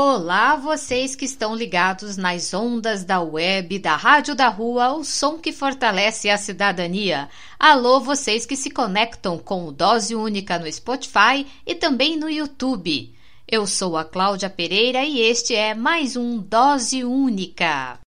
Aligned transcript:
Olá, 0.00 0.54
vocês 0.54 1.16
que 1.16 1.24
estão 1.24 1.56
ligados 1.56 2.16
nas 2.16 2.54
ondas 2.54 3.02
da 3.02 3.20
web, 3.20 3.80
da 3.80 3.96
Rádio 3.96 4.32
da 4.32 4.46
Rua, 4.46 4.92
o 4.92 5.02
som 5.02 5.38
que 5.38 5.50
fortalece 5.50 6.30
a 6.30 6.38
cidadania. 6.38 7.28
Alô, 7.58 7.98
vocês 7.98 8.46
que 8.46 8.54
se 8.54 8.70
conectam 8.70 9.36
com 9.36 9.66
o 9.66 9.72
Dose 9.72 10.14
Única 10.14 10.56
no 10.56 10.70
Spotify 10.70 11.44
e 11.66 11.74
também 11.74 12.16
no 12.16 12.30
YouTube. 12.30 13.12
Eu 13.48 13.66
sou 13.66 13.96
a 13.96 14.04
Cláudia 14.04 14.48
Pereira 14.48 15.02
e 15.02 15.18
este 15.18 15.56
é 15.56 15.74
mais 15.74 16.14
um 16.14 16.38
Dose 16.38 17.02
Única. 17.02 17.98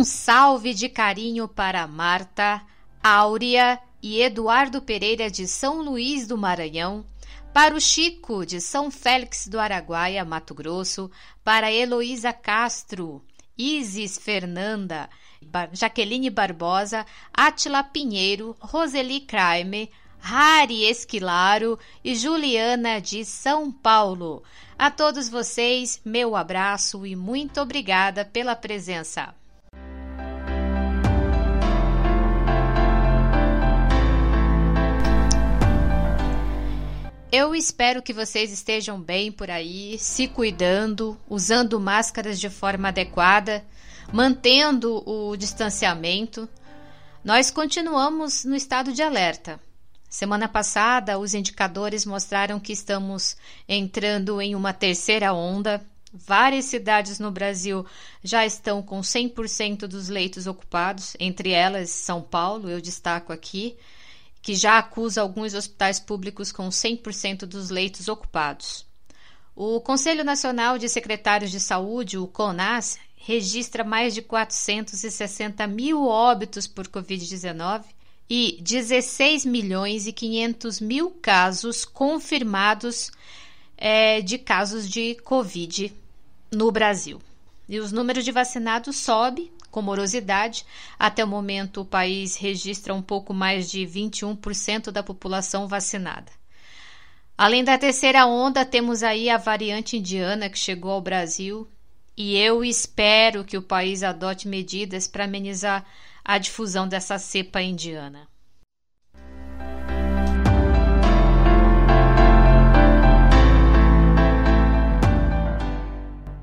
Um 0.00 0.04
salve 0.04 0.72
de 0.72 0.88
carinho 0.88 1.46
para 1.46 1.86
Marta, 1.86 2.62
Áurea 3.02 3.78
e 4.02 4.22
Eduardo 4.22 4.80
Pereira 4.80 5.30
de 5.30 5.46
São 5.46 5.82
Luís 5.82 6.26
do 6.26 6.38
Maranhão, 6.38 7.04
para 7.52 7.74
o 7.74 7.80
Chico 7.80 8.46
de 8.46 8.62
São 8.62 8.90
Félix 8.90 9.46
do 9.46 9.60
Araguaia, 9.60 10.24
Mato 10.24 10.54
Grosso, 10.54 11.10
para 11.44 11.70
Heloísa 11.70 12.32
Castro, 12.32 13.22
Isis 13.58 14.16
Fernanda, 14.16 15.06
Jaqueline 15.70 16.30
Barbosa, 16.30 17.04
Atila 17.30 17.84
Pinheiro, 17.84 18.56
Roseli 18.58 19.20
Kraime, 19.20 19.90
Rari 20.18 20.82
Esquilaro 20.84 21.78
e 22.02 22.14
Juliana 22.14 23.02
de 23.02 23.22
São 23.22 23.70
Paulo. 23.70 24.42
A 24.78 24.90
todos 24.90 25.28
vocês, 25.28 26.00
meu 26.02 26.34
abraço 26.34 27.04
e 27.04 27.14
muito 27.14 27.60
obrigada 27.60 28.24
pela 28.24 28.56
presença. 28.56 29.38
Eu 37.32 37.54
espero 37.54 38.02
que 38.02 38.12
vocês 38.12 38.50
estejam 38.50 39.00
bem 39.00 39.30
por 39.30 39.48
aí, 39.52 39.96
se 40.00 40.26
cuidando, 40.26 41.16
usando 41.28 41.78
máscaras 41.78 42.40
de 42.40 42.50
forma 42.50 42.88
adequada, 42.88 43.64
mantendo 44.12 45.08
o 45.08 45.36
distanciamento. 45.36 46.48
Nós 47.24 47.48
continuamos 47.48 48.44
no 48.44 48.56
estado 48.56 48.92
de 48.92 49.00
alerta. 49.00 49.60
Semana 50.08 50.48
passada, 50.48 51.20
os 51.20 51.32
indicadores 51.32 52.04
mostraram 52.04 52.58
que 52.58 52.72
estamos 52.72 53.36
entrando 53.68 54.40
em 54.42 54.56
uma 54.56 54.72
terceira 54.72 55.32
onda. 55.32 55.80
Várias 56.12 56.64
cidades 56.64 57.20
no 57.20 57.30
Brasil 57.30 57.86
já 58.24 58.44
estão 58.44 58.82
com 58.82 59.02
100% 59.02 59.86
dos 59.86 60.08
leitos 60.08 60.48
ocupados, 60.48 61.14
entre 61.20 61.50
elas 61.50 61.90
São 61.90 62.20
Paulo, 62.20 62.68
eu 62.68 62.80
destaco 62.80 63.32
aqui 63.32 63.78
que 64.42 64.54
já 64.54 64.78
acusa 64.78 65.20
alguns 65.20 65.54
hospitais 65.54 66.00
públicos 66.00 66.50
com 66.50 66.68
100% 66.68 67.40
dos 67.40 67.70
leitos 67.70 68.08
ocupados. 68.08 68.86
O 69.54 69.80
Conselho 69.80 70.24
Nacional 70.24 70.78
de 70.78 70.88
Secretários 70.88 71.50
de 71.50 71.60
Saúde, 71.60 72.16
o 72.16 72.26
CONAS, 72.26 72.98
registra 73.16 73.84
mais 73.84 74.14
de 74.14 74.22
460 74.22 75.66
mil 75.66 76.06
óbitos 76.06 76.66
por 76.66 76.88
Covid-19 76.88 77.84
e 78.28 78.58
16 78.62 79.44
milhões 79.44 80.06
e 80.06 80.12
500 80.12 80.80
mil 80.80 81.10
casos 81.10 81.84
confirmados 81.84 83.10
é, 83.76 84.20
de 84.22 84.38
casos 84.38 84.88
de 84.88 85.16
Covid 85.16 85.92
no 86.50 86.70
Brasil. 86.70 87.20
E 87.68 87.78
os 87.78 87.92
números 87.92 88.24
de 88.24 88.32
vacinados 88.32 88.96
sobem 88.96 89.50
com 89.70 89.82
morosidade. 89.82 90.64
Até 90.98 91.24
o 91.24 91.28
momento, 91.28 91.82
o 91.82 91.84
país 91.84 92.36
registra 92.36 92.94
um 92.94 93.02
pouco 93.02 93.32
mais 93.32 93.70
de 93.70 93.80
21% 93.80 94.90
da 94.90 95.02
população 95.02 95.68
vacinada. 95.68 96.32
Além 97.36 97.64
da 97.64 97.78
terceira 97.78 98.26
onda, 98.26 98.64
temos 98.64 99.02
aí 99.02 99.30
a 99.30 99.38
variante 99.38 99.96
indiana 99.96 100.50
que 100.50 100.58
chegou 100.58 100.90
ao 100.90 101.00
Brasil 101.00 101.66
e 102.16 102.36
eu 102.36 102.62
espero 102.62 103.44
que 103.44 103.56
o 103.56 103.62
país 103.62 104.02
adote 104.02 104.46
medidas 104.46 105.08
para 105.08 105.24
amenizar 105.24 105.86
a 106.22 106.36
difusão 106.36 106.86
dessa 106.86 107.18
cepa 107.18 107.62
indiana. 107.62 108.29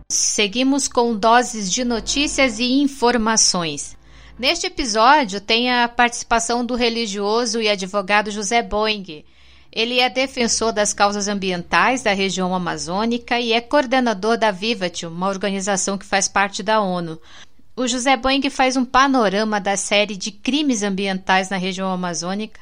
Seguimos 0.09 0.87
com 0.87 1.13
doses 1.13 1.69
de 1.69 1.83
notícias 1.83 2.59
e 2.59 2.79
informações. 2.79 3.97
Neste 4.39 4.67
episódio 4.67 5.41
tem 5.41 5.69
a 5.69 5.85
participação 5.89 6.65
do 6.65 6.75
religioso 6.75 7.61
e 7.61 7.67
advogado 7.67 8.31
José 8.31 8.63
Boing. 8.63 9.25
Ele 9.69 9.99
é 9.99 10.09
defensor 10.09 10.71
das 10.71 10.93
causas 10.93 11.27
ambientais 11.27 12.03
da 12.03 12.13
região 12.13 12.55
amazônica 12.55 13.37
e 13.37 13.51
é 13.51 13.59
coordenador 13.59 14.37
da 14.37 14.49
Vivat, 14.49 15.05
uma 15.05 15.27
organização 15.27 15.97
que 15.97 16.05
faz 16.05 16.29
parte 16.29 16.63
da 16.63 16.79
ONU. 16.79 17.19
O 17.75 17.85
José 17.85 18.15
Boing 18.15 18.49
faz 18.49 18.77
um 18.77 18.85
panorama 18.85 19.59
da 19.59 19.75
série 19.75 20.15
de 20.15 20.31
crimes 20.31 20.83
ambientais 20.83 21.49
na 21.49 21.57
região 21.57 21.91
amazônica 21.91 22.61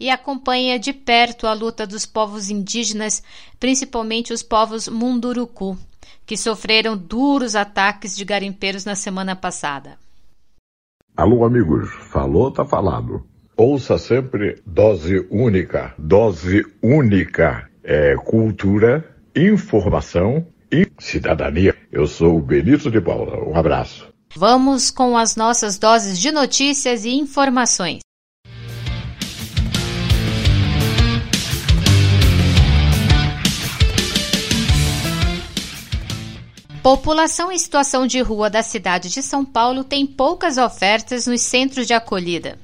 e 0.00 0.08
acompanha 0.08 0.78
de 0.78 0.94
perto 0.94 1.46
a 1.46 1.52
luta 1.52 1.86
dos 1.86 2.06
povos 2.06 2.48
indígenas, 2.48 3.22
principalmente 3.60 4.32
os 4.32 4.42
povos 4.42 4.88
Munduruku 4.88 5.76
que 6.26 6.36
sofreram 6.36 6.96
duros 6.96 7.54
ataques 7.54 8.16
de 8.16 8.24
garimpeiros 8.24 8.84
na 8.84 8.96
semana 8.96 9.36
passada. 9.36 9.96
Alô, 11.16 11.44
amigos, 11.44 11.88
falou, 12.10 12.50
tá 12.50 12.64
falado. 12.64 13.24
Ouça 13.56 13.96
sempre 13.96 14.60
dose 14.66 15.26
única. 15.30 15.94
Dose 15.96 16.62
única 16.82 17.70
é 17.82 18.14
cultura, 18.16 19.16
informação 19.34 20.46
e 20.70 20.86
cidadania. 20.98 21.74
Eu 21.90 22.06
sou 22.06 22.36
o 22.36 22.42
Benito 22.42 22.90
de 22.90 23.00
Paula. 23.00 23.42
Um 23.48 23.56
abraço. 23.56 24.12
Vamos 24.34 24.90
com 24.90 25.16
as 25.16 25.36
nossas 25.36 25.78
doses 25.78 26.18
de 26.18 26.30
notícias 26.30 27.06
e 27.06 27.10
informações. 27.10 28.00
População 36.86 37.50
em 37.50 37.58
situação 37.58 38.06
de 38.06 38.20
rua 38.20 38.48
da 38.48 38.62
cidade 38.62 39.10
de 39.10 39.20
São 39.20 39.44
Paulo 39.44 39.82
tem 39.82 40.06
poucas 40.06 40.56
ofertas 40.56 41.26
nos 41.26 41.40
centros 41.40 41.84
de 41.84 41.92
acolhida. 41.92 42.60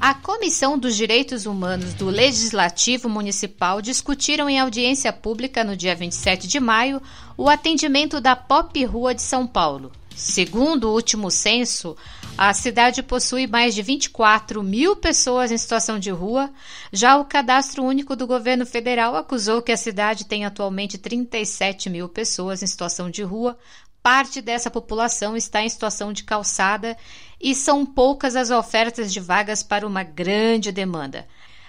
A 0.00 0.14
Comissão 0.14 0.78
dos 0.78 0.96
Direitos 0.96 1.44
Humanos 1.44 1.92
do 1.92 2.06
Legislativo 2.06 3.10
Municipal 3.10 3.82
discutiram 3.82 4.48
em 4.48 4.58
audiência 4.58 5.12
pública 5.12 5.62
no 5.62 5.76
dia 5.76 5.94
27 5.94 6.48
de 6.48 6.58
maio 6.58 7.02
o 7.36 7.50
atendimento 7.50 8.22
da 8.22 8.34
Pop 8.34 8.82
Rua 8.86 9.14
de 9.14 9.20
São 9.20 9.46
Paulo. 9.46 9.92
Segundo 10.16 10.84
o 10.84 10.94
último 10.94 11.30
censo, 11.30 11.94
a 12.38 12.54
cidade 12.54 13.02
possui 13.02 13.46
mais 13.46 13.74
de 13.74 13.82
24 13.82 14.62
mil 14.62 14.96
pessoas 14.96 15.52
em 15.52 15.58
situação 15.58 15.98
de 15.98 16.10
rua. 16.10 16.50
Já 16.90 17.18
o 17.18 17.24
Cadastro 17.26 17.84
Único 17.84 18.16
do 18.16 18.26
Governo 18.26 18.64
Federal 18.64 19.14
acusou 19.14 19.60
que 19.60 19.70
a 19.70 19.76
cidade 19.76 20.24
tem 20.24 20.46
atualmente 20.46 20.96
37 20.96 21.90
mil 21.90 22.08
pessoas 22.08 22.62
em 22.62 22.66
situação 22.66 23.10
de 23.10 23.22
rua. 23.22 23.58
Parte 24.02 24.40
dessa 24.40 24.70
população 24.70 25.36
está 25.36 25.62
em 25.62 25.68
situação 25.68 26.14
de 26.14 26.24
calçada 26.24 26.96
e 27.38 27.54
são 27.54 27.84
poucas 27.84 28.36
as 28.36 28.50
ofertas 28.50 29.12
de 29.12 29.20
vagas 29.20 29.62
para 29.62 29.86
uma 29.86 30.02
grande 30.02 30.72
demanda. 30.72 31.26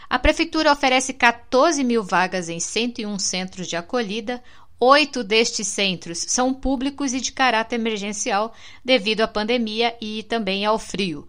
A 0.10 0.18
Prefeitura 0.18 0.72
oferece 0.72 1.14
14 1.14 1.84
mil 1.84 2.02
vagas 2.02 2.48
em 2.48 2.62
101 2.62 3.20
centros 3.20 3.68
de 3.68 3.76
acolhida, 3.76 4.42
Oito 4.80 5.24
destes 5.24 5.68
centros 5.68 6.20
são 6.28 6.54
públicos 6.54 7.12
e 7.12 7.20
de 7.20 7.32
caráter 7.32 7.76
emergencial 7.76 8.54
devido 8.86 9.22
à 9.22 9.28
pandemia 9.28 9.96
e 10.00 10.22
também 10.22 10.66
ao 10.66 10.78
frio. 10.78 11.28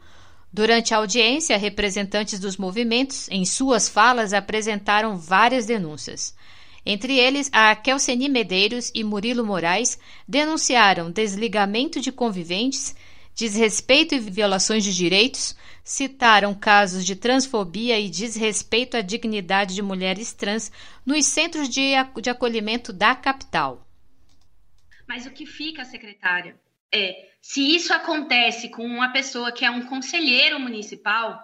Durante 0.53 0.93
a 0.93 0.99
audiência, 0.99 1.56
representantes 1.56 2.39
dos 2.39 2.59
movimentos, 2.59 3.27
em 3.31 3.47
suas 3.47 3.89
falas, 3.89 4.35
apresentaram 4.35 5.17
várias 5.17 5.65
denúncias. 5.65 6.35
Entre 6.85 7.19
eles, 7.19 7.49
a 7.53 7.75
Kelseni 7.75 8.29
Medeiros 8.29 8.91
e 8.95 9.03
Murilo 9.03 9.45
Moraes 9.45 9.99
denunciaram 10.27 11.11
desligamento 11.11 12.00
de 12.00 12.12
conviventes, 12.12 12.95
desrespeito 13.35 14.15
e 14.15 14.19
violações 14.19 14.85
de 14.85 14.95
direitos, 14.95 15.56
citaram 15.88 16.55
casos 16.55 17.02
de 17.02 17.17
transfobia 17.17 17.99
e 17.99 18.11
desrespeito 18.11 18.94
à 18.94 19.00
dignidade 19.00 19.75
de 19.75 19.81
mulheres 19.81 20.35
trans 20.35 20.70
nos 21.05 21.25
centros 21.25 21.67
de, 21.67 21.93
de 22.20 22.29
acolhimento 22.29 22.93
da 22.93 23.14
capital. 23.14 23.88
Mas 25.06 25.25
o 25.25 25.31
que 25.31 25.46
fica, 25.46 25.87
secretária, 25.87 26.61
é 26.93 27.31
se 27.40 27.75
isso 27.75 27.94
acontece 27.94 28.69
com 28.69 28.85
uma 28.85 29.11
pessoa 29.12 29.50
que 29.50 29.64
é 29.64 29.70
um 29.70 29.87
conselheiro 29.87 30.61
municipal, 30.61 31.43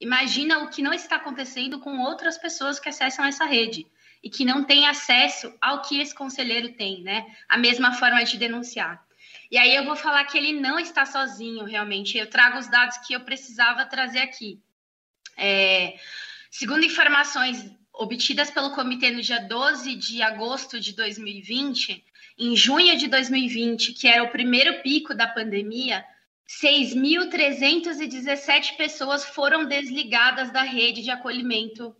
imagina 0.00 0.60
o 0.60 0.70
que 0.70 0.80
não 0.80 0.94
está 0.94 1.16
acontecendo 1.16 1.80
com 1.80 1.98
outras 2.02 2.38
pessoas 2.38 2.78
que 2.78 2.88
acessam 2.88 3.24
essa 3.24 3.44
rede 3.44 3.84
e 4.22 4.30
que 4.30 4.44
não 4.44 4.62
têm 4.62 4.86
acesso 4.86 5.52
ao 5.60 5.82
que 5.82 6.00
esse 6.00 6.14
conselheiro 6.14 6.72
tem, 6.74 7.02
né? 7.02 7.26
A 7.48 7.58
mesma 7.58 7.92
forma 7.94 8.22
de 8.22 8.38
denunciar. 8.38 9.04
E 9.52 9.58
aí 9.58 9.76
eu 9.76 9.84
vou 9.84 9.94
falar 9.94 10.24
que 10.24 10.36
ele 10.38 10.58
não 10.58 10.78
está 10.78 11.04
sozinho, 11.04 11.66
realmente. 11.66 12.16
Eu 12.16 12.26
trago 12.26 12.58
os 12.58 12.68
dados 12.68 12.96
que 13.06 13.12
eu 13.12 13.20
precisava 13.20 13.84
trazer 13.84 14.20
aqui. 14.20 14.58
É, 15.36 15.98
segundo 16.50 16.86
informações 16.86 17.70
obtidas 17.92 18.50
pelo 18.50 18.70
comitê 18.70 19.10
no 19.10 19.20
dia 19.20 19.40
12 19.40 19.94
de 19.96 20.22
agosto 20.22 20.80
de 20.80 20.94
2020, 20.94 22.02
em 22.38 22.56
junho 22.56 22.96
de 22.96 23.08
2020, 23.08 23.92
que 23.92 24.08
era 24.08 24.22
o 24.22 24.30
primeiro 24.30 24.80
pico 24.80 25.14
da 25.14 25.26
pandemia, 25.26 26.02
6.317 26.48 28.78
pessoas 28.78 29.22
foram 29.22 29.66
desligadas 29.66 30.50
da 30.50 30.62
rede 30.62 31.02
de 31.02 31.10
acolhimento 31.10 31.94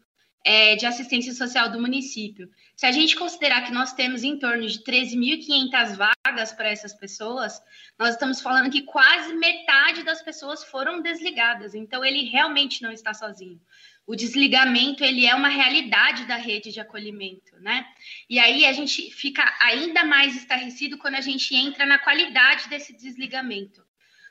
é, 0.44 0.74
de 0.76 0.86
assistência 0.86 1.32
social 1.32 1.70
do 1.70 1.80
município. 1.80 2.50
Se 2.76 2.86
a 2.86 2.92
gente 2.92 3.16
considerar 3.16 3.64
que 3.64 3.72
nós 3.72 3.92
temos 3.92 4.24
em 4.24 4.38
torno 4.38 4.66
de 4.66 4.80
13.500 4.80 5.96
vagas 5.96 6.52
para 6.52 6.70
essas 6.70 6.92
pessoas, 6.92 7.62
nós 7.98 8.10
estamos 8.10 8.40
falando 8.40 8.70
que 8.70 8.82
quase 8.82 9.34
metade 9.34 10.02
das 10.02 10.20
pessoas 10.22 10.64
foram 10.64 11.00
desligadas. 11.00 11.74
Então, 11.74 12.04
ele 12.04 12.28
realmente 12.28 12.82
não 12.82 12.90
está 12.90 13.14
sozinho. 13.14 13.60
O 14.04 14.16
desligamento 14.16 15.04
ele 15.04 15.26
é 15.26 15.34
uma 15.34 15.48
realidade 15.48 16.24
da 16.24 16.34
rede 16.34 16.72
de 16.72 16.80
acolhimento, 16.80 17.56
né? 17.60 17.86
E 18.28 18.38
aí 18.40 18.66
a 18.66 18.72
gente 18.72 19.12
fica 19.12 19.44
ainda 19.60 20.04
mais 20.04 20.34
estarrecido 20.34 20.98
quando 20.98 21.14
a 21.14 21.20
gente 21.20 21.54
entra 21.54 21.86
na 21.86 22.00
qualidade 22.00 22.68
desse 22.68 22.92
desligamento. 22.92 23.80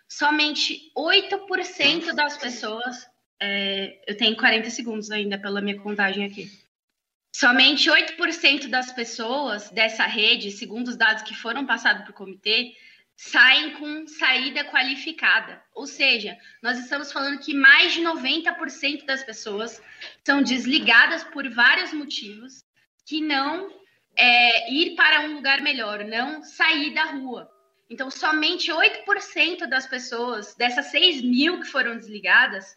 Somente 0.10 0.92
8% 0.94 2.14
das 2.14 2.38
pessoas 2.38 3.10
é, 3.42 4.00
eu 4.06 4.16
tenho 4.16 4.38
40 4.38 4.70
segundos 4.70 5.10
ainda 5.10 5.38
pela 5.40 5.62
minha 5.62 5.80
contagem 5.80 6.24
aqui. 6.24 6.48
Somente 7.36 7.90
8% 7.90 8.68
das 8.68 8.92
pessoas 8.92 9.70
dessa 9.72 10.04
rede, 10.04 10.52
segundo 10.52 10.90
os 10.90 10.96
dados 10.96 11.24
que 11.24 11.36
foram 11.36 11.66
passados 11.66 12.04
para 12.04 12.12
o 12.12 12.16
comitê, 12.16 12.76
saem 13.16 13.72
com 13.74 14.08
saída 14.08 14.64
qualificada. 14.66 15.60
Ou 15.74 15.88
seja, 15.88 16.38
nós 16.62 16.78
estamos 16.78 17.12
falando 17.12 17.40
que 17.40 17.54
mais 17.54 17.94
de 17.94 18.02
90% 18.02 19.06
das 19.06 19.24
pessoas 19.24 19.82
são 20.24 20.44
desligadas 20.44 21.24
por 21.24 21.50
vários 21.50 21.92
motivos 21.94 22.64
que 23.08 23.22
não 23.22 23.72
é, 24.16 24.72
ir 24.72 24.96
para 24.96 25.22
um 25.22 25.34
lugar 25.34 25.62
melhor, 25.62 26.04
não 26.06 26.44
sair 26.44 26.94
da 26.94 27.06
rua. 27.06 27.50
Então, 27.90 28.12
somente 28.12 28.72
8% 28.72 29.66
das 29.68 29.88
pessoas, 29.88 30.54
dessas 30.56 30.88
6 30.88 31.24
mil 31.24 31.60
que 31.60 31.68
foram 31.68 31.98
desligadas, 31.98 32.76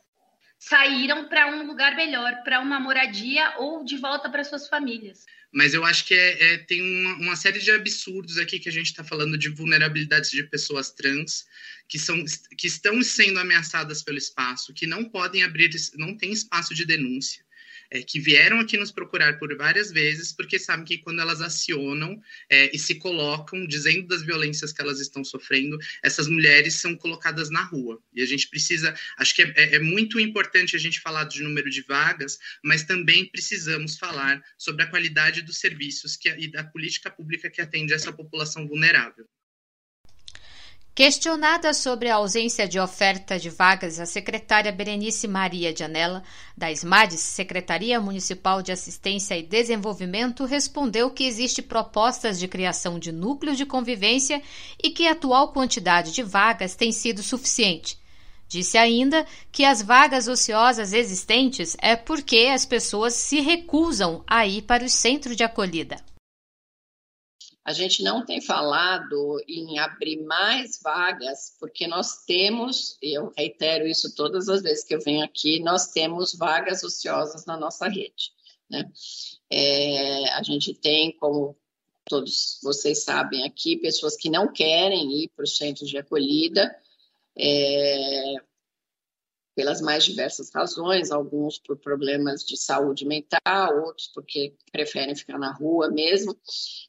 saíram 0.68 1.28
para 1.28 1.46
um 1.54 1.66
lugar 1.66 1.94
melhor, 1.94 2.42
para 2.42 2.60
uma 2.60 2.80
moradia 2.80 3.54
ou 3.58 3.84
de 3.84 3.98
volta 3.98 4.30
para 4.30 4.42
suas 4.42 4.66
famílias. 4.66 5.26
Mas 5.52 5.74
eu 5.74 5.84
acho 5.84 6.06
que 6.06 6.14
é, 6.14 6.54
é 6.54 6.58
tem 6.58 6.80
uma, 6.80 7.14
uma, 7.16 7.36
série 7.36 7.60
de 7.60 7.70
absurdos 7.70 8.38
aqui 8.38 8.58
que 8.58 8.68
a 8.68 8.72
gente 8.72 8.86
está 8.86 9.04
falando 9.04 9.36
de 9.36 9.50
vulnerabilidades 9.50 10.30
de 10.30 10.42
pessoas 10.42 10.90
trans 10.90 11.46
que, 11.86 11.98
são, 11.98 12.24
que 12.56 12.66
estão 12.66 13.02
sendo 13.02 13.38
ameaçadas 13.38 14.02
pelo 14.02 14.16
espaço, 14.16 14.72
que 14.72 14.86
não 14.86 15.04
podem 15.04 15.44
abrir, 15.44 15.70
não 15.96 16.16
tem 16.16 16.32
espaço 16.32 16.74
de 16.74 16.86
denúncia 16.86 17.44
é, 17.90 18.02
que 18.02 18.20
vieram 18.20 18.60
aqui 18.60 18.76
nos 18.76 18.90
procurar 18.90 19.38
por 19.38 19.56
várias 19.56 19.90
vezes, 19.90 20.32
porque 20.32 20.58
sabem 20.58 20.84
que 20.84 20.98
quando 20.98 21.20
elas 21.20 21.40
acionam 21.40 22.20
é, 22.48 22.74
e 22.74 22.78
se 22.78 22.96
colocam 22.96 23.66
dizendo 23.66 24.06
das 24.08 24.22
violências 24.22 24.72
que 24.72 24.80
elas 24.80 25.00
estão 25.00 25.24
sofrendo, 25.24 25.78
essas 26.02 26.28
mulheres 26.28 26.74
são 26.74 26.96
colocadas 26.96 27.50
na 27.50 27.62
rua. 27.62 28.02
E 28.12 28.22
a 28.22 28.26
gente 28.26 28.48
precisa, 28.48 28.94
acho 29.18 29.34
que 29.34 29.42
é, 29.42 29.52
é, 29.56 29.74
é 29.76 29.78
muito 29.78 30.18
importante 30.18 30.76
a 30.76 30.78
gente 30.78 31.00
falar 31.00 31.24
de 31.24 31.42
número 31.42 31.70
de 31.70 31.82
vagas, 31.82 32.38
mas 32.62 32.84
também 32.84 33.26
precisamos 33.26 33.96
falar 33.98 34.42
sobre 34.58 34.82
a 34.82 34.86
qualidade 34.86 35.42
dos 35.42 35.58
serviços 35.58 36.16
que, 36.16 36.28
e 36.28 36.48
da 36.50 36.64
política 36.64 37.10
pública 37.10 37.50
que 37.50 37.60
atende 37.60 37.92
essa 37.92 38.12
população 38.12 38.66
vulnerável. 38.66 39.26
Questionada 40.94 41.74
sobre 41.74 42.08
a 42.08 42.14
ausência 42.14 42.68
de 42.68 42.78
oferta 42.78 43.36
de 43.36 43.50
vagas, 43.50 43.98
a 43.98 44.06
secretária 44.06 44.70
Berenice 44.70 45.26
Maria 45.26 45.72
de 45.72 45.82
Anela, 45.82 46.22
da 46.56 46.70
SMADES, 46.70 47.18
Secretaria 47.18 48.00
Municipal 48.00 48.62
de 48.62 48.70
Assistência 48.70 49.36
e 49.36 49.42
Desenvolvimento, 49.42 50.44
respondeu 50.44 51.10
que 51.10 51.24
existe 51.24 51.60
propostas 51.60 52.38
de 52.38 52.46
criação 52.46 52.96
de 52.96 53.10
núcleos 53.10 53.58
de 53.58 53.66
convivência 53.66 54.40
e 54.80 54.90
que 54.90 55.08
a 55.08 55.12
atual 55.12 55.52
quantidade 55.52 56.12
de 56.12 56.22
vagas 56.22 56.76
tem 56.76 56.92
sido 56.92 57.24
suficiente. 57.24 57.98
Disse 58.46 58.78
ainda 58.78 59.26
que 59.50 59.64
as 59.64 59.82
vagas 59.82 60.28
ociosas 60.28 60.92
existentes 60.92 61.76
é 61.82 61.96
porque 61.96 62.50
as 62.54 62.64
pessoas 62.64 63.14
se 63.14 63.40
recusam 63.40 64.22
a 64.28 64.46
ir 64.46 64.62
para 64.62 64.84
o 64.84 64.88
centro 64.88 65.34
de 65.34 65.42
acolhida. 65.42 65.96
A 67.64 67.72
gente 67.72 68.02
não 68.02 68.24
tem 68.24 68.42
falado 68.42 69.42
em 69.48 69.78
abrir 69.78 70.22
mais 70.22 70.80
vagas, 70.82 71.56
porque 71.58 71.86
nós 71.86 72.24
temos, 72.26 72.98
e 73.02 73.16
eu 73.16 73.32
reitero 73.36 73.86
isso 73.86 74.14
todas 74.14 74.48
as 74.50 74.62
vezes 74.62 74.84
que 74.84 74.94
eu 74.94 75.00
venho 75.00 75.24
aqui, 75.24 75.60
nós 75.60 75.88
temos 75.88 76.34
vagas 76.34 76.84
ociosas 76.84 77.46
na 77.46 77.56
nossa 77.56 77.88
rede. 77.88 78.32
Né? 78.68 78.90
É, 79.50 80.30
a 80.34 80.42
gente 80.42 80.74
tem, 80.74 81.12
como 81.12 81.56
todos 82.04 82.58
vocês 82.62 83.02
sabem 83.02 83.44
aqui, 83.44 83.78
pessoas 83.78 84.14
que 84.14 84.28
não 84.28 84.52
querem 84.52 85.22
ir 85.22 85.28
para 85.34 85.44
os 85.44 85.56
centros 85.56 85.88
de 85.88 85.96
acolhida, 85.96 86.74
é, 87.34 88.34
pelas 89.54 89.80
mais 89.80 90.04
diversas 90.04 90.50
razões, 90.52 91.10
alguns 91.10 91.58
por 91.58 91.76
problemas 91.76 92.44
de 92.44 92.56
saúde 92.56 93.06
mental, 93.06 93.84
outros 93.84 94.08
porque 94.08 94.54
preferem 94.72 95.14
ficar 95.14 95.38
na 95.38 95.52
rua 95.52 95.90
mesmo. 95.90 96.36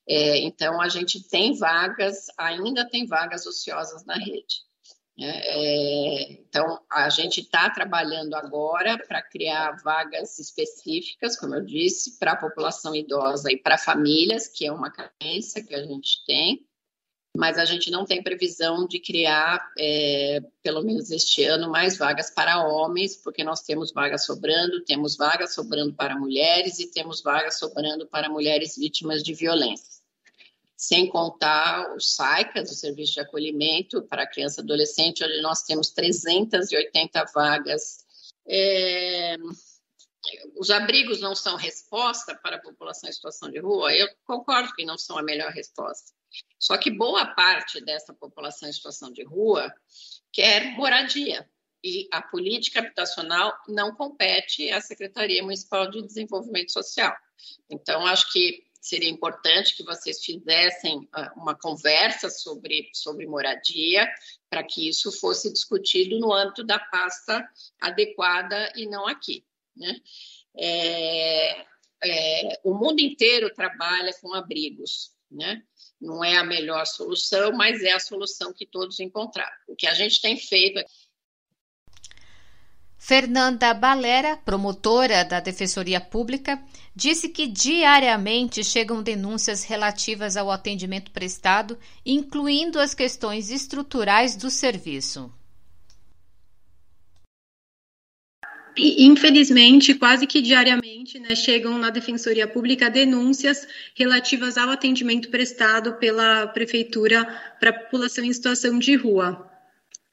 É, 0.07 0.39
então, 0.39 0.81
a 0.81 0.89
gente 0.89 1.27
tem 1.27 1.57
vagas, 1.57 2.27
ainda 2.37 2.87
tem 2.89 3.05
vagas 3.05 3.45
ociosas 3.45 4.05
na 4.05 4.15
rede. 4.15 4.65
É, 5.17 5.23
é 5.23 6.31
então, 6.33 6.81
a 6.91 7.09
gente 7.09 7.41
está 7.41 7.69
trabalhando 7.69 8.33
agora 8.33 8.97
para 9.07 9.21
criar 9.21 9.81
vagas 9.83 10.39
específicas, 10.39 11.37
como 11.37 11.55
eu 11.55 11.61
disse, 11.63 12.17
para 12.17 12.33
a 12.33 12.37
população 12.37 12.95
idosa 12.95 13.51
e 13.51 13.57
para 13.57 13.77
famílias, 13.77 14.47
que 14.47 14.65
é 14.65 14.71
uma 14.71 14.91
carência 14.91 15.63
que 15.63 15.75
a 15.75 15.85
gente 15.85 16.25
tem 16.25 16.65
mas 17.35 17.57
a 17.57 17.65
gente 17.65 17.91
não 17.91 18.05
tem 18.05 18.23
previsão 18.23 18.87
de 18.87 18.99
criar, 18.99 19.71
é, 19.77 20.41
pelo 20.63 20.81
menos 20.83 21.11
este 21.11 21.43
ano, 21.43 21.69
mais 21.69 21.97
vagas 21.97 22.29
para 22.29 22.65
homens, 22.65 23.17
porque 23.17 23.43
nós 23.43 23.61
temos 23.61 23.91
vagas 23.91 24.25
sobrando, 24.25 24.83
temos 24.85 25.17
vagas 25.17 25.53
sobrando 25.53 25.93
para 25.93 26.17
mulheres 26.17 26.79
e 26.79 26.89
temos 26.89 27.21
vagas 27.21 27.59
sobrando 27.59 28.07
para 28.07 28.29
mulheres 28.29 28.77
vítimas 28.77 29.21
de 29.21 29.33
violência. 29.33 29.95
Sem 30.77 31.09
contar 31.09 31.95
os 31.95 32.15
SAICAS, 32.15 32.71
o 32.71 32.75
Serviço 32.75 33.13
de 33.13 33.19
Acolhimento 33.19 34.01
para 34.03 34.27
Criança 34.27 34.61
e 34.61 34.63
Adolescente, 34.63 35.23
onde 35.23 35.41
nós 35.41 35.63
temos 35.63 35.89
380 35.89 37.25
vagas. 37.33 38.05
É, 38.47 39.35
os 40.57 40.69
abrigos 40.69 41.19
não 41.19 41.35
são 41.35 41.55
resposta 41.55 42.35
para 42.35 42.57
a 42.57 42.61
população 42.61 43.09
em 43.09 43.13
situação 43.13 43.49
de 43.49 43.59
rua? 43.59 43.93
Eu 43.93 44.07
concordo 44.25 44.73
que 44.73 44.85
não 44.85 44.97
são 44.97 45.17
a 45.17 45.23
melhor 45.23 45.51
resposta 45.51 46.15
só 46.59 46.77
que 46.77 46.89
boa 46.89 47.25
parte 47.27 47.79
dessa 47.81 48.13
população 48.13 48.67
em 48.67 48.73
situação 48.73 49.11
de 49.11 49.23
rua 49.23 49.73
quer 50.31 50.75
moradia. 50.75 51.47
E 51.83 52.07
a 52.11 52.21
política 52.21 52.79
habitacional 52.79 53.53
não 53.67 53.93
compete 53.95 54.71
à 54.71 54.81
Secretaria 54.81 55.43
Municipal 55.43 55.89
de 55.89 56.01
Desenvolvimento 56.01 56.71
Social. 56.71 57.15
Então, 57.69 58.07
acho 58.07 58.31
que 58.31 58.65
seria 58.81 59.09
importante 59.09 59.75
que 59.75 59.83
vocês 59.83 60.23
fizessem 60.23 61.07
ah, 61.13 61.31
uma 61.35 61.55
conversa 61.55 62.29
sobre, 62.29 62.89
sobre 62.93 63.27
moradia, 63.27 64.07
para 64.49 64.63
que 64.63 64.89
isso 64.89 65.11
fosse 65.11 65.53
discutido 65.53 66.19
no 66.19 66.33
âmbito 66.33 66.63
da 66.63 66.79
pasta 66.79 67.47
adequada 67.79 68.71
e 68.75 68.87
não 68.87 69.07
aqui. 69.07 69.45
Né? 69.75 70.01
É, 70.57 71.65
é, 72.03 72.59
o 72.63 72.73
mundo 72.73 72.99
inteiro 72.99 73.53
trabalha 73.53 74.11
com 74.21 74.33
abrigos 74.33 75.15
né? 75.35 75.63
Não 76.05 76.23
é 76.23 76.37
a 76.37 76.43
melhor 76.43 76.85
solução, 76.85 77.51
mas 77.51 77.81
é 77.81 77.91
a 77.91 77.99
solução 77.99 78.53
que 78.53 78.65
todos 78.65 78.99
encontraram. 78.99 79.57
O 79.67 79.75
que 79.75 79.87
a 79.87 79.93
gente 79.93 80.21
tem 80.21 80.37
feito 80.37 80.79
Fernanda 82.97 83.71
Balera, 83.71 84.35
promotora 84.37 85.23
da 85.23 85.39
Defensoria 85.39 86.01
Pública, 86.01 86.59
disse 86.95 87.29
que 87.29 87.45
diariamente 87.45 88.63
chegam 88.63 89.03
denúncias 89.03 89.63
relativas 89.63 90.35
ao 90.35 90.49
atendimento 90.49 91.11
prestado, 91.11 91.77
incluindo 92.03 92.79
as 92.79 92.95
questões 92.95 93.51
estruturais 93.51 94.35
do 94.35 94.49
serviço. 94.49 95.31
Infelizmente, 98.77 99.93
quase 99.93 100.27
que 100.27 100.41
diariamente, 100.41 101.17
né, 101.19 101.33
chegam 101.35 101.77
na 101.77 101.89
Defensoria 101.89 102.47
Pública 102.47 102.89
denúncias 102.89 103.67
relativas 103.95 104.57
ao 104.57 104.69
atendimento 104.69 105.29
prestado 105.29 105.93
pela 105.93 106.47
Prefeitura 106.47 107.25
para 107.59 107.69
a 107.69 107.73
população 107.73 108.23
em 108.25 108.33
situação 108.33 108.77
de 108.77 108.95
rua. 108.95 109.49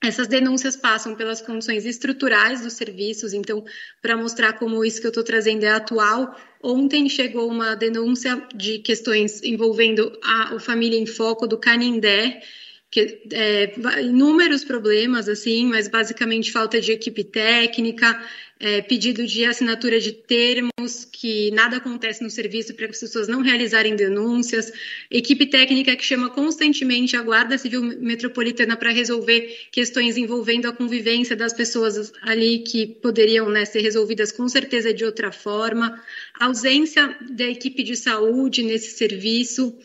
Essas 0.02 0.26
denúncias 0.26 0.76
passam 0.76 1.14
pelas 1.14 1.40
condições 1.40 1.86
estruturais 1.86 2.60
dos 2.60 2.72
serviços, 2.72 3.32
então, 3.32 3.64
para 4.00 4.16
mostrar 4.16 4.54
como 4.54 4.84
isso 4.84 5.00
que 5.00 5.06
eu 5.06 5.10
estou 5.10 5.22
trazendo 5.22 5.64
é 5.64 5.70
atual, 5.70 6.36
ontem 6.60 7.08
chegou 7.08 7.48
uma 7.48 7.76
denúncia 7.76 8.42
de 8.52 8.78
questões 8.78 9.40
envolvendo 9.44 10.18
a, 10.24 10.56
a 10.56 10.60
Família 10.60 10.98
em 10.98 11.06
Foco 11.06 11.46
do 11.46 11.56
Canindé, 11.56 12.42
que, 12.90 13.22
é, 13.32 13.72
inúmeros 14.02 14.64
problemas, 14.64 15.28
assim, 15.28 15.66
mas 15.66 15.86
basicamente 15.86 16.50
falta 16.50 16.80
de 16.80 16.92
equipe 16.92 17.22
técnica, 17.22 18.20
é, 18.62 18.80
pedido 18.80 19.26
de 19.26 19.44
assinatura 19.44 19.98
de 19.98 20.12
termos, 20.12 21.04
que 21.10 21.50
nada 21.50 21.78
acontece 21.78 22.22
no 22.22 22.30
serviço 22.30 22.72
para 22.74 22.86
que 22.86 22.92
as 22.92 23.00
pessoas 23.00 23.26
não 23.26 23.42
realizarem 23.42 23.96
denúncias, 23.96 24.72
equipe 25.10 25.46
técnica 25.46 25.96
que 25.96 26.04
chama 26.04 26.30
constantemente 26.30 27.16
a 27.16 27.22
Guarda 27.22 27.58
Civil 27.58 27.82
Metropolitana 27.82 28.76
para 28.76 28.92
resolver 28.92 29.66
questões 29.72 30.16
envolvendo 30.16 30.66
a 30.66 30.72
convivência 30.72 31.34
das 31.34 31.52
pessoas 31.52 32.12
ali 32.22 32.60
que 32.60 32.86
poderiam 32.86 33.50
né, 33.50 33.64
ser 33.64 33.80
resolvidas 33.80 34.30
com 34.30 34.48
certeza 34.48 34.94
de 34.94 35.04
outra 35.04 35.32
forma, 35.32 36.00
ausência 36.38 37.16
da 37.30 37.44
equipe 37.44 37.82
de 37.82 37.96
saúde 37.96 38.62
nesse 38.62 38.96
serviço, 38.96 39.76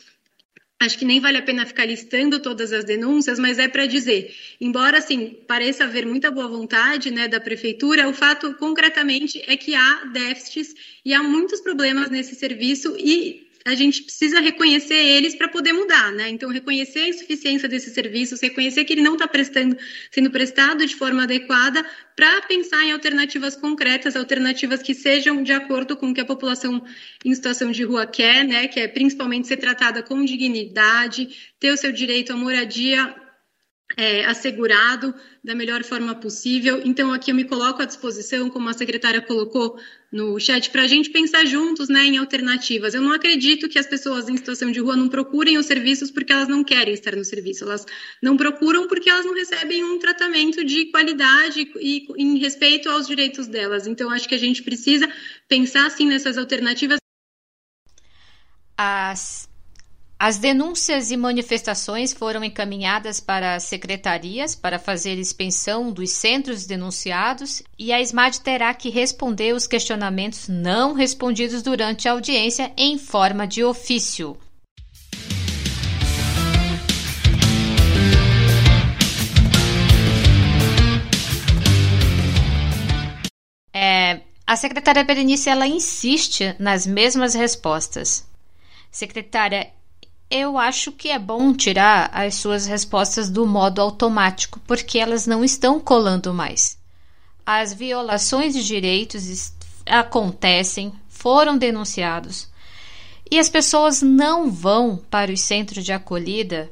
Acho 0.79 0.99
que 0.99 1.05
nem 1.05 1.19
vale 1.19 1.37
a 1.37 1.41
pena 1.41 1.65
ficar 1.65 1.85
listando 1.85 2.39
todas 2.39 2.71
as 2.71 2.85
denúncias, 2.85 3.39
mas 3.39 3.57
é 3.57 3.67
para 3.67 3.87
dizer, 3.87 4.35
embora 4.61 4.99
assim 4.99 5.35
pareça 5.47 5.83
haver 5.85 6.05
muita 6.05 6.29
boa 6.29 6.47
vontade, 6.47 7.09
né, 7.09 7.27
da 7.27 7.39
prefeitura, 7.39 8.07
o 8.07 8.13
fato 8.13 8.53
concretamente 8.55 9.41
é 9.47 9.57
que 9.57 9.73
há 9.73 10.05
déficits 10.05 10.75
e 11.03 11.15
há 11.15 11.23
muitos 11.23 11.61
problemas 11.61 12.11
nesse 12.11 12.35
serviço 12.35 12.95
e 12.99 13.46
a 13.67 13.75
gente 13.75 14.03
precisa 14.03 14.39
reconhecer 14.39 14.95
eles 14.95 15.35
para 15.35 15.49
poder 15.49 15.73
mudar, 15.73 16.09
né? 16.13 16.29
Então, 16.29 16.49
reconhecer 16.49 16.99
a 16.99 17.09
insuficiência 17.09 17.67
desses 17.67 17.93
serviços, 17.93 18.39
reconhecer 18.39 18.85
que 18.85 18.93
ele 18.93 19.01
não 19.01 19.13
está 19.13 19.27
prestando, 19.27 19.77
sendo 20.09 20.31
prestado 20.31 20.85
de 20.85 20.95
forma 20.95 21.23
adequada, 21.23 21.85
para 22.15 22.41
pensar 22.43 22.81
em 22.85 22.93
alternativas 22.93 23.57
concretas, 23.57 24.15
alternativas 24.15 24.81
que 24.81 24.93
sejam 24.93 25.43
de 25.43 25.51
acordo 25.51 25.97
com 25.97 26.11
o 26.11 26.13
que 26.13 26.21
a 26.21 26.25
população 26.25 26.81
em 27.25 27.35
situação 27.35 27.69
de 27.69 27.83
rua 27.83 28.07
quer, 28.07 28.45
né? 28.45 28.69
Que 28.69 28.79
é 28.79 28.87
principalmente 28.87 29.47
ser 29.47 29.57
tratada 29.57 30.01
com 30.01 30.23
dignidade, 30.23 31.27
ter 31.59 31.71
o 31.71 31.77
seu 31.77 31.91
direito 31.91 32.31
à 32.31 32.37
moradia 32.37 33.13
é, 33.95 34.25
assegurado 34.25 35.13
da 35.43 35.55
melhor 35.55 35.83
forma 35.83 36.13
possível. 36.13 36.81
Então, 36.83 37.13
aqui 37.13 37.31
eu 37.31 37.35
me 37.35 37.45
coloco 37.45 37.81
à 37.81 37.85
disposição, 37.85 38.49
como 38.49 38.67
a 38.67 38.73
secretária 38.73 39.21
colocou 39.21 39.79
no 40.11 40.39
chat, 40.39 40.69
para 40.71 40.83
a 40.83 40.87
gente 40.87 41.09
pensar 41.09 41.45
juntos 41.45 41.87
né, 41.87 42.05
em 42.05 42.17
alternativas. 42.17 42.93
Eu 42.93 43.01
não 43.01 43.11
acredito 43.11 43.69
que 43.69 43.79
as 43.79 43.87
pessoas 43.87 44.27
em 44.27 44.35
situação 44.35 44.71
de 44.71 44.79
rua 44.79 44.95
não 44.95 45.07
procurem 45.07 45.57
os 45.57 45.65
serviços 45.65 46.11
porque 46.11 46.33
elas 46.33 46.47
não 46.47 46.63
querem 46.63 46.93
estar 46.93 47.15
no 47.15 47.23
serviço, 47.23 47.63
elas 47.63 47.85
não 48.21 48.35
procuram 48.35 48.87
porque 48.87 49.09
elas 49.09 49.25
não 49.25 49.33
recebem 49.33 49.83
um 49.83 49.99
tratamento 49.99 50.63
de 50.63 50.85
qualidade 50.87 51.69
e 51.79 52.07
em 52.17 52.37
respeito 52.37 52.89
aos 52.89 53.07
direitos 53.07 53.47
delas. 53.47 53.87
Então, 53.87 54.09
acho 54.09 54.27
que 54.27 54.35
a 54.35 54.39
gente 54.39 54.63
precisa 54.63 55.09
pensar, 55.47 55.89
sim, 55.91 56.07
nessas 56.07 56.37
alternativas. 56.37 56.99
As 58.77 59.49
as 60.19 60.39
denúncias 60.39 61.11
e 61.11 61.17
manifestações 61.17 62.11
foram 62.11 62.43
encaminhadas 62.43 63.19
para 63.19 63.53
as 63.53 63.63
secretarias 63.65 64.55
para 64.55 64.79
fazer 64.79 65.19
expensão 65.19 65.91
dos 65.91 66.09
centros 66.09 66.65
denunciados 66.65 67.61
e 67.77 67.93
a 67.93 68.01
SMAD 68.01 68.41
terá 68.41 68.73
que 68.73 68.89
responder 68.89 69.53
os 69.53 69.67
questionamentos 69.67 70.47
não 70.47 70.93
respondidos 70.93 71.61
durante 71.61 72.09
a 72.09 72.13
audiência 72.13 72.73
em 72.75 72.97
forma 72.97 73.45
de 73.45 73.63
ofício. 73.63 74.35
É, 83.71 84.21
a 84.47 84.55
secretária 84.55 85.03
Berenice 85.03 85.47
ela 85.47 85.67
insiste 85.67 86.55
nas 86.57 86.87
mesmas 86.87 87.35
respostas. 87.35 88.27
Secretária, 88.89 89.76
eu 90.29 90.57
acho 90.57 90.91
que 90.91 91.09
é 91.09 91.17
bom 91.17 91.53
tirar 91.53 92.09
as 92.13 92.35
suas 92.35 92.65
respostas 92.65 93.29
do 93.29 93.45
modo 93.45 93.81
automático, 93.81 94.59
porque 94.67 94.99
elas 94.99 95.25
não 95.25 95.43
estão 95.43 95.79
colando 95.79 96.33
mais. 96.33 96.77
As 97.45 97.73
violações 97.73 98.53
de 98.53 98.61
direitos 98.63 99.53
acontecem, 99.85 100.91
foram 101.07 101.57
denunciados, 101.57 102.49
e 103.31 103.39
as 103.39 103.49
pessoas 103.49 104.01
não 104.01 104.51
vão 104.51 104.97
para 105.09 105.31
os 105.31 105.39
centros 105.39 105.85
de 105.85 105.93
acolhida. 105.93 106.69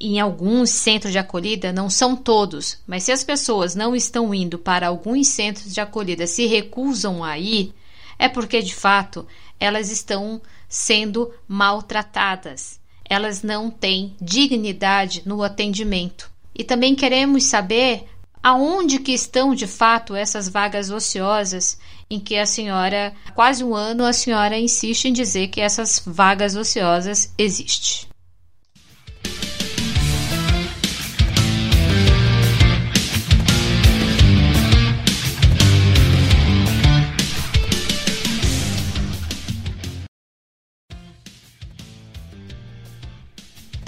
Em 0.00 0.20
alguns 0.20 0.70
centros 0.70 1.12
de 1.12 1.18
acolhida, 1.18 1.72
não 1.72 1.90
são 1.90 2.14
todos, 2.16 2.78
mas 2.86 3.04
se 3.04 3.12
as 3.12 3.24
pessoas 3.24 3.74
não 3.74 3.96
estão 3.96 4.32
indo 4.32 4.58
para 4.58 4.88
alguns 4.88 5.28
centros 5.28 5.72
de 5.72 5.80
acolhida, 5.80 6.26
se 6.26 6.46
recusam 6.46 7.22
a 7.22 7.36
ir, 7.38 7.74
é 8.16 8.28
porque 8.28 8.60
de 8.60 8.74
fato 8.74 9.26
elas 9.58 9.90
estão 9.90 10.40
sendo 10.68 11.32
maltratadas 11.48 12.77
elas 13.08 13.42
não 13.42 13.70
têm 13.70 14.14
dignidade 14.20 15.22
no 15.24 15.42
atendimento. 15.42 16.30
E 16.54 16.64
também 16.64 16.94
queremos 16.94 17.44
saber 17.44 18.06
aonde 18.42 18.98
que 18.98 19.12
estão 19.12 19.54
de 19.54 19.66
fato 19.66 20.14
essas 20.14 20.48
vagas 20.48 20.90
ociosas 20.90 21.78
em 22.10 22.18
que 22.18 22.36
a 22.36 22.46
senhora, 22.46 23.12
há 23.26 23.32
quase 23.32 23.62
um 23.62 23.74
ano, 23.74 24.04
a 24.04 24.12
senhora 24.12 24.58
insiste 24.58 25.06
em 25.06 25.12
dizer 25.12 25.48
que 25.48 25.60
essas 25.60 26.02
vagas 26.04 26.56
ociosas 26.56 27.32
existem. 27.36 28.08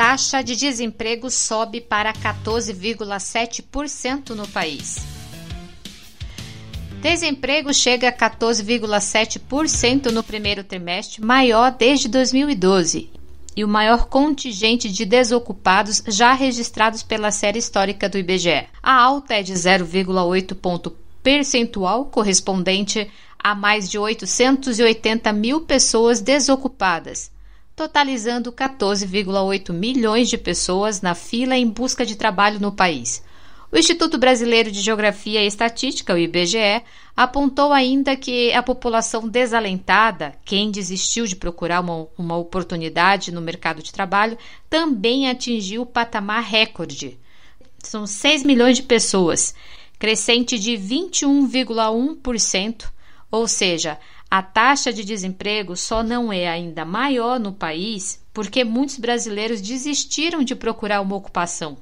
Taxa 0.00 0.42
de 0.42 0.56
desemprego 0.56 1.28
sobe 1.28 1.78
para 1.78 2.10
14,7% 2.14 4.30
no 4.30 4.48
país. 4.48 4.96
Desemprego 7.02 7.74
chega 7.74 8.08
a 8.08 8.12
14,7% 8.12 10.06
no 10.06 10.22
primeiro 10.22 10.64
trimestre, 10.64 11.22
maior 11.22 11.72
desde 11.72 12.08
2012, 12.08 13.10
e 13.54 13.62
o 13.62 13.68
maior 13.68 14.06
contingente 14.06 14.90
de 14.90 15.04
desocupados 15.04 16.02
já 16.08 16.32
registrados 16.32 17.02
pela 17.02 17.30
série 17.30 17.58
histórica 17.58 18.08
do 18.08 18.16
IBGE. 18.16 18.68
A 18.82 18.94
alta 18.94 19.34
é 19.34 19.42
de 19.42 19.52
0,8 19.52 20.54
ponto 20.54 20.96
percentual, 21.22 22.06
correspondente 22.06 23.06
a 23.38 23.54
mais 23.54 23.90
de 23.90 23.98
880 23.98 25.30
mil 25.34 25.60
pessoas 25.60 26.22
desocupadas, 26.22 27.30
totalizando 27.74 28.52
14,8 28.52 29.72
milhões 29.72 30.28
de 30.28 30.36
pessoas 30.36 31.00
na 31.00 31.14
fila 31.14 31.56
em 31.56 31.68
busca 31.68 32.04
de 32.04 32.16
trabalho 32.16 32.60
no 32.60 32.72
país. 32.72 33.22
O 33.72 33.78
Instituto 33.78 34.18
Brasileiro 34.18 34.70
de 34.70 34.80
Geografia 34.80 35.44
e 35.44 35.46
Estatística, 35.46 36.12
o 36.12 36.18
IBGE, 36.18 36.82
apontou 37.16 37.72
ainda 37.72 38.16
que 38.16 38.52
a 38.52 38.62
população 38.62 39.28
desalentada, 39.28 40.34
quem 40.44 40.72
desistiu 40.72 41.24
de 41.24 41.36
procurar 41.36 41.80
uma, 41.80 42.08
uma 42.18 42.36
oportunidade 42.36 43.30
no 43.30 43.40
mercado 43.40 43.80
de 43.80 43.92
trabalho, 43.92 44.36
também 44.68 45.28
atingiu 45.28 45.82
o 45.82 45.86
patamar 45.86 46.42
recorde. 46.42 47.16
São 47.78 48.08
6 48.08 48.42
milhões 48.42 48.76
de 48.76 48.82
pessoas, 48.82 49.54
crescente 50.00 50.58
de 50.58 50.72
21,1%, 50.72 52.90
ou 53.30 53.46
seja, 53.46 53.96
a 54.30 54.42
taxa 54.42 54.92
de 54.92 55.04
desemprego 55.04 55.76
só 55.76 56.04
não 56.04 56.32
é 56.32 56.46
ainda 56.46 56.84
maior 56.84 57.40
no 57.40 57.52
país 57.52 58.24
porque 58.32 58.62
muitos 58.62 58.96
brasileiros 58.96 59.60
desistiram 59.60 60.44
de 60.44 60.54
procurar 60.54 61.00
uma 61.00 61.16
ocupação. 61.16 61.76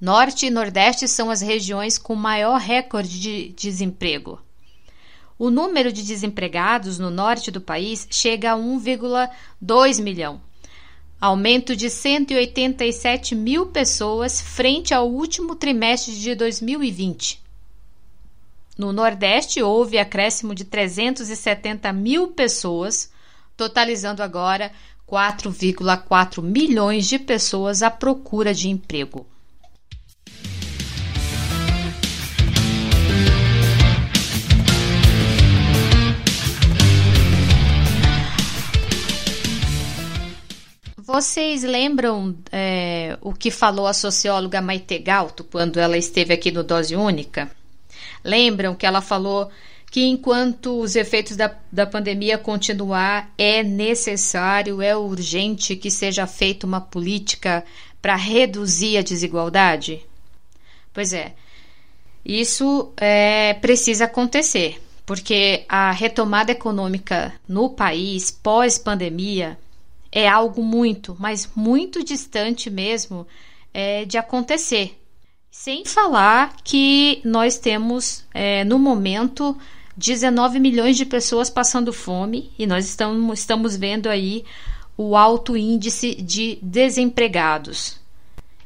Norte 0.00 0.46
e 0.46 0.50
Nordeste 0.50 1.08
são 1.08 1.30
as 1.30 1.40
regiões 1.40 1.98
com 1.98 2.14
maior 2.14 2.60
recorde 2.60 3.18
de 3.18 3.48
desemprego. 3.48 4.40
O 5.36 5.50
número 5.50 5.92
de 5.92 6.02
desempregados 6.02 6.98
no 6.98 7.10
norte 7.10 7.50
do 7.50 7.60
país 7.60 8.06
chega 8.10 8.52
a 8.52 8.56
1,2 8.56 10.00
milhão, 10.00 10.40
aumento 11.20 11.74
de 11.74 11.90
187 11.90 13.34
mil 13.34 13.66
pessoas 13.66 14.40
frente 14.40 14.94
ao 14.94 15.10
último 15.10 15.56
trimestre 15.56 16.14
de 16.14 16.34
2020. 16.36 17.45
No 18.78 18.92
Nordeste, 18.92 19.62
houve 19.62 19.98
acréscimo 19.98 20.54
de 20.54 20.62
370 20.62 21.90
mil 21.94 22.28
pessoas, 22.28 23.10
totalizando 23.56 24.22
agora 24.22 24.70
4,4 25.08 26.42
milhões 26.42 27.06
de 27.06 27.18
pessoas 27.18 27.82
à 27.82 27.90
procura 27.90 28.52
de 28.52 28.68
emprego. 28.68 29.26
Vocês 40.98 41.62
lembram 41.62 42.36
é, 42.52 43.16
o 43.22 43.32
que 43.32 43.50
falou 43.50 43.86
a 43.86 43.94
socióloga 43.94 44.60
Maite 44.60 44.98
Galto 44.98 45.44
quando 45.44 45.80
ela 45.80 45.96
esteve 45.96 46.34
aqui 46.34 46.50
no 46.50 46.62
Dose 46.62 46.94
Única? 46.94 47.50
Lembram 48.26 48.74
que 48.74 48.84
ela 48.84 49.00
falou 49.00 49.48
que 49.90 50.04
enquanto 50.04 50.80
os 50.80 50.96
efeitos 50.96 51.36
da, 51.36 51.56
da 51.70 51.86
pandemia 51.86 52.36
continuar, 52.36 53.32
é 53.38 53.62
necessário, 53.62 54.82
é 54.82 54.96
urgente 54.96 55.76
que 55.76 55.90
seja 55.90 56.26
feita 56.26 56.66
uma 56.66 56.80
política 56.80 57.64
para 58.02 58.16
reduzir 58.16 58.98
a 58.98 59.02
desigualdade? 59.02 60.04
Pois 60.92 61.12
é, 61.12 61.34
isso 62.24 62.92
é, 62.96 63.54
precisa 63.54 64.06
acontecer, 64.06 64.82
porque 65.06 65.64
a 65.68 65.92
retomada 65.92 66.50
econômica 66.50 67.32
no 67.48 67.70
país 67.70 68.30
pós-pandemia 68.30 69.56
é 70.10 70.28
algo 70.28 70.64
muito, 70.64 71.16
mas 71.20 71.48
muito 71.54 72.02
distante 72.02 72.68
mesmo 72.68 73.24
é, 73.72 74.04
de 74.04 74.18
acontecer. 74.18 74.98
Sem 75.66 75.84
falar 75.84 76.54
que 76.62 77.20
nós 77.24 77.58
temos, 77.58 78.24
é, 78.32 78.62
no 78.62 78.78
momento, 78.78 79.58
19 79.96 80.60
milhões 80.60 80.96
de 80.96 81.04
pessoas 81.04 81.50
passando 81.50 81.92
fome 81.92 82.52
e 82.56 82.68
nós 82.68 82.86
estamos, 82.86 83.40
estamos 83.40 83.76
vendo 83.76 84.08
aí 84.08 84.44
o 84.96 85.16
alto 85.16 85.56
índice 85.56 86.14
de 86.14 86.56
desempregados. 86.62 87.98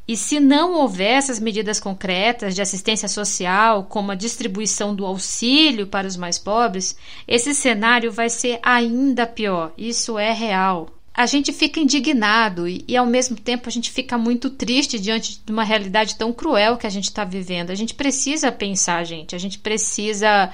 E 0.07 0.15
se 0.15 0.39
não 0.39 0.75
houver 0.75 1.13
essas 1.13 1.41
medidas 1.41 1.81
concretas 1.81 2.55
de 2.55 2.61
assistência 2.61 3.09
social, 3.09 3.85
como 3.85 4.13
a 4.13 4.15
distribuição 4.15 4.95
do 4.95 5.07
auxílio 5.07 5.87
para 5.87 6.07
os 6.07 6.19
mais 6.19 6.39
pobres, 6.39 6.99
esse 7.27 7.55
cenário 7.55 8.13
vai 8.13 8.29
ser 8.29 8.61
ainda 8.63 9.27
pior. 9.27 9.73
Isso 9.79 10.19
é 10.19 10.35
real 10.35 11.00
a 11.21 11.27
gente 11.27 11.53
fica 11.53 11.79
indignado 11.79 12.67
e, 12.67 12.83
e, 12.89 12.97
ao 12.97 13.05
mesmo 13.05 13.37
tempo 13.37 13.69
a 13.69 13.71
gente 13.73 13.91
fica 13.91 14.17
muito 14.17 14.49
triste 14.49 14.99
diante 14.99 15.39
de 15.45 15.53
uma 15.53 15.63
realidade 15.63 16.17
tão 16.17 16.33
cruel 16.33 16.79
que 16.79 16.87
a 16.87 16.91
gente 16.91 17.05
está 17.05 17.25
vivendo. 17.25 17.71
A 17.71 17.75
gente 17.75 17.93
precisa 17.93 18.51
pensar, 18.51 19.05
gente. 19.05 19.35
A 19.35 19.39
gente 19.39 19.59
precisa 19.59 20.51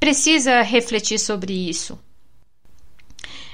precisa 0.00 0.62
refletir 0.62 1.18
sobre 1.18 1.52
isso. 1.52 1.98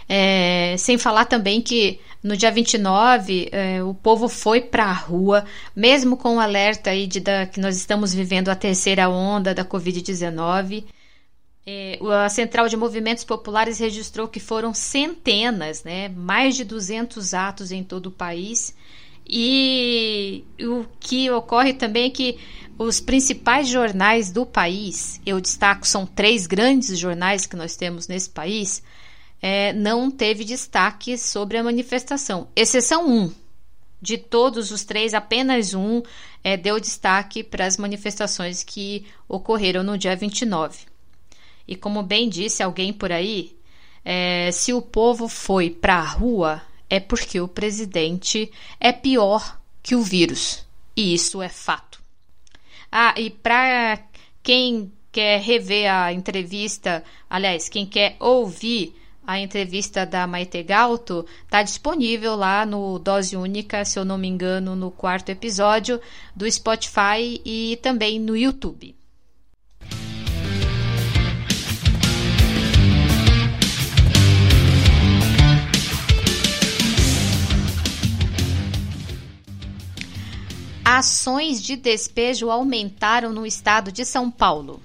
É, 0.08 0.76
sem 0.78 0.96
falar 0.96 1.24
também 1.24 1.60
que 1.60 1.98
no 2.22 2.36
dia 2.36 2.52
29 2.52 3.48
é, 3.50 3.82
o 3.82 3.92
povo 3.92 4.28
foi 4.28 4.60
para 4.60 4.84
a 4.84 4.92
rua, 4.92 5.44
mesmo 5.74 6.16
com 6.16 6.36
o 6.36 6.40
alerta 6.40 6.90
aí 6.90 7.08
de 7.08 7.18
da, 7.18 7.44
que 7.44 7.58
nós 7.58 7.76
estamos 7.76 8.14
vivendo 8.14 8.50
a 8.50 8.54
terceira 8.54 9.08
onda 9.08 9.52
da 9.52 9.64
Covid-19. 9.64 10.84
É, 11.66 11.98
a 12.24 12.28
Central 12.28 12.68
de 12.68 12.76
Movimentos 12.76 13.24
Populares 13.24 13.78
registrou 13.78 14.28
que 14.28 14.38
foram 14.38 14.74
centenas, 14.74 15.82
né, 15.82 16.10
mais 16.10 16.56
de 16.56 16.64
200 16.64 17.32
atos 17.32 17.72
em 17.72 17.82
todo 17.82 18.06
o 18.06 18.12
país. 18.12 18.74
E 19.26 20.44
o 20.60 20.84
que 21.00 21.30
ocorre 21.30 21.72
também 21.72 22.06
é 22.06 22.10
que 22.10 22.38
os 22.78 23.00
principais 23.00 23.68
jornais 23.68 24.30
do 24.30 24.44
país, 24.44 25.20
eu 25.24 25.40
destaco, 25.40 25.86
são 25.86 26.04
três 26.04 26.46
grandes 26.46 26.98
jornais 26.98 27.46
que 27.46 27.56
nós 27.56 27.76
temos 27.76 28.08
nesse 28.08 28.28
país, 28.28 28.82
é, 29.40 29.72
não 29.72 30.10
teve 30.10 30.44
destaque 30.44 31.16
sobre 31.16 31.56
a 31.56 31.62
manifestação, 31.62 32.48
exceção 32.54 33.08
um. 33.08 33.32
De 34.02 34.18
todos 34.18 34.70
os 34.70 34.84
três, 34.84 35.14
apenas 35.14 35.72
um 35.72 36.02
é, 36.42 36.58
deu 36.58 36.78
destaque 36.78 37.42
para 37.42 37.64
as 37.64 37.78
manifestações 37.78 38.62
que 38.62 39.06
ocorreram 39.26 39.82
no 39.82 39.96
dia 39.96 40.14
29. 40.14 40.93
E 41.66 41.76
como 41.76 42.02
bem 42.02 42.28
disse 42.28 42.62
alguém 42.62 42.92
por 42.92 43.10
aí, 43.10 43.56
é, 44.04 44.50
se 44.52 44.72
o 44.72 44.82
povo 44.82 45.28
foi 45.28 45.70
para 45.70 45.96
a 45.96 46.04
rua, 46.04 46.62
é 46.90 47.00
porque 47.00 47.40
o 47.40 47.48
presidente 47.48 48.50
é 48.78 48.92
pior 48.92 49.58
que 49.82 49.94
o 49.94 50.02
vírus. 50.02 50.66
E 50.96 51.14
isso 51.14 51.42
é 51.42 51.48
fato. 51.48 52.02
Ah, 52.92 53.14
e 53.16 53.30
para 53.30 53.98
quem 54.42 54.92
quer 55.10 55.40
rever 55.40 55.90
a 55.90 56.12
entrevista, 56.12 57.02
aliás, 57.28 57.68
quem 57.68 57.86
quer 57.86 58.16
ouvir 58.20 58.94
a 59.26 59.40
entrevista 59.40 60.04
da 60.04 60.26
Maite 60.26 60.62
Galto, 60.62 61.24
está 61.44 61.62
disponível 61.62 62.36
lá 62.36 62.66
no 62.66 62.98
Dose 62.98 63.36
Única, 63.36 63.84
se 63.84 63.98
eu 63.98 64.04
não 64.04 64.18
me 64.18 64.28
engano, 64.28 64.76
no 64.76 64.90
quarto 64.90 65.30
episódio 65.30 66.00
do 66.36 66.50
Spotify 66.50 67.40
e 67.44 67.78
também 67.82 68.20
no 68.20 68.36
YouTube. 68.36 68.94
Ações 80.96 81.60
de 81.60 81.74
despejo 81.74 82.52
aumentaram 82.52 83.32
no 83.32 83.44
estado 83.44 83.90
de 83.90 84.04
São 84.04 84.30
Paulo. 84.30 84.80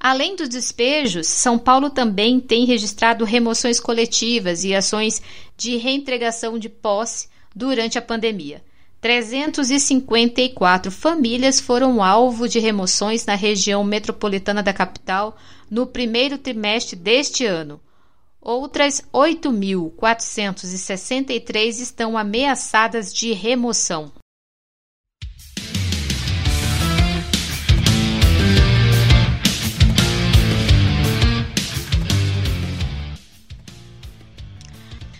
Além 0.00 0.36
dos 0.36 0.48
despejos, 0.48 1.26
São 1.26 1.58
Paulo 1.58 1.90
também 1.90 2.38
tem 2.38 2.64
registrado 2.64 3.24
remoções 3.24 3.80
coletivas 3.80 4.62
e 4.62 4.72
ações 4.74 5.20
de 5.56 5.76
reentregação 5.76 6.56
de 6.58 6.68
posse 6.68 7.28
durante 7.54 7.98
a 7.98 8.02
pandemia. 8.02 8.62
354 9.00 10.90
famílias 10.90 11.60
foram 11.60 12.02
alvo 12.02 12.48
de 12.48 12.58
remoções 12.58 13.24
na 13.26 13.34
região 13.34 13.84
metropolitana 13.84 14.62
da 14.62 14.72
capital 14.72 15.36
no 15.70 15.86
primeiro 15.86 16.38
trimestre 16.38 16.96
deste 16.96 17.44
ano. 17.44 17.78
Outras 18.40 19.02
8.463 19.12 21.80
estão 21.80 22.16
ameaçadas 22.16 23.12
de 23.12 23.32
remoção. 23.32 24.10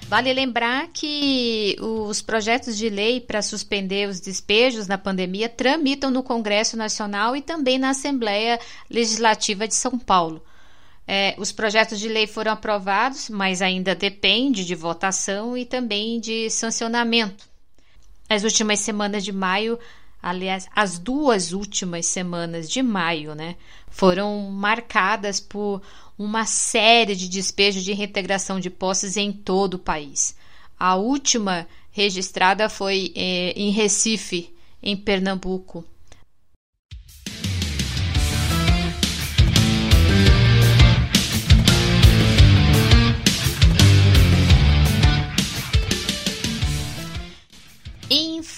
Vale 0.08 0.32
lembrar 0.32 0.88
que 0.88 1.76
os 1.78 2.22
projetos 2.22 2.78
de 2.78 2.88
lei 2.88 3.20
para 3.20 3.42
suspender 3.42 4.08
os 4.08 4.20
despejos 4.20 4.86
na 4.86 4.96
pandemia 4.96 5.50
tramitam 5.50 6.10
no 6.10 6.22
Congresso 6.22 6.78
Nacional 6.78 7.36
e 7.36 7.42
também 7.42 7.78
na 7.78 7.90
Assembleia 7.90 8.58
Legislativa 8.88 9.68
de 9.68 9.74
São 9.74 9.98
Paulo. 9.98 10.42
É, 11.06 11.34
os 11.36 11.52
projetos 11.52 12.00
de 12.00 12.08
lei 12.08 12.26
foram 12.26 12.52
aprovados, 12.52 13.28
mas 13.28 13.60
ainda 13.60 13.94
depende 13.94 14.64
de 14.64 14.74
votação 14.74 15.54
e 15.58 15.66
também 15.66 16.18
de 16.18 16.48
sancionamento. 16.48 17.46
As 18.30 18.44
últimas 18.44 18.80
semanas 18.80 19.22
de 19.22 19.32
maio, 19.32 19.78
aliás, 20.22 20.68
as 20.74 20.98
duas 20.98 21.52
últimas 21.52 22.06
semanas 22.06 22.70
de 22.70 22.82
maio, 22.82 23.34
né, 23.34 23.56
foram 23.90 24.50
marcadas 24.50 25.38
por 25.38 25.82
uma 26.18 26.44
série 26.44 27.14
de 27.14 27.28
despejos 27.28 27.84
de 27.84 27.92
reintegração 27.92 28.58
de 28.58 28.68
posses 28.68 29.16
em 29.16 29.32
todo 29.32 29.74
o 29.74 29.78
país. 29.78 30.34
A 30.78 30.96
última 30.96 31.66
registrada 31.92 32.68
foi 32.68 33.12
é, 33.14 33.52
em 33.56 33.70
Recife, 33.70 34.52
em 34.82 34.96
Pernambuco. 34.96 35.84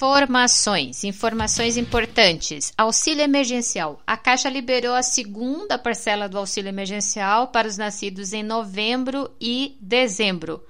Informações, 0.00 1.04
informações 1.04 1.76
importantes. 1.76 2.72
Auxílio 2.78 3.22
emergencial. 3.22 4.00
A 4.06 4.16
Caixa 4.16 4.48
liberou 4.48 4.94
a 4.94 5.02
segunda 5.02 5.76
parcela 5.76 6.26
do 6.26 6.38
auxílio 6.38 6.70
emergencial 6.70 7.48
para 7.48 7.68
os 7.68 7.76
nascidos 7.76 8.32
em 8.32 8.42
novembro 8.42 9.30
e 9.38 9.76
dezembro. 9.78 10.64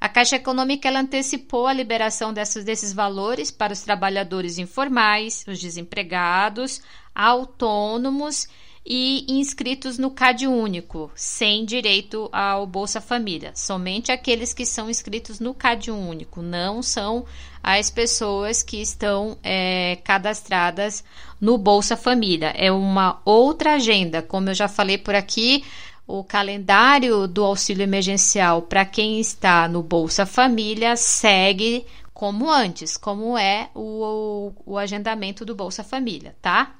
A 0.00 0.08
Caixa 0.08 0.36
Econômica 0.36 0.96
antecipou 0.96 1.66
a 1.66 1.72
liberação 1.72 2.32
dessas, 2.32 2.62
desses 2.62 2.92
valores 2.92 3.50
para 3.50 3.72
os 3.72 3.80
trabalhadores 3.80 4.58
informais, 4.58 5.44
os 5.48 5.58
desempregados, 5.58 6.80
autônomos 7.12 8.46
e 8.90 9.26
inscritos 9.28 9.98
no 9.98 10.10
CAD 10.10 10.46
Único, 10.46 11.10
sem 11.14 11.66
direito 11.66 12.26
ao 12.32 12.66
Bolsa 12.66 13.02
Família. 13.02 13.52
Somente 13.54 14.10
aqueles 14.10 14.54
que 14.54 14.64
são 14.64 14.88
inscritos 14.88 15.38
no 15.38 15.52
CAD 15.52 15.90
Único, 15.90 16.40
não 16.40 16.82
são 16.82 17.26
as 17.62 17.90
pessoas 17.90 18.62
que 18.62 18.80
estão 18.80 19.36
é, 19.42 19.98
cadastradas 20.02 21.04
no 21.38 21.58
Bolsa 21.58 21.98
Família. 21.98 22.54
É 22.56 22.72
uma 22.72 23.20
outra 23.26 23.74
agenda, 23.74 24.22
como 24.22 24.48
eu 24.48 24.54
já 24.54 24.68
falei 24.68 24.96
por 24.96 25.14
aqui. 25.14 25.62
O 26.06 26.24
calendário 26.24 27.28
do 27.28 27.44
auxílio 27.44 27.82
emergencial 27.82 28.62
para 28.62 28.86
quem 28.86 29.20
está 29.20 29.68
no 29.68 29.82
Bolsa 29.82 30.24
Família 30.24 30.96
segue 30.96 31.84
como 32.14 32.50
antes, 32.50 32.96
como 32.96 33.36
é 33.36 33.68
o, 33.74 34.52
o, 34.64 34.72
o 34.72 34.78
agendamento 34.78 35.44
do 35.44 35.54
Bolsa 35.54 35.84
Família, 35.84 36.34
tá? 36.40 36.74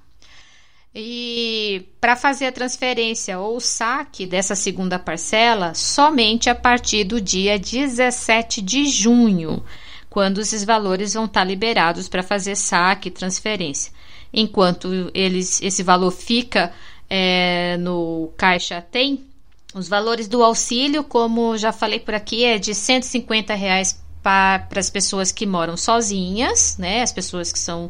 E 1.00 1.86
para 2.00 2.16
fazer 2.16 2.46
a 2.46 2.52
transferência 2.52 3.38
ou 3.38 3.60
saque 3.60 4.26
dessa 4.26 4.56
segunda 4.56 4.98
parcela, 4.98 5.72
somente 5.72 6.50
a 6.50 6.56
partir 6.56 7.04
do 7.04 7.20
dia 7.20 7.56
17 7.56 8.60
de 8.60 8.84
junho, 8.86 9.62
quando 10.10 10.40
esses 10.40 10.64
valores 10.64 11.14
vão 11.14 11.26
estar 11.26 11.44
liberados 11.44 12.08
para 12.08 12.20
fazer 12.20 12.56
saque 12.56 13.06
e 13.06 13.12
transferência. 13.12 13.92
Enquanto 14.34 15.08
eles, 15.14 15.62
esse 15.62 15.84
valor 15.84 16.10
fica 16.10 16.72
é, 17.08 17.76
no 17.76 18.32
Caixa 18.36 18.82
Tem, 18.82 19.24
os 19.72 19.88
valores 19.88 20.26
do 20.26 20.42
auxílio, 20.42 21.04
como 21.04 21.56
já 21.56 21.70
falei 21.70 22.00
por 22.00 22.14
aqui, 22.14 22.44
é 22.44 22.58
de 22.58 22.74
150 22.74 23.54
reais 23.54 24.02
para 24.20 24.66
as 24.74 24.90
pessoas 24.90 25.30
que 25.30 25.46
moram 25.46 25.76
sozinhas, 25.76 26.76
né? 26.76 27.02
As 27.02 27.12
pessoas 27.12 27.52
que 27.52 27.58
são. 27.58 27.88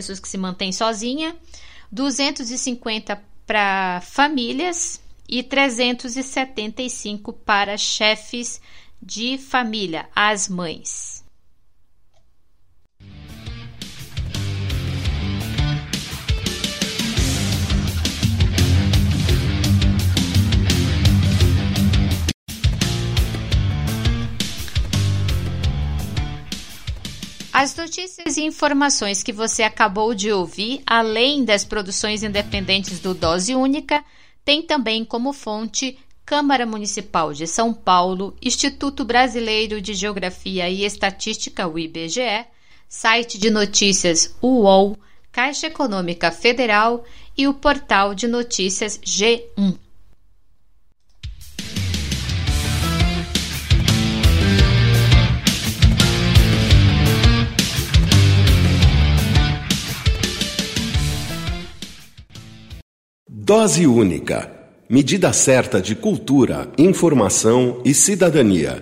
As 0.00 0.06
pessoas 0.06 0.20
que 0.20 0.28
se 0.28 0.38
mantêm 0.38 0.72
sozinha, 0.72 1.36
250 1.92 3.22
para 3.46 4.00
famílias 4.02 5.00
e 5.28 5.42
375 5.42 7.32
para 7.32 7.76
chefes 7.76 8.60
de 9.02 9.36
família, 9.38 10.08
as 10.16 10.48
mães. 10.48 11.19
As 27.52 27.74
notícias 27.74 28.36
e 28.36 28.42
informações 28.42 29.24
que 29.24 29.32
você 29.32 29.64
acabou 29.64 30.14
de 30.14 30.30
ouvir, 30.30 30.82
além 30.86 31.44
das 31.44 31.64
produções 31.64 32.22
independentes 32.22 33.00
do 33.00 33.12
Dose 33.12 33.56
Única, 33.56 34.04
tem 34.44 34.62
também 34.62 35.04
como 35.04 35.32
fonte 35.32 35.98
Câmara 36.24 36.64
Municipal 36.64 37.32
de 37.32 37.48
São 37.48 37.74
Paulo, 37.74 38.36
Instituto 38.40 39.04
Brasileiro 39.04 39.80
de 39.80 39.94
Geografia 39.94 40.70
e 40.70 40.84
Estatística, 40.84 41.66
o 41.66 41.76
IBGE, 41.76 42.46
site 42.88 43.36
de 43.36 43.50
notícias 43.50 44.32
UOL, 44.40 44.96
Caixa 45.32 45.66
Econômica 45.66 46.30
Federal 46.30 47.04
e 47.36 47.48
o 47.48 47.54
portal 47.54 48.14
de 48.14 48.28
notícias 48.28 48.98
G1. 48.98 49.76
Dose 63.50 63.84
única. 63.84 64.48
Medida 64.88 65.32
certa 65.32 65.82
de 65.82 65.96
cultura, 65.96 66.70
informação 66.78 67.82
e 67.84 67.92
cidadania. 67.92 68.80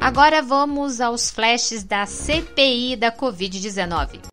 Agora 0.00 0.40
vamos 0.42 1.00
aos 1.00 1.28
flashes 1.28 1.82
da 1.82 2.06
CPI 2.06 2.94
da 2.94 3.10
Covid-19. 3.10 4.31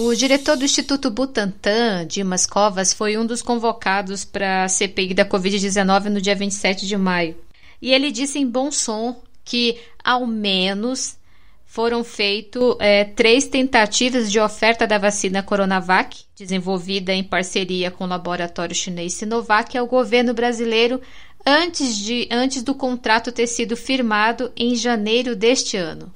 O 0.00 0.14
diretor 0.14 0.56
do 0.56 0.64
Instituto 0.64 1.10
Butantan, 1.10 2.06
Dimas 2.06 2.46
Covas, 2.46 2.92
foi 2.92 3.18
um 3.18 3.26
dos 3.26 3.42
convocados 3.42 4.24
para 4.24 4.62
a 4.62 4.68
CPI 4.68 5.12
da 5.12 5.28
Covid-19 5.28 6.04
no 6.04 6.20
dia 6.20 6.36
27 6.36 6.86
de 6.86 6.96
maio. 6.96 7.36
E 7.82 7.92
ele 7.92 8.12
disse 8.12 8.38
em 8.38 8.46
bom 8.46 8.70
som 8.70 9.20
que, 9.44 9.76
ao 10.04 10.24
menos, 10.24 11.18
foram 11.66 12.04
feitas 12.04 12.62
é, 12.78 13.02
três 13.06 13.48
tentativas 13.48 14.30
de 14.30 14.38
oferta 14.38 14.86
da 14.86 14.98
vacina 14.98 15.42
Coronavac, 15.42 16.16
desenvolvida 16.36 17.12
em 17.12 17.24
parceria 17.24 17.90
com 17.90 18.04
o 18.04 18.08
laboratório 18.08 18.76
chinês 18.76 19.14
Sinovac, 19.14 19.76
ao 19.76 19.88
governo 19.88 20.32
brasileiro 20.32 21.00
antes, 21.44 21.96
de, 21.96 22.28
antes 22.30 22.62
do 22.62 22.72
contrato 22.72 23.32
ter 23.32 23.48
sido 23.48 23.76
firmado 23.76 24.52
em 24.56 24.76
janeiro 24.76 25.34
deste 25.34 25.76
ano. 25.76 26.08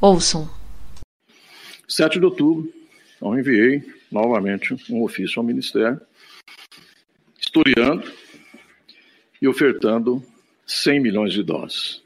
Ouçam. 0.00 0.48
7 1.86 2.18
de 2.18 2.24
outubro, 2.24 2.77
então, 3.18 3.36
enviei 3.36 3.82
novamente 4.12 4.76
um 4.88 5.02
ofício 5.02 5.40
ao 5.40 5.44
Ministério, 5.44 6.00
historiando 7.38 8.08
e 9.42 9.48
ofertando 9.48 10.22
100 10.64 11.00
milhões 11.00 11.32
de 11.32 11.42
doses. 11.42 12.00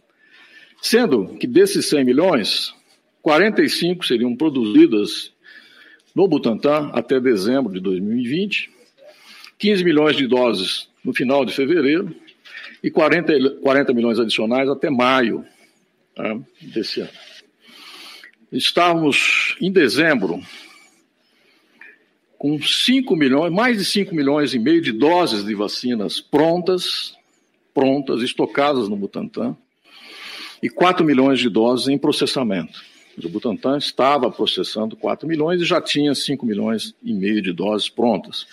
Sendo 0.81 1.37
que 1.37 1.47
desses 1.47 1.87
100 1.87 2.05
milhões, 2.05 2.75
45 3.21 4.07
seriam 4.07 4.35
produzidas 4.35 5.33
no 6.15 6.27
Butantan 6.27 6.91
até 6.95 7.21
dezembro 7.21 7.73
de 7.73 7.81
2020, 7.81 8.71
15 9.59 9.85
milhões 9.85 10.17
de 10.17 10.27
doses 10.27 10.89
no 11.05 11.15
final 11.15 11.45
de 11.45 11.53
fevereiro 11.53 12.15
e 12.83 12.91
40, 12.91 13.59
40 13.63 13.93
milhões 13.93 14.19
adicionais 14.19 14.69
até 14.69 14.89
maio 14.89 15.45
tá, 16.15 16.39
desse 16.61 17.01
ano. 17.01 17.11
Estávamos 18.51 19.57
em 19.61 19.71
dezembro 19.71 20.43
com 22.43 22.61
5 22.61 23.15
milhões, 23.15 23.53
mais 23.53 23.79
de 23.79 23.85
5 23.85 24.13
milhões 24.13 24.53
e 24.53 24.59
meio 24.59 24.83
de 24.83 24.91
doses 24.91 25.45
de 25.45 25.55
vacinas 25.55 26.21
prontas, 26.21 27.17
prontas, 27.73 28.21
estocadas 28.21 28.89
no 28.89 28.97
Butantan, 28.97 29.57
e 30.61 30.69
4 30.69 31.07
milhões 31.07 31.39
de 31.39 31.49
doses 31.49 31.87
em 31.87 31.97
processamento. 31.97 32.83
O 33.17 33.29
Butantan 33.29 33.79
estava 33.79 34.29
processando 34.29 34.97
4 34.97 35.29
milhões 35.29 35.63
e 35.63 35.65
já 35.65 35.81
tinha 35.81 36.17
5 36.17 36.45
milhões 36.45 36.97
e 37.01 37.13
meio 37.13 37.41
de 37.41 37.53
doses 37.53 37.89
prontas. 37.89 38.45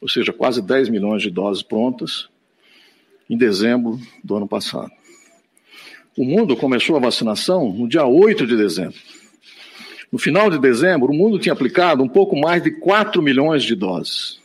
Ou 0.00 0.08
seja, 0.08 0.32
quase 0.32 0.62
10 0.62 0.88
milhões 0.88 1.22
de 1.22 1.30
doses 1.30 1.64
prontas 1.64 2.28
em 3.28 3.36
dezembro 3.36 4.00
do 4.22 4.36
ano 4.36 4.46
passado. 4.46 4.92
O 6.16 6.24
mundo 6.24 6.56
começou 6.56 6.94
a 6.94 7.00
vacinação 7.00 7.72
no 7.72 7.88
dia 7.88 8.06
8 8.06 8.46
de 8.46 8.56
dezembro. 8.56 8.94
No 10.12 10.18
final 10.18 10.50
de 10.50 10.58
dezembro, 10.58 11.10
o 11.10 11.16
mundo 11.16 11.38
tinha 11.38 11.54
aplicado 11.54 12.02
um 12.02 12.08
pouco 12.08 12.38
mais 12.38 12.62
de 12.62 12.70
4 12.70 13.22
milhões 13.22 13.64
de 13.64 13.74
doses. 13.74 14.38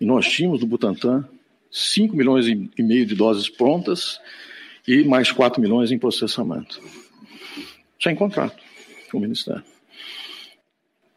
E 0.00 0.04
nós 0.04 0.26
tínhamos 0.28 0.60
no 0.60 0.66
Butantan 0.68 1.28
5 1.72 2.16
milhões 2.16 2.46
e 2.46 2.82
meio 2.82 3.04
de 3.04 3.16
doses 3.16 3.48
prontas 3.48 4.20
e 4.86 5.02
mais 5.02 5.32
4 5.32 5.60
milhões 5.60 5.90
em 5.90 5.98
processamento. 5.98 6.80
Sem 8.00 8.14
contrato 8.14 8.56
com 9.10 9.18
o 9.18 9.20
Ministério. 9.20 9.64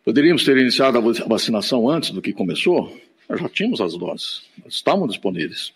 Poderíamos 0.03 0.43
ter 0.43 0.57
iniciado 0.57 0.97
a 0.97 1.27
vacinação 1.27 1.87
antes 1.87 2.09
do 2.09 2.21
que 2.21 2.33
começou? 2.33 2.91
Nós 3.29 3.39
já 3.39 3.47
tínhamos 3.47 3.79
as 3.79 3.95
doses, 3.95 4.41
estavam 4.67 5.07
disponíveis. 5.07 5.71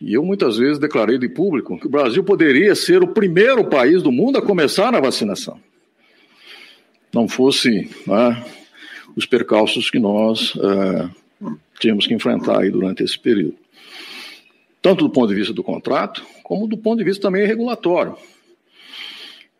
E 0.00 0.12
eu 0.12 0.24
muitas 0.24 0.58
vezes 0.58 0.78
declarei 0.78 1.18
de 1.18 1.28
público 1.28 1.78
que 1.78 1.86
o 1.86 1.90
Brasil 1.90 2.22
poderia 2.22 2.74
ser 2.74 3.02
o 3.02 3.08
primeiro 3.08 3.64
país 3.70 4.02
do 4.02 4.10
mundo 4.10 4.38
a 4.38 4.42
começar 4.42 4.92
a 4.92 5.00
vacinação. 5.00 5.58
Não 7.14 7.28
fosse 7.28 7.88
né, 8.06 8.44
os 9.14 9.24
percalços 9.24 9.88
que 9.88 10.00
nós 10.00 10.52
é, 10.56 11.08
tínhamos 11.78 12.06
que 12.06 12.14
enfrentar 12.14 12.60
aí 12.60 12.70
durante 12.70 13.04
esse 13.04 13.16
período. 13.16 13.56
Tanto 14.82 15.04
do 15.04 15.10
ponto 15.10 15.28
de 15.28 15.34
vista 15.36 15.52
do 15.52 15.62
contrato, 15.62 16.24
como 16.42 16.66
do 16.66 16.76
ponto 16.76 16.98
de 16.98 17.04
vista 17.04 17.22
também 17.22 17.46
regulatório. 17.46 18.16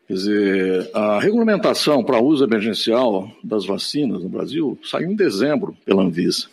Quer 0.07 0.13
dizer, 0.13 0.91
a 0.93 1.19
regulamentação 1.19 2.03
para 2.03 2.21
uso 2.21 2.43
emergencial 2.43 3.31
das 3.43 3.65
vacinas 3.65 4.21
no 4.21 4.29
Brasil 4.29 4.77
saiu 4.83 5.09
em 5.09 5.15
dezembro 5.15 5.75
pela 5.83 6.03
Anvisa. 6.03 6.47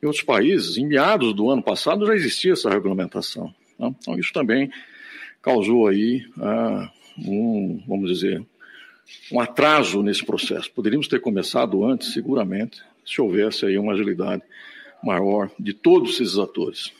Em 0.00 0.06
outros 0.06 0.22
países, 0.22 0.76
em 0.76 0.86
meados 0.86 1.34
do 1.34 1.50
ano 1.50 1.62
passado, 1.62 2.06
já 2.06 2.14
existia 2.14 2.52
essa 2.52 2.70
regulamentação. 2.70 3.52
Né? 3.78 3.92
Então, 3.98 4.16
isso 4.18 4.32
também 4.32 4.70
causou 5.42 5.88
aí 5.88 6.24
ah, 6.38 6.90
um, 7.18 7.82
vamos 7.88 8.08
dizer, 8.10 8.44
um 9.30 9.40
atraso 9.40 10.02
nesse 10.02 10.24
processo. 10.24 10.70
Poderíamos 10.70 11.08
ter 11.08 11.20
começado 11.20 11.84
antes, 11.84 12.12
seguramente, 12.12 12.82
se 13.04 13.20
houvesse 13.20 13.66
aí 13.66 13.78
uma 13.78 13.92
agilidade 13.92 14.42
maior 15.02 15.50
de 15.58 15.74
todos 15.74 16.20
esses 16.20 16.38
atores. 16.38 16.92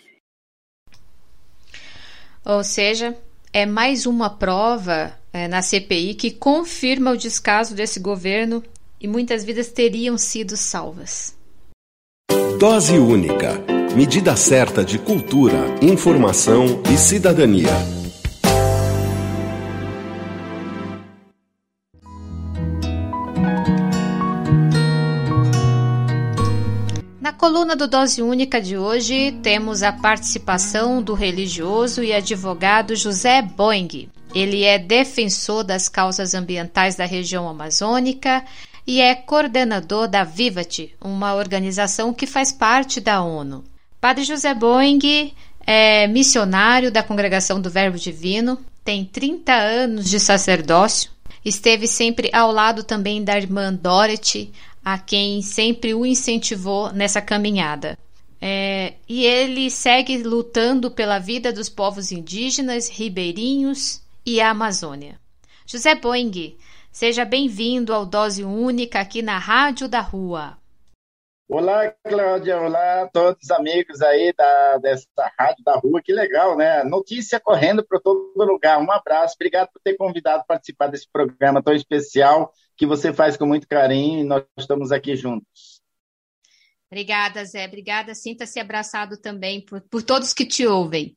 Ou 2.44 2.62
seja, 2.62 3.16
é 3.52 3.64
mais 3.64 4.04
uma 4.04 4.28
prova 4.28 5.18
é, 5.32 5.48
na 5.48 5.62
CPI 5.62 6.14
que 6.14 6.30
confirma 6.30 7.12
o 7.12 7.16
descaso 7.16 7.74
desse 7.74 7.98
governo 7.98 8.62
e 9.00 9.08
muitas 9.08 9.44
vidas 9.44 9.68
teriam 9.68 10.18
sido 10.18 10.56
salvas. 10.56 11.36
Dose 12.58 12.98
única. 12.98 13.62
Medida 13.96 14.34
certa 14.34 14.84
de 14.84 14.98
cultura, 14.98 15.58
informação 15.80 16.82
e 16.92 16.96
cidadania. 16.96 18.03
Coluna 27.34 27.74
do 27.74 27.88
Dose 27.88 28.22
Única 28.22 28.60
de 28.60 28.78
hoje, 28.78 29.32
temos 29.42 29.82
a 29.82 29.92
participação 29.92 31.02
do 31.02 31.14
religioso 31.14 32.02
e 32.02 32.12
advogado 32.12 32.94
José 32.94 33.42
Boing. 33.42 34.08
Ele 34.34 34.64
é 34.64 34.78
defensor 34.78 35.64
das 35.64 35.88
causas 35.88 36.34
ambientais 36.34 36.96
da 36.96 37.04
região 37.04 37.48
amazônica 37.48 38.44
e 38.86 39.00
é 39.00 39.14
coordenador 39.14 40.08
da 40.08 40.24
Vivat, 40.24 40.94
uma 41.00 41.34
organização 41.34 42.12
que 42.12 42.26
faz 42.26 42.52
parte 42.52 43.00
da 43.00 43.22
ONU. 43.22 43.64
Padre 44.00 44.24
José 44.24 44.54
Boing 44.54 45.32
é 45.66 46.06
missionário 46.06 46.90
da 46.90 47.02
Congregação 47.02 47.60
do 47.60 47.70
Verbo 47.70 47.98
Divino, 47.98 48.58
tem 48.84 49.04
30 49.04 49.52
anos 49.52 50.10
de 50.10 50.20
sacerdócio, 50.20 51.10
esteve 51.44 51.86
sempre 51.86 52.30
ao 52.32 52.52
lado 52.52 52.82
também 52.82 53.24
da 53.24 53.36
irmã 53.36 53.72
Dorothy, 53.72 54.52
a 54.84 54.98
quem 54.98 55.40
sempre 55.40 55.94
o 55.94 56.04
incentivou 56.04 56.92
nessa 56.92 57.22
caminhada. 57.22 57.96
É, 58.40 58.94
e 59.08 59.24
ele 59.24 59.70
segue 59.70 60.22
lutando 60.22 60.90
pela 60.90 61.18
vida 61.18 61.50
dos 61.50 61.70
povos 61.70 62.12
indígenas, 62.12 62.90
ribeirinhos 62.90 64.02
e 64.26 64.40
a 64.40 64.50
Amazônia. 64.50 65.18
José 65.64 65.94
Boing, 65.94 66.58
seja 66.92 67.24
bem-vindo 67.24 67.94
ao 67.94 68.04
Dose 68.04 68.44
Única 68.44 69.00
aqui 69.00 69.22
na 69.22 69.38
Rádio 69.38 69.88
da 69.88 70.00
Rua. 70.00 70.58
Olá, 71.48 71.90
Cláudia. 72.02 72.60
Olá 72.60 73.08
todos 73.12 73.42
os 73.42 73.50
amigos 73.50 74.02
aí 74.02 74.34
da, 74.36 74.78
dessa 74.78 75.06
Rádio 75.38 75.64
da 75.64 75.76
Rua. 75.76 76.02
Que 76.02 76.12
legal, 76.12 76.56
né? 76.56 76.82
Notícia 76.84 77.40
correndo 77.40 77.82
para 77.82 78.00
todo 78.00 78.32
lugar. 78.36 78.78
Um 78.78 78.90
abraço. 78.90 79.34
Obrigado 79.36 79.68
por 79.72 79.80
ter 79.80 79.94
convidado 79.96 80.40
a 80.40 80.44
participar 80.44 80.88
desse 80.88 81.08
programa 81.10 81.62
tão 81.62 81.74
especial 81.74 82.52
que 82.76 82.86
você 82.86 83.12
faz 83.12 83.36
com 83.36 83.46
muito 83.46 83.68
carinho 83.68 84.20
e 84.20 84.24
nós 84.24 84.44
estamos 84.58 84.92
aqui 84.92 85.16
juntos. 85.16 85.82
Obrigada, 86.90 87.44
Zé. 87.44 87.66
Obrigada. 87.66 88.14
Sinta-se 88.14 88.60
abraçado 88.60 89.16
também 89.16 89.64
por, 89.64 89.80
por 89.82 90.02
todos 90.02 90.32
que 90.32 90.46
te 90.46 90.66
ouvem. 90.66 91.16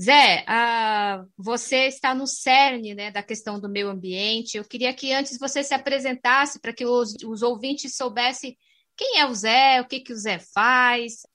Zé, 0.00 0.44
uh, 0.48 1.30
você 1.36 1.86
está 1.86 2.14
no 2.14 2.26
cerne 2.26 2.94
né, 2.94 3.10
da 3.10 3.22
questão 3.22 3.60
do 3.60 3.68
meio 3.68 3.88
ambiente. 3.88 4.56
Eu 4.56 4.64
queria 4.64 4.92
que 4.92 5.12
antes 5.12 5.38
você 5.38 5.62
se 5.62 5.72
apresentasse 5.72 6.60
para 6.60 6.72
que 6.72 6.84
os, 6.84 7.14
os, 7.24 7.42
ouvintes 7.42 7.96
soubessem 7.96 8.56
quem 8.96 9.20
é 9.20 9.26
o 9.26 9.34
Zé, 9.34 9.80
o 9.80 9.86
que, 9.86 10.00
que 10.00 10.12
o 10.12 10.16
Zé 10.16 10.38
faz. 10.38 11.26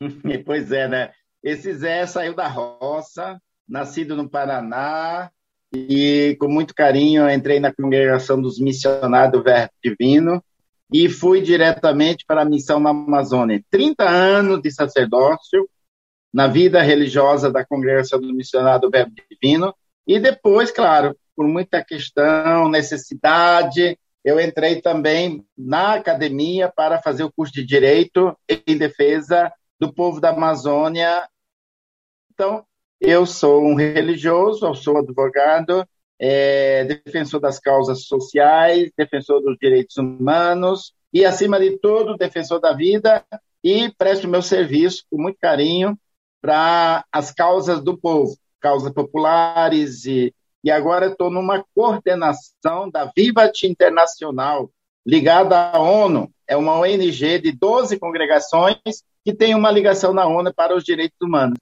pois 0.44 0.72
é, 0.72 0.88
né? 0.88 1.12
Esse 1.42 1.72
Zé 1.74 2.06
saiu 2.06 2.34
da 2.34 2.48
roça, 2.48 3.40
nascido 3.68 4.16
no 4.16 4.28
Paraná, 4.28 5.30
e 5.74 6.36
com 6.38 6.48
muito 6.48 6.74
carinho 6.74 7.28
entrei 7.30 7.58
na 7.58 7.72
congregação 7.72 8.40
dos 8.40 8.58
missionários 8.58 9.32
do 9.32 9.42
Verbo 9.42 9.72
Divino 9.82 10.42
e 10.92 11.08
fui 11.08 11.40
diretamente 11.40 12.24
para 12.26 12.42
a 12.42 12.44
missão 12.44 12.78
na 12.78 12.90
Amazônia. 12.90 13.62
30 13.70 14.08
anos 14.08 14.60
de 14.60 14.70
sacerdócio, 14.70 15.68
na 16.32 16.46
vida 16.46 16.82
religiosa 16.82 17.50
da 17.50 17.64
Congregação 17.64 18.20
do 18.20 18.34
Missionário 18.34 18.82
do 18.82 18.90
Verbo 18.90 19.12
Divino, 19.30 19.74
e 20.06 20.18
depois, 20.18 20.70
claro, 20.70 21.16
por 21.34 21.46
muita 21.46 21.82
questão, 21.82 22.68
necessidade, 22.68 23.98
eu 24.24 24.38
entrei 24.38 24.80
também 24.80 25.44
na 25.56 25.94
academia 25.94 26.70
para 26.74 27.00
fazer 27.00 27.24
o 27.24 27.32
curso 27.32 27.52
de 27.52 27.64
Direito 27.64 28.36
em 28.48 28.76
defesa 28.76 29.52
do 29.80 29.92
povo 29.92 30.20
da 30.20 30.30
Amazônia. 30.30 31.26
Então, 32.32 32.64
eu 33.02 33.26
sou 33.26 33.64
um 33.64 33.74
religioso, 33.74 34.64
eu 34.64 34.74
sou 34.74 34.96
advogado, 34.96 35.84
é, 36.18 36.84
defensor 36.84 37.40
das 37.40 37.58
causas 37.58 38.04
sociais, 38.04 38.92
defensor 38.96 39.42
dos 39.42 39.56
direitos 39.58 39.96
humanos 39.96 40.94
e, 41.12 41.24
acima 41.24 41.58
de 41.58 41.78
tudo, 41.78 42.16
defensor 42.16 42.60
da 42.60 42.72
vida 42.72 43.24
e 43.62 43.92
presto 43.98 44.28
meu 44.28 44.40
serviço 44.40 45.04
com 45.10 45.20
muito 45.20 45.36
carinho 45.40 45.98
para 46.40 47.04
as 47.10 47.32
causas 47.32 47.82
do 47.82 47.98
povo, 47.98 48.36
causas 48.60 48.92
populares, 48.92 50.04
e, 50.06 50.32
e 50.62 50.70
agora 50.70 51.06
estou 51.06 51.28
numa 51.28 51.64
coordenação 51.74 52.88
da 52.88 53.10
Vivat 53.16 53.64
Internacional, 53.64 54.70
ligada 55.04 55.70
à 55.72 55.80
ONU, 55.80 56.30
é 56.46 56.56
uma 56.56 56.78
ONG 56.78 57.40
de 57.40 57.52
12 57.52 57.98
congregações 57.98 59.02
que 59.24 59.34
tem 59.34 59.54
uma 59.54 59.70
ligação 59.70 60.12
na 60.12 60.26
ONU 60.26 60.54
para 60.54 60.76
os 60.76 60.84
direitos 60.84 61.18
humanos. 61.20 61.58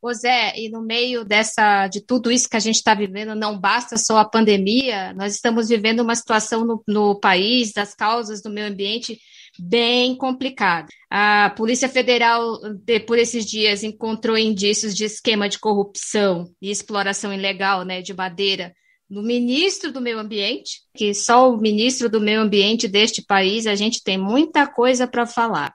Ô 0.00 0.12
Zé, 0.12 0.52
e 0.56 0.68
no 0.68 0.82
meio 0.82 1.24
dessa, 1.24 1.88
de 1.88 2.00
tudo 2.00 2.30
isso 2.30 2.48
que 2.48 2.56
a 2.56 2.60
gente 2.60 2.76
está 2.76 2.94
vivendo, 2.94 3.34
não 3.34 3.58
basta 3.58 3.96
só 3.96 4.18
a 4.18 4.28
pandemia, 4.28 5.12
nós 5.14 5.34
estamos 5.34 5.68
vivendo 5.68 6.00
uma 6.00 6.14
situação 6.14 6.64
no, 6.64 6.82
no 6.86 7.18
país, 7.18 7.72
das 7.72 7.94
causas 7.94 8.42
do 8.42 8.50
meio 8.50 8.68
ambiente, 8.68 9.18
bem 9.58 10.16
complicado. 10.16 10.88
A 11.10 11.50
Polícia 11.56 11.88
Federal, 11.88 12.58
por 13.06 13.18
esses 13.18 13.46
dias, 13.46 13.82
encontrou 13.82 14.36
indícios 14.36 14.94
de 14.94 15.04
esquema 15.04 15.48
de 15.48 15.58
corrupção 15.58 16.50
e 16.60 16.70
exploração 16.70 17.32
ilegal 17.32 17.84
né, 17.84 18.02
de 18.02 18.14
madeira 18.14 18.74
no 19.08 19.22
ministro 19.22 19.92
do 19.92 20.00
Meio 20.00 20.18
Ambiente, 20.18 20.80
que 20.94 21.14
só 21.14 21.50
o 21.50 21.56
ministro 21.56 22.08
do 22.08 22.20
Meio 22.20 22.40
Ambiente 22.40 22.88
deste 22.88 23.22
país 23.24 23.66
a 23.66 23.74
gente 23.74 24.02
tem 24.02 24.18
muita 24.18 24.66
coisa 24.66 25.06
para 25.06 25.26
falar. 25.26 25.72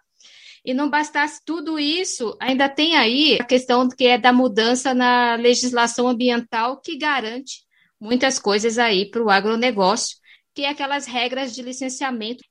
E 0.64 0.74
não 0.74 0.90
bastasse 0.90 1.42
tudo 1.46 1.80
isso, 1.80 2.38
ainda 2.40 2.70
tem 2.70 2.96
aí 2.96 3.40
a 3.42 3.44
questão 3.44 3.90
que 3.90 4.06
é 4.06 4.18
da 4.18 4.32
mudança 4.32 4.94
na 4.94 5.36
legislação 5.36 6.08
ambiental 6.08 6.80
que 6.80 6.98
garante 6.98 7.64
muitas 8.00 8.38
coisas 8.38 8.78
aí 8.78 9.10
para 9.10 9.24
o 9.24 9.30
agronegócio, 9.30 10.18
que 10.54 10.64
é 10.64 10.70
aquelas 10.70 11.06
regras 11.06 11.54
de 11.54 11.62
licenciamento 11.62 12.44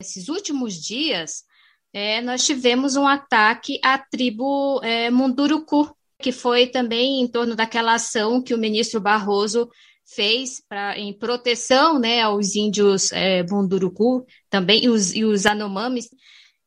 esses 0.00 0.28
últimos 0.28 0.74
dias, 0.74 1.44
é, 1.92 2.20
nós 2.22 2.44
tivemos 2.44 2.96
um 2.96 3.06
ataque 3.06 3.78
à 3.84 3.98
tribo 3.98 4.80
é, 4.82 5.10
Munduruku, 5.10 5.94
que 6.18 6.32
foi 6.32 6.66
também 6.66 7.20
em 7.20 7.28
torno 7.28 7.54
daquela 7.54 7.94
ação 7.94 8.42
que 8.42 8.54
o 8.54 8.58
ministro 8.58 9.00
Barroso 9.00 9.68
fez 10.06 10.62
pra, 10.68 10.98
em 10.98 11.16
proteção 11.16 11.98
né, 11.98 12.22
aos 12.22 12.56
índios 12.56 13.12
é, 13.12 13.42
Munduruku 13.44 14.24
também, 14.48 14.84
e 14.84 14.88
os, 14.88 15.14
e 15.14 15.24
os 15.24 15.46
Anomamis. 15.46 16.08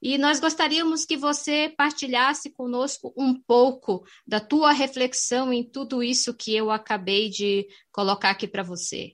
E 0.06 0.18
nós 0.18 0.38
gostaríamos 0.38 1.06
que 1.06 1.16
você 1.16 1.74
partilhasse 1.78 2.50
conosco 2.50 3.14
um 3.16 3.34
pouco 3.34 4.04
da 4.28 4.38
tua 4.38 4.74
reflexão 4.74 5.54
em 5.54 5.64
tudo 5.64 6.04
isso 6.04 6.34
que 6.34 6.54
eu 6.54 6.70
acabei 6.70 7.30
de 7.30 7.66
colocar 7.90 8.32
aqui 8.32 8.46
para 8.46 8.64
você. 8.64 9.14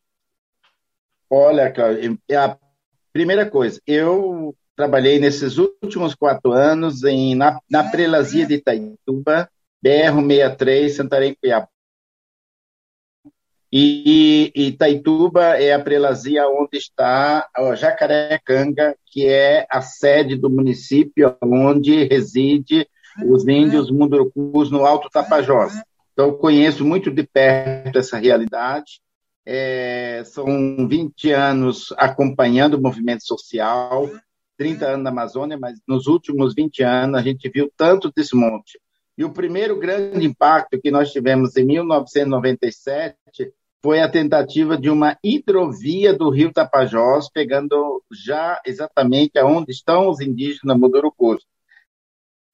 Olha, 1.30 1.72
Cláudia, 1.72 2.18
é 2.28 2.36
a 2.36 2.58
primeira 3.14 3.48
coisa, 3.48 3.80
eu 3.86 4.56
trabalhei 4.76 5.20
nesses 5.20 5.60
últimos 5.60 6.16
quatro 6.16 6.54
anos 6.54 7.04
em, 7.04 7.36
na, 7.36 7.60
na 7.70 7.84
prelazia 7.84 8.48
de 8.48 8.56
Itaituba, 8.56 9.48
BR-63, 9.86 10.90
Santarém, 10.90 11.36
Cuiabá. 11.40 11.70
E, 13.72 14.52
e 14.56 14.68
Itaituba 14.70 15.60
é 15.60 15.74
a 15.74 15.80
prelazia 15.80 16.48
onde 16.48 16.78
está 16.78 17.48
o 17.58 17.76
Jacarecanga, 17.76 18.96
que 19.06 19.28
é 19.28 19.68
a 19.70 19.82
sede 19.82 20.36
do 20.36 20.50
município 20.50 21.36
onde 21.44 22.06
reside 22.06 22.88
os 23.26 23.48
índios 23.48 23.92
mundurucus 23.92 24.72
no 24.72 24.86
Alto 24.86 25.10
Tapajós. 25.10 25.74
Então, 26.14 26.34
conheço 26.34 26.84
muito 26.84 27.12
de 27.12 27.24
perto 27.24 28.00
essa 28.00 28.18
realidade. 28.18 29.02
É, 29.46 30.24
são 30.26 30.88
20 30.88 31.32
anos 31.32 31.94
acompanhando 31.98 32.74
o 32.74 32.82
movimento 32.82 33.26
social, 33.26 34.10
30 34.58 34.86
anos 34.86 35.04
na 35.04 35.12
Amazônia, 35.12 35.58
mas 35.58 35.80
nos 35.88 36.08
últimos 36.08 36.54
20 36.54 36.84
anos 36.84 37.20
a 37.20 37.24
gente 37.24 37.50
viu 37.50 37.72
tanto 37.78 38.12
desmonte. 38.16 38.80
E 39.18 39.24
o 39.24 39.32
primeiro 39.32 39.78
grande 39.78 40.26
impacto 40.26 40.80
que 40.80 40.92
nós 40.92 41.12
tivemos 41.12 41.56
em 41.56 41.66
1997 41.66 43.16
foi 43.82 44.02
a 44.02 44.10
tentativa 44.10 44.78
de 44.78 44.90
uma 44.90 45.18
hidrovia 45.24 46.14
do 46.14 46.30
rio 46.30 46.52
Tapajós, 46.52 47.30
pegando 47.30 48.04
já 48.12 48.62
exatamente 48.66 49.40
aonde 49.40 49.72
estão 49.72 50.10
os 50.10 50.20
indígenas 50.20 50.78
Mundurucus. 50.78 51.46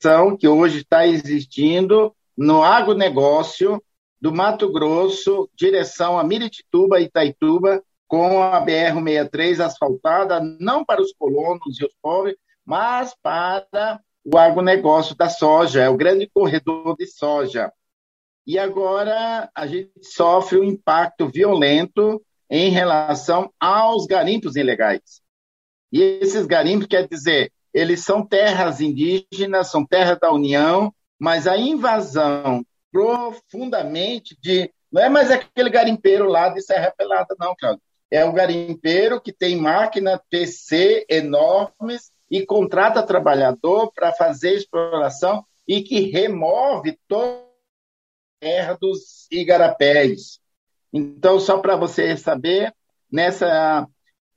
São 0.01 0.38
que 0.38 0.47
hoje 0.47 0.79
está 0.79 1.07
existindo 1.07 2.15
no 2.38 2.63
agronegócio 2.63 3.81
do 4.21 4.31
Mato 4.31 4.71
Grosso, 4.71 5.49
direção 5.55 6.19
a 6.19 6.23
Miritituba 6.23 6.99
e 6.99 7.05
Itaituba, 7.05 7.83
com 8.07 8.41
a 8.41 8.63
BR-63 8.63 9.59
asfaltada, 9.59 10.39
não 10.59 10.85
para 10.85 11.01
os 11.01 11.11
colonos 11.13 11.79
e 11.79 11.85
os 11.85 11.93
pobres, 12.01 12.35
mas 12.63 13.15
para 13.21 13.99
o 14.23 14.38
agronegócio 14.38 15.15
da 15.15 15.29
soja, 15.29 15.81
é 15.81 15.89
o 15.89 15.97
grande 15.97 16.29
corredor 16.31 16.95
de 16.97 17.07
soja 17.07 17.71
e 18.45 18.60
agora 18.60 19.49
a 19.55 19.65
gente 19.65 19.91
sofre 20.03 20.60
um 20.60 20.63
impacto 20.63 21.27
violento 21.27 22.21
em 22.49 22.69
relação 22.69 23.51
aos 23.60 24.05
garimpos 24.05 24.55
ilegais. 24.55 25.21
E 25.91 26.01
esses 26.21 26.45
garimpos, 26.45 26.88
quer 26.88 27.08
dizer, 27.08 27.51
eles 27.73 28.03
são 28.03 28.25
terras 28.25 28.81
indígenas, 28.81 29.71
são 29.71 29.86
terras 29.86 30.19
da 30.19 30.31
União, 30.31 30.93
mas 31.19 31.47
a 31.47 31.58
invasão 31.58 32.63
profundamente 32.91 34.38
de. 34.41 34.71
Não 34.91 35.01
é 35.01 35.10
mais 35.10 35.31
aquele 35.31 35.69
garimpeiro 35.69 36.29
lá 36.29 36.49
de 36.49 36.62
Serra 36.62 36.93
Pelada, 36.95 37.36
não, 37.39 37.55
Claudio. 37.55 37.81
É 38.10 38.23
o 38.23 38.31
garimpeiro 38.31 39.19
que 39.19 39.34
tem 39.34 39.58
máquina 39.58 40.21
PC 40.29 41.05
enormes 41.10 42.12
e 42.29 42.45
contrata 42.45 43.03
trabalhador 43.03 43.91
para 43.93 44.13
fazer 44.13 44.53
exploração 44.53 45.43
e 45.67 45.81
que 45.81 46.12
remove 46.12 46.97
todo 47.08 47.44
dos 48.80 49.28
igarapés. 49.32 50.39
Então, 50.93 51.39
só 51.39 51.58
para 51.60 51.76
você 51.76 52.15
saber, 52.15 52.74
nessa 53.12 53.88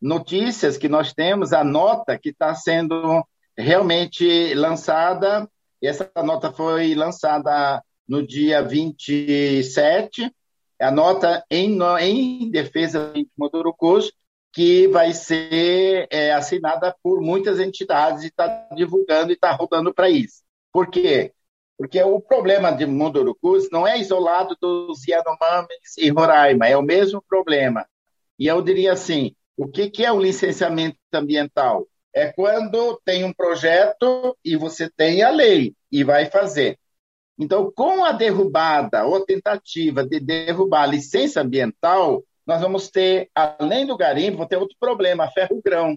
notícias 0.00 0.76
que 0.76 0.88
nós 0.88 1.12
temos, 1.12 1.52
a 1.52 1.64
nota 1.64 2.18
que 2.18 2.30
está 2.30 2.54
sendo 2.54 3.24
realmente 3.56 4.54
lançada, 4.54 5.48
essa 5.82 6.10
nota 6.24 6.52
foi 6.52 6.94
lançada 6.94 7.82
no 8.06 8.26
dia 8.26 8.62
27, 8.62 10.32
a 10.80 10.90
nota 10.90 11.44
em, 11.50 11.78
em 12.00 12.50
defesa 12.50 13.12
de 13.12 13.28
Modurucus, 13.36 14.12
que 14.52 14.88
vai 14.88 15.12
ser 15.12 16.06
é, 16.10 16.32
assinada 16.32 16.94
por 17.02 17.20
muitas 17.20 17.60
entidades 17.60 18.22
e 18.24 18.28
está 18.28 18.68
divulgando 18.74 19.30
e 19.30 19.34
está 19.34 19.52
rodando 19.52 19.92
para 19.92 20.08
isso. 20.08 20.42
Por 20.72 20.88
quê? 20.88 21.32
Porque 21.78 22.02
o 22.02 22.20
problema 22.20 22.72
de 22.72 22.84
Mundurucus 22.84 23.70
não 23.70 23.86
é 23.86 24.00
isolado 24.00 24.56
dos 24.60 25.06
Yanomamis 25.06 25.96
e 25.96 26.10
Roraima, 26.10 26.66
é 26.66 26.76
o 26.76 26.82
mesmo 26.82 27.22
problema. 27.22 27.86
E 28.36 28.48
eu 28.48 28.60
diria 28.60 28.92
assim, 28.92 29.36
o 29.56 29.68
que, 29.68 29.88
que 29.88 30.04
é 30.04 30.10
o 30.10 30.20
licenciamento 30.20 30.98
ambiental? 31.14 31.86
É 32.12 32.32
quando 32.32 33.00
tem 33.04 33.22
um 33.22 33.32
projeto 33.32 34.36
e 34.44 34.56
você 34.56 34.90
tem 34.90 35.22
a 35.22 35.30
lei 35.30 35.72
e 35.90 36.02
vai 36.02 36.26
fazer. 36.26 36.76
Então, 37.38 37.70
com 37.70 38.04
a 38.04 38.10
derrubada 38.10 39.06
ou 39.06 39.24
tentativa 39.24 40.04
de 40.04 40.18
derrubar 40.18 40.82
a 40.82 40.86
licença 40.86 41.42
ambiental, 41.42 42.24
nós 42.44 42.60
vamos 42.60 42.90
ter, 42.90 43.30
além 43.32 43.86
do 43.86 43.96
garimpo, 43.96 44.38
vou 44.38 44.46
ter 44.46 44.56
outro 44.56 44.76
problema, 44.80 45.30
ferro-grão 45.30 45.96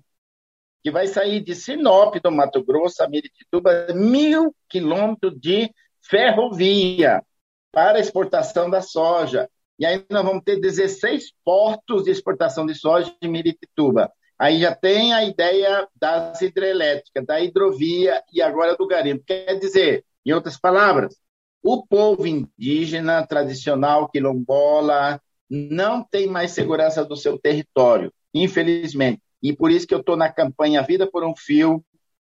que 0.83 0.91
vai 0.91 1.07
sair 1.07 1.41
de 1.41 1.55
Sinop, 1.55 2.15
do 2.15 2.31
Mato 2.31 2.63
Grosso, 2.63 3.03
a 3.03 3.09
Miritituba, 3.09 3.87
mil 3.93 4.55
quilômetros 4.67 5.39
de 5.39 5.71
ferrovia 6.01 7.23
para 7.71 7.99
exportação 7.99 8.69
da 8.69 8.81
soja. 8.81 9.49
E 9.77 9.85
aí 9.85 10.03
nós 10.09 10.23
vamos 10.23 10.43
ter 10.43 10.59
16 10.59 11.31
portos 11.43 12.03
de 12.03 12.11
exportação 12.11 12.65
de 12.65 12.75
soja 12.75 13.13
em 13.21 13.27
Miritituba. 13.27 14.11
Aí 14.37 14.59
já 14.59 14.75
tem 14.75 15.13
a 15.13 15.23
ideia 15.23 15.87
das 15.95 16.41
hidrelétricas, 16.41 17.25
da 17.25 17.39
hidrovia 17.39 18.23
e 18.33 18.41
agora 18.41 18.75
do 18.75 18.87
garimpo. 18.87 19.23
Quer 19.25 19.59
dizer, 19.59 20.03
em 20.25 20.33
outras 20.33 20.59
palavras, 20.59 21.15
o 21.61 21.85
povo 21.85 22.25
indígena 22.25 23.25
tradicional 23.25 24.09
quilombola 24.09 25.21
não 25.47 26.03
tem 26.03 26.27
mais 26.27 26.51
segurança 26.51 27.05
do 27.05 27.15
seu 27.15 27.37
território, 27.37 28.11
infelizmente. 28.33 29.21
E 29.41 29.53
por 29.53 29.71
isso 29.71 29.87
que 29.87 29.93
eu 29.93 29.99
estou 29.99 30.15
na 30.15 30.31
campanha 30.31 30.83
Vida 30.83 31.09
por 31.09 31.23
um 31.23 31.35
Fio, 31.35 31.83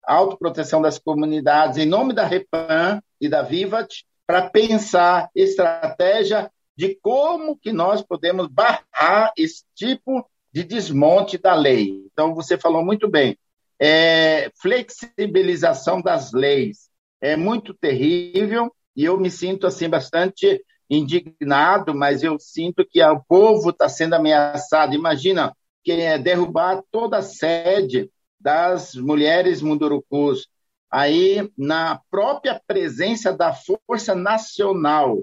autoproteção 0.02 0.80
das 0.80 0.98
comunidades, 0.98 1.78
em 1.78 1.86
nome 1.86 2.12
da 2.12 2.26
Repan 2.26 3.00
e 3.20 3.28
da 3.28 3.42
Vivat, 3.42 4.04
para 4.26 4.48
pensar 4.48 5.30
estratégia 5.34 6.50
de 6.76 6.98
como 7.00 7.56
que 7.56 7.72
nós 7.72 8.02
podemos 8.02 8.48
barrar 8.48 9.32
esse 9.36 9.64
tipo 9.74 10.28
de 10.52 10.64
desmonte 10.64 11.38
da 11.38 11.54
lei. 11.54 12.04
Então, 12.12 12.34
você 12.34 12.56
falou 12.58 12.84
muito 12.84 13.08
bem. 13.08 13.36
É, 13.78 14.50
flexibilização 14.60 16.00
das 16.00 16.32
leis 16.32 16.88
é 17.20 17.36
muito 17.36 17.74
terrível 17.74 18.72
e 18.94 19.04
eu 19.04 19.18
me 19.18 19.30
sinto 19.30 19.66
assim 19.66 19.88
bastante 19.88 20.64
indignado, 20.88 21.94
mas 21.94 22.22
eu 22.22 22.38
sinto 22.38 22.86
que 22.88 23.02
o 23.02 23.20
povo 23.24 23.70
está 23.70 23.88
sendo 23.88 24.14
ameaçado. 24.14 24.94
Imagina 24.94 25.54
que 25.84 25.92
é 25.92 26.18
derrubar 26.18 26.82
toda 26.90 27.18
a 27.18 27.22
sede 27.22 28.10
das 28.40 28.94
mulheres 28.94 29.60
mundurucus, 29.60 30.48
aí 30.90 31.50
na 31.56 32.00
própria 32.10 32.60
presença 32.66 33.32
da 33.32 33.52
Força 33.52 34.14
Nacional. 34.14 35.22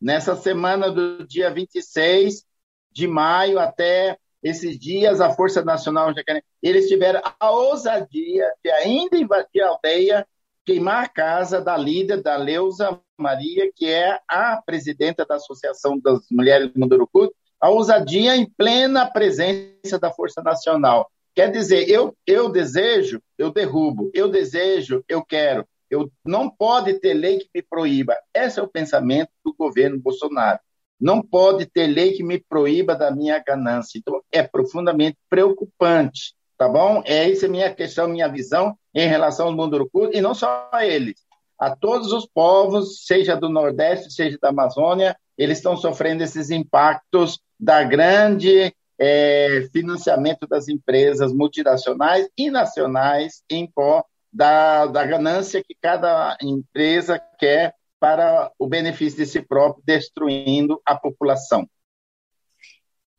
Nessa 0.00 0.34
semana 0.34 0.90
do 0.90 1.26
dia 1.26 1.50
26 1.52 2.44
de 2.90 3.06
maio 3.06 3.58
até 3.58 4.18
esses 4.42 4.78
dias, 4.78 5.20
a 5.20 5.30
Força 5.30 5.62
Nacional 5.62 6.14
eles 6.62 6.88
tiveram 6.88 7.20
a 7.38 7.50
ousadia 7.50 8.50
de 8.64 8.70
ainda 8.70 9.18
invadir 9.18 9.62
a 9.62 9.68
aldeia, 9.68 10.26
queimar 10.64 11.04
a 11.04 11.08
casa 11.08 11.60
da 11.60 11.76
líder, 11.76 12.22
da 12.22 12.36
Leusa 12.36 12.98
Maria, 13.18 13.70
que 13.74 13.86
é 13.86 14.18
a 14.26 14.62
presidenta 14.64 15.26
da 15.26 15.36
Associação 15.36 15.98
das 15.98 16.20
Mulheres 16.30 16.70
Mundurucus, 16.74 17.30
a 17.60 17.68
ousadia 17.68 18.34
em 18.36 18.46
plena 18.46 19.04
presença 19.04 19.98
da 20.00 20.10
Força 20.10 20.42
Nacional. 20.42 21.10
Quer 21.34 21.52
dizer, 21.52 21.88
eu, 21.88 22.16
eu 22.26 22.48
desejo, 22.48 23.22
eu 23.38 23.52
derrubo, 23.52 24.10
eu 24.14 24.28
desejo, 24.28 25.04
eu 25.08 25.24
quero. 25.24 25.66
Eu 25.90 26.10
não 26.24 26.48
pode 26.48 26.94
ter 26.94 27.14
lei 27.14 27.38
que 27.38 27.48
me 27.54 27.62
proíba. 27.62 28.16
Esse 28.34 28.60
é 28.60 28.62
o 28.62 28.68
pensamento 28.68 29.30
do 29.44 29.54
governo 29.54 29.98
Bolsonaro. 29.98 30.58
Não 31.00 31.22
pode 31.22 31.66
ter 31.66 31.86
lei 31.86 32.12
que 32.12 32.22
me 32.22 32.38
proíba 32.38 32.94
da 32.94 33.10
minha 33.10 33.38
ganância. 33.38 33.98
Então, 33.98 34.22
é 34.30 34.42
profundamente 34.42 35.16
preocupante, 35.28 36.34
tá 36.56 36.68
bom? 36.68 37.02
É 37.04 37.30
essa 37.30 37.46
é 37.46 37.48
a 37.48 37.50
minha 37.50 37.74
questão, 37.74 38.08
minha 38.08 38.28
visão 38.28 38.76
em 38.94 39.08
relação 39.08 39.46
ao 39.46 39.56
mundo 39.56 39.78
do 39.78 40.10
e 40.12 40.20
não 40.20 40.34
só 40.34 40.68
a 40.72 40.86
eles, 40.86 41.20
a 41.58 41.74
todos 41.74 42.12
os 42.12 42.26
povos, 42.26 43.04
seja 43.06 43.34
do 43.34 43.48
Nordeste, 43.48 44.12
seja 44.12 44.38
da 44.40 44.48
Amazônia, 44.48 45.16
eles 45.36 45.58
estão 45.58 45.76
sofrendo 45.76 46.22
esses 46.22 46.50
impactos 46.50 47.40
da 47.60 47.84
grande 47.84 48.74
é, 48.98 49.68
financiamento 49.72 50.46
das 50.46 50.68
empresas 50.68 51.32
multinacionais 51.32 52.28
e 52.36 52.50
nacionais 52.50 53.42
em 53.50 53.66
pó 53.66 54.04
da, 54.32 54.86
da 54.86 55.04
ganância 55.04 55.62
que 55.62 55.74
cada 55.80 56.36
empresa 56.40 57.20
quer 57.38 57.74
para 57.98 58.50
o 58.58 58.66
benefício 58.66 59.18
de 59.18 59.26
si 59.26 59.42
próprio, 59.42 59.82
destruindo 59.84 60.80
a 60.86 60.96
população. 60.96 61.68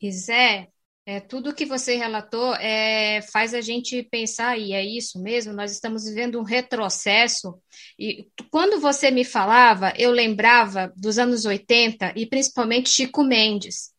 E 0.01 0.11
Zé, 0.11 0.69
É, 1.03 1.19
tudo 1.19 1.53
que 1.53 1.65
você 1.65 1.95
relatou 1.95 2.53
é, 2.55 3.23
faz 3.23 3.55
a 3.55 3.59
gente 3.59 4.03
pensar, 4.03 4.57
e 4.59 4.71
é 4.71 4.85
isso 4.85 5.19
mesmo, 5.19 5.51
nós 5.51 5.71
estamos 5.71 6.05
vivendo 6.05 6.39
um 6.39 6.43
retrocesso. 6.43 7.59
E 7.97 8.27
quando 8.51 8.79
você 8.79 9.09
me 9.09 9.25
falava, 9.25 9.91
eu 9.97 10.11
lembrava 10.11 10.93
dos 10.95 11.17
anos 11.17 11.43
80 11.43 12.13
e 12.15 12.27
principalmente 12.27 12.89
Chico 12.89 13.23
Mendes. 13.23 13.91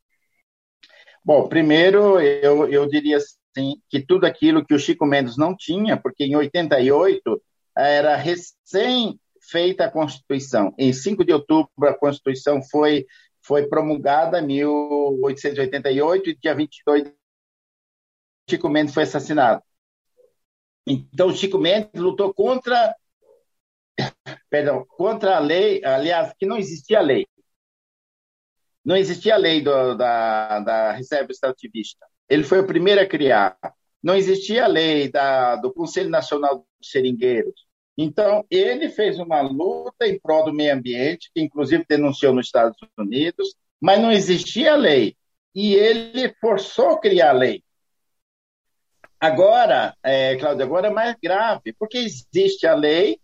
Bom, 1.25 1.49
primeiro 1.49 2.21
eu, 2.21 2.69
eu 2.69 2.87
diria 2.87 3.17
assim, 3.17 3.81
que 3.89 4.01
tudo 4.05 4.27
aquilo 4.27 4.65
que 4.65 4.75
o 4.75 4.79
Chico 4.79 5.07
Mendes 5.07 5.37
não 5.37 5.57
tinha, 5.57 5.97
porque 5.97 6.25
em 6.25 6.35
88 6.35 7.43
era 7.77 8.17
recém 8.17 9.21
feita 9.41 9.85
a 9.85 9.91
Constituição. 9.91 10.75
Em 10.79 10.93
5 10.93 11.25
de 11.25 11.33
outubro, 11.33 11.71
a 11.89 11.95
Constituição 11.95 12.61
foi 12.63 13.07
foi 13.45 13.67
promulgada 13.67 14.39
em 14.41 14.47
1888 14.47 16.31
e 16.31 16.37
dia 16.37 16.55
22 16.55 17.13
Chico 18.49 18.69
Mendes 18.69 18.95
foi 18.95 19.03
assassinado. 19.05 19.63
Então 20.87 21.35
Chico 21.35 21.59
Mendes 21.59 22.01
lutou 22.01 22.33
contra 22.35 22.95
perdão, 24.51 24.85
contra 24.87 25.37
a 25.37 25.41
lei, 25.41 25.85
aliás, 25.85 26.33
que 26.39 26.47
não 26.47 26.57
existia 26.57 27.01
lei. 27.01 27.27
Não 28.85 28.97
existia 28.97 29.37
lei 29.37 29.61
do, 29.61 29.95
da, 29.95 30.61
da 30.61 30.93
reserva 30.93 31.31
extrativista. 31.31 32.07
Ele 32.29 32.43
foi 32.43 32.61
o 32.61 32.67
primeiro 32.67 33.01
a 33.01 33.07
criar. 33.07 33.57
Não 34.03 34.17
existia 34.17 34.67
lei 34.67 35.11
da, 35.11 35.57
do 35.57 35.73
Conselho 35.73 36.11
Nacional 36.11 36.67
dos 36.81 36.91
Seringueiros. 36.91 37.67
Então, 37.97 38.45
ele 38.51 38.89
fez 38.89 39.19
uma 39.19 39.41
luta 39.43 40.07
em 40.07 40.19
prol 40.19 40.47
do 40.47 40.53
meio 40.53 40.75
ambiente, 40.75 41.31
que 41.35 41.43
inclusive 41.43 41.85
denunciou 41.89 42.35
nos 42.35 42.47
Estados 42.47 42.77
Unidos, 42.99 43.55
mas 43.81 44.01
não 44.01 44.11
existia 44.11 44.75
lei. 44.75 45.17
E 45.55 45.75
ele 45.75 46.35
forçou 46.41 46.99
criar 46.99 47.31
a 47.31 47.35
lei. 47.35 47.63
Agora, 49.21 49.95
é, 50.03 50.35
Cláudio, 50.37 50.65
agora 50.65 50.89
é 50.89 50.91
mais 50.91 51.17
grave, 51.23 51.73
porque 51.79 51.99
existe 51.99 52.67
a 52.67 52.75
lei 52.75 53.21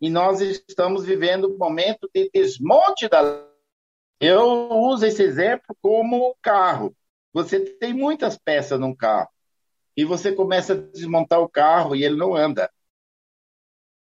e 0.00 0.08
nós 0.08 0.40
estamos 0.40 1.04
vivendo 1.04 1.52
um 1.52 1.58
momento 1.58 2.08
de 2.14 2.30
desmonte 2.32 3.08
da. 3.08 3.44
Eu 4.20 4.70
uso 4.70 5.06
esse 5.06 5.22
exemplo 5.22 5.76
como 5.82 6.36
carro. 6.40 6.96
Você 7.32 7.60
tem 7.60 7.92
muitas 7.92 8.36
peças 8.38 8.78
num 8.78 8.94
carro 8.94 9.28
e 9.96 10.04
você 10.04 10.32
começa 10.32 10.72
a 10.72 10.76
desmontar 10.76 11.40
o 11.40 11.48
carro 11.48 11.94
e 11.94 12.04
ele 12.04 12.16
não 12.16 12.34
anda. 12.34 12.70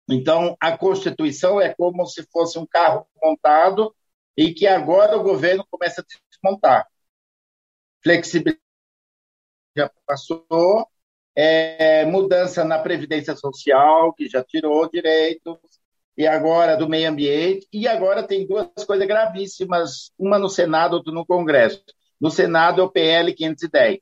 Então, 0.10 0.56
a 0.60 0.78
Constituição 0.78 1.62
é 1.62 1.74
como 1.74 2.06
se 2.06 2.24
fosse 2.32 2.60
um 2.60 2.66
carro 2.66 3.08
montado 3.22 3.96
e 4.36 4.54
que 4.54 4.68
agora 4.68 5.18
o 5.18 5.24
governo 5.24 5.66
começa 5.70 6.02
a 6.02 6.06
desmontar. 6.30 6.88
Flexibilidade 8.04 8.62
já 9.76 9.90
passou, 10.06 10.88
é, 11.36 12.06
mudança 12.06 12.64
na 12.64 12.80
Previdência 12.80 13.36
Social, 13.36 14.14
que 14.14 14.28
já 14.28 14.44
tirou 14.44 14.90
direitos, 14.90 15.58
e 16.18 16.28
agora 16.28 16.76
do 16.76 16.88
meio 16.88 17.10
ambiente, 17.10 17.68
e 17.72 17.88
agora 17.88 18.24
tem 18.24 18.46
duas 18.46 18.68
coisas 18.86 19.08
gravíssimas, 19.08 20.12
uma 20.18 20.38
no 20.38 20.50
Senado, 20.50 20.94
outra 20.94 21.12
no 21.12 21.26
Congresso. 21.26 21.84
No 22.20 22.30
Senado 22.30 22.82
é 22.82 22.84
o 22.84 22.90
PL 22.90 23.34
510, 23.34 24.00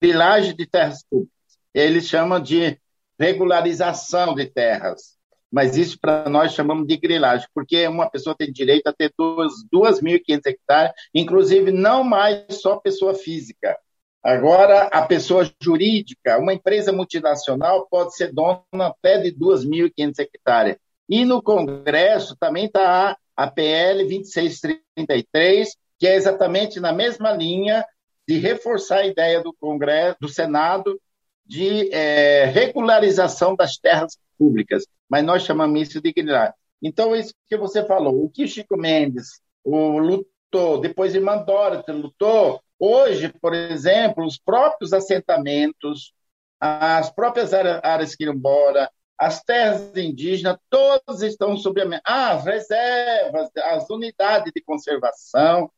grilagem 0.00 0.54
de 0.54 0.66
terras 0.66 1.04
públicas. 1.08 1.34
Eles 1.72 2.06
chamam 2.06 2.40
de 2.40 2.78
regularização 3.18 4.34
de 4.34 4.46
terras. 4.46 5.14
Mas 5.50 5.76
isso 5.76 5.96
para 6.00 6.28
nós 6.28 6.52
chamamos 6.52 6.84
de 6.84 6.96
grilagem, 6.96 7.46
porque 7.54 7.86
uma 7.86 8.10
pessoa 8.10 8.34
tem 8.36 8.50
direito 8.50 8.88
a 8.88 8.92
ter 8.92 9.12
2.500 9.16 10.46
hectares, 10.46 10.92
inclusive 11.14 11.70
não 11.70 12.02
mais 12.02 12.44
só 12.50 12.76
pessoa 12.76 13.14
física. 13.14 13.78
Agora, 14.20 14.88
a 14.88 15.06
pessoa 15.06 15.48
jurídica, 15.62 16.38
uma 16.38 16.52
empresa 16.52 16.90
multinacional, 16.90 17.86
pode 17.88 18.16
ser 18.16 18.32
dona 18.32 18.64
até 18.80 19.18
de 19.18 19.30
2.500 19.32 20.18
hectares. 20.18 20.76
E 21.08 21.24
no 21.24 21.42
Congresso 21.42 22.36
também 22.36 22.66
está 22.66 23.16
a 23.36 23.50
PL 23.50 24.04
2633, 24.04 25.76
que 25.98 26.06
é 26.06 26.14
exatamente 26.16 26.80
na 26.80 26.92
mesma 26.92 27.32
linha 27.32 27.84
de 28.26 28.38
reforçar 28.38 28.98
a 28.98 29.06
ideia 29.06 29.42
do 29.42 29.52
Congresso, 29.52 30.16
do 30.20 30.28
Senado, 30.28 31.00
de 31.44 31.92
é, 31.92 32.46
regularização 32.46 33.54
das 33.54 33.76
terras 33.76 34.18
públicas, 34.38 34.86
mas 35.08 35.24
nós 35.24 35.42
chamamos 35.42 35.82
isso 35.82 36.00
de 36.00 36.08
ignorância. 36.08 36.54
Então, 36.82 37.14
isso 37.14 37.34
que 37.48 37.56
você 37.56 37.84
falou, 37.86 38.24
o 38.24 38.30
que 38.30 38.46
Chico 38.46 38.76
Mendes 38.76 39.40
o, 39.64 39.98
lutou, 39.98 40.80
depois 40.80 41.14
Dorothy 41.46 41.92
lutou, 41.92 42.60
hoje, 42.78 43.32
por 43.40 43.54
exemplo, 43.54 44.24
os 44.24 44.38
próprios 44.38 44.92
assentamentos, 44.92 46.12
as 46.60 47.10
próprias 47.10 47.52
áreas 47.54 48.14
quilombolas, 48.14 48.88
as 49.18 49.42
terras 49.42 49.96
indígenas, 49.96 50.58
todos 50.68 51.22
estão 51.22 51.56
sob 51.56 51.80
a... 51.80 52.00
Ah, 52.04 52.32
as 52.32 52.44
reservas, 52.44 53.50
as 53.56 53.88
unidades 53.90 54.52
de 54.54 54.62
conservação, 54.62 55.70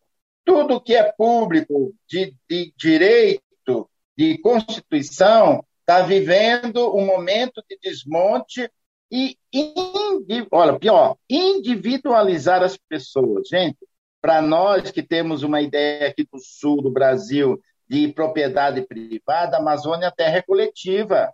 tudo 0.45 0.81
que 0.81 0.95
é 0.95 1.13
público, 1.13 1.93
de, 2.09 2.35
de 2.49 2.73
direito, 2.77 3.43
de 4.17 4.39
Constituição 4.39 5.65
está 5.81 6.03
vivendo 6.03 6.97
um 6.97 7.05
momento 7.05 7.63
de 7.69 7.79
desmonte 7.81 8.71
e, 9.11 9.37
olha, 10.51 10.79
pior, 10.79 11.17
individualizar 11.31 12.63
as 12.63 12.77
pessoas. 12.77 13.49
Gente, 13.49 13.79
para 14.21 14.43
nós 14.43 14.91
que 14.91 15.03
temos 15.03 15.43
uma 15.43 15.61
ideia 15.61 16.09
aqui 16.09 16.25
do 16.25 16.39
sul 16.41 16.83
do 16.83 16.91
Brasil 16.91 17.61
de 17.89 18.09
propriedade 18.09 18.83
privada, 18.83 19.57
a 19.57 19.61
Amazônia 19.61 20.07
é 20.07 20.11
terra 20.11 20.43
coletiva. 20.43 21.33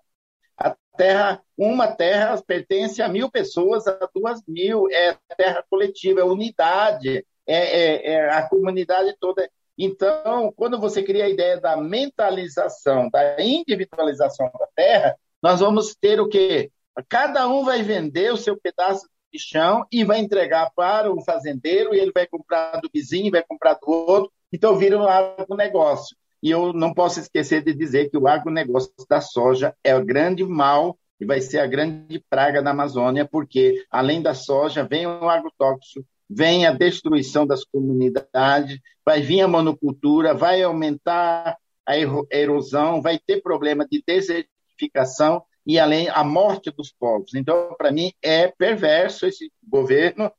Terra, 0.97 1.43
uma 1.57 1.89
terra 1.89 2.41
pertence 2.47 3.01
a 3.01 3.09
mil 3.09 3.31
pessoas, 3.31 3.87
a 3.87 4.09
duas 4.15 4.43
mil, 4.47 4.91
é 4.91 5.17
terra 5.37 5.65
coletiva, 5.69 6.21
é 6.21 6.25
unidade, 6.25 7.25
é, 7.47 7.57
é, 7.57 8.13
é 8.13 8.31
a 8.31 8.49
comunidade 8.49 9.17
toda. 9.19 9.49
Então, 9.77 10.53
quando 10.55 10.79
você 10.79 11.03
cria 11.03 11.25
a 11.25 11.31
ideia 11.31 11.59
da 11.59 11.77
mentalização, 11.77 13.09
da 13.11 13.43
individualização 13.43 14.51
da 14.59 14.69
terra, 14.77 15.17
nós 15.43 15.61
vamos 15.61 15.95
ter 15.95 16.21
o 16.21 16.29
quê? 16.29 16.71
Cada 17.09 17.49
um 17.49 17.65
vai 17.65 17.83
vender 17.83 18.33
o 18.33 18.37
seu 18.37 18.57
pedaço 18.57 19.09
de 19.33 19.39
chão 19.39 19.87
e 19.91 20.05
vai 20.05 20.19
entregar 20.19 20.71
para 20.77 21.11
o 21.11 21.25
fazendeiro, 21.25 21.95
e 21.95 21.99
ele 21.99 22.13
vai 22.13 22.27
comprar 22.27 22.81
do 22.81 22.91
vizinho, 22.93 23.31
vai 23.31 23.43
comprar 23.43 23.75
do 23.75 23.89
outro, 23.89 24.31
então 24.53 24.77
vira 24.77 24.99
um 24.99 25.09
agronegócio. 25.09 26.15
E 26.43 26.51
eu 26.51 26.73
não 26.73 26.93
posso 26.93 27.21
esquecer 27.21 27.63
de 27.63 27.73
dizer 27.73 28.11
que 28.11 28.19
o 28.19 28.27
agronegócio 28.27 28.93
da 29.09 29.21
soja 29.21 29.75
é 29.85 29.95
o 29.95 30.05
grande 30.05 30.45
mal 30.45 30.99
e 31.21 31.25
vai 31.25 31.41
ser 31.41 31.61
a 31.61 31.67
grande 31.67 32.23
praga 32.29 32.61
na 32.61 32.73
Amazônia, 32.73 33.25
porque 33.25 33.85
além 33.89 34.21
da 34.21 34.35
soja 34.35 34.83
vem 34.83 35.07
o 35.07 35.29
agrotóxico, 35.29 36.05
vem 36.29 36.67
a 36.67 36.73
destruição 36.73 37.47
das 37.47 37.65
comunidades, 37.65 38.81
vai 39.05 39.21
vir 39.21 39.43
a 39.43 39.49
monocultura, 39.49 40.35
vai 40.35 40.63
aumentar 40.63 41.57
a 41.87 41.95
erosão, 42.31 43.01
vai 43.01 43.19
ter 43.19 43.41
problema 43.41 43.87
de 43.89 44.03
desertificação 44.05 45.43
e 45.67 45.79
além 45.79 46.09
a 46.09 46.25
morte 46.25 46.71
dos 46.71 46.93
povos. 46.93 47.35
Então, 47.35 47.75
para 47.79 47.93
mim, 47.93 48.13
é 48.21 48.49
perverso 48.49 49.27
esse 49.27 49.53
governo 49.63 50.31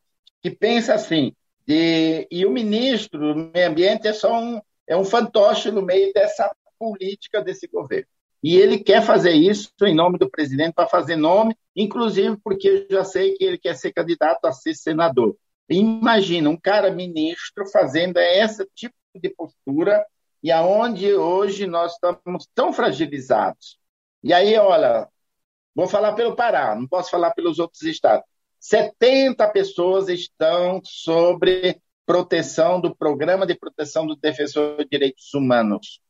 que 0.41 0.51
pensa 0.51 0.93
assim. 0.93 1.33
De, 1.65 2.27
e 2.29 2.45
o 2.45 2.51
ministro 2.51 3.33
do 3.33 3.51
Meio 3.53 3.69
Ambiente 3.69 4.05
é 4.05 4.11
só 4.11 4.37
um, 4.37 4.59
é 4.88 4.95
um 4.95 5.05
fantoche 5.05 5.71
no 5.71 5.81
meio 5.81 6.13
dessa 6.13 6.53
política 6.77 7.41
desse 7.41 7.67
governo. 7.67 8.07
E 8.43 8.57
ele 8.57 8.79
quer 8.79 9.01
fazer 9.01 9.31
isso 9.31 9.71
em 9.84 9.95
nome 9.95 10.17
do 10.17 10.29
presidente, 10.29 10.73
para 10.73 10.88
fazer 10.88 11.15
nome, 11.15 11.55
inclusive 11.73 12.36
porque 12.43 12.67
eu 12.67 12.97
já 12.97 13.05
sei 13.05 13.36
que 13.36 13.43
ele 13.43 13.57
quer 13.57 13.75
ser 13.75 13.93
candidato 13.93 14.45
a 14.45 14.51
ser 14.51 14.75
senador. 14.75 15.38
Imagina 15.69 16.49
um 16.49 16.57
cara 16.57 16.91
ministro 16.91 17.65
fazendo 17.71 18.17
esse 18.17 18.67
tipo 18.75 18.95
de 19.15 19.29
postura 19.29 20.05
e 20.43 20.51
aonde 20.51 21.13
hoje 21.13 21.65
nós 21.65 21.93
estamos 21.93 22.47
tão 22.53 22.73
fragilizados. 22.73 23.79
E 24.21 24.34
aí, 24.34 24.57
olha, 24.57 25.07
vou 25.73 25.88
falar 25.88 26.13
pelo 26.13 26.36
Pará, 26.36 26.75
não 26.75 26.86
posso 26.86 27.09
falar 27.09 27.31
pelos 27.31 27.59
outros 27.59 27.84
estados. 27.84 28.25
70 28.59 29.47
pessoas 29.49 30.09
estão 30.09 30.81
sobre 30.84 31.81
proteção 32.05 32.79
do 32.79 32.95
Programa 32.95 33.45
de 33.45 33.55
Proteção 33.55 34.05
do 34.05 34.15
Defensor 34.15 34.77
de 34.77 34.85
Direitos 34.89 35.33
Humanos. 35.33 36.01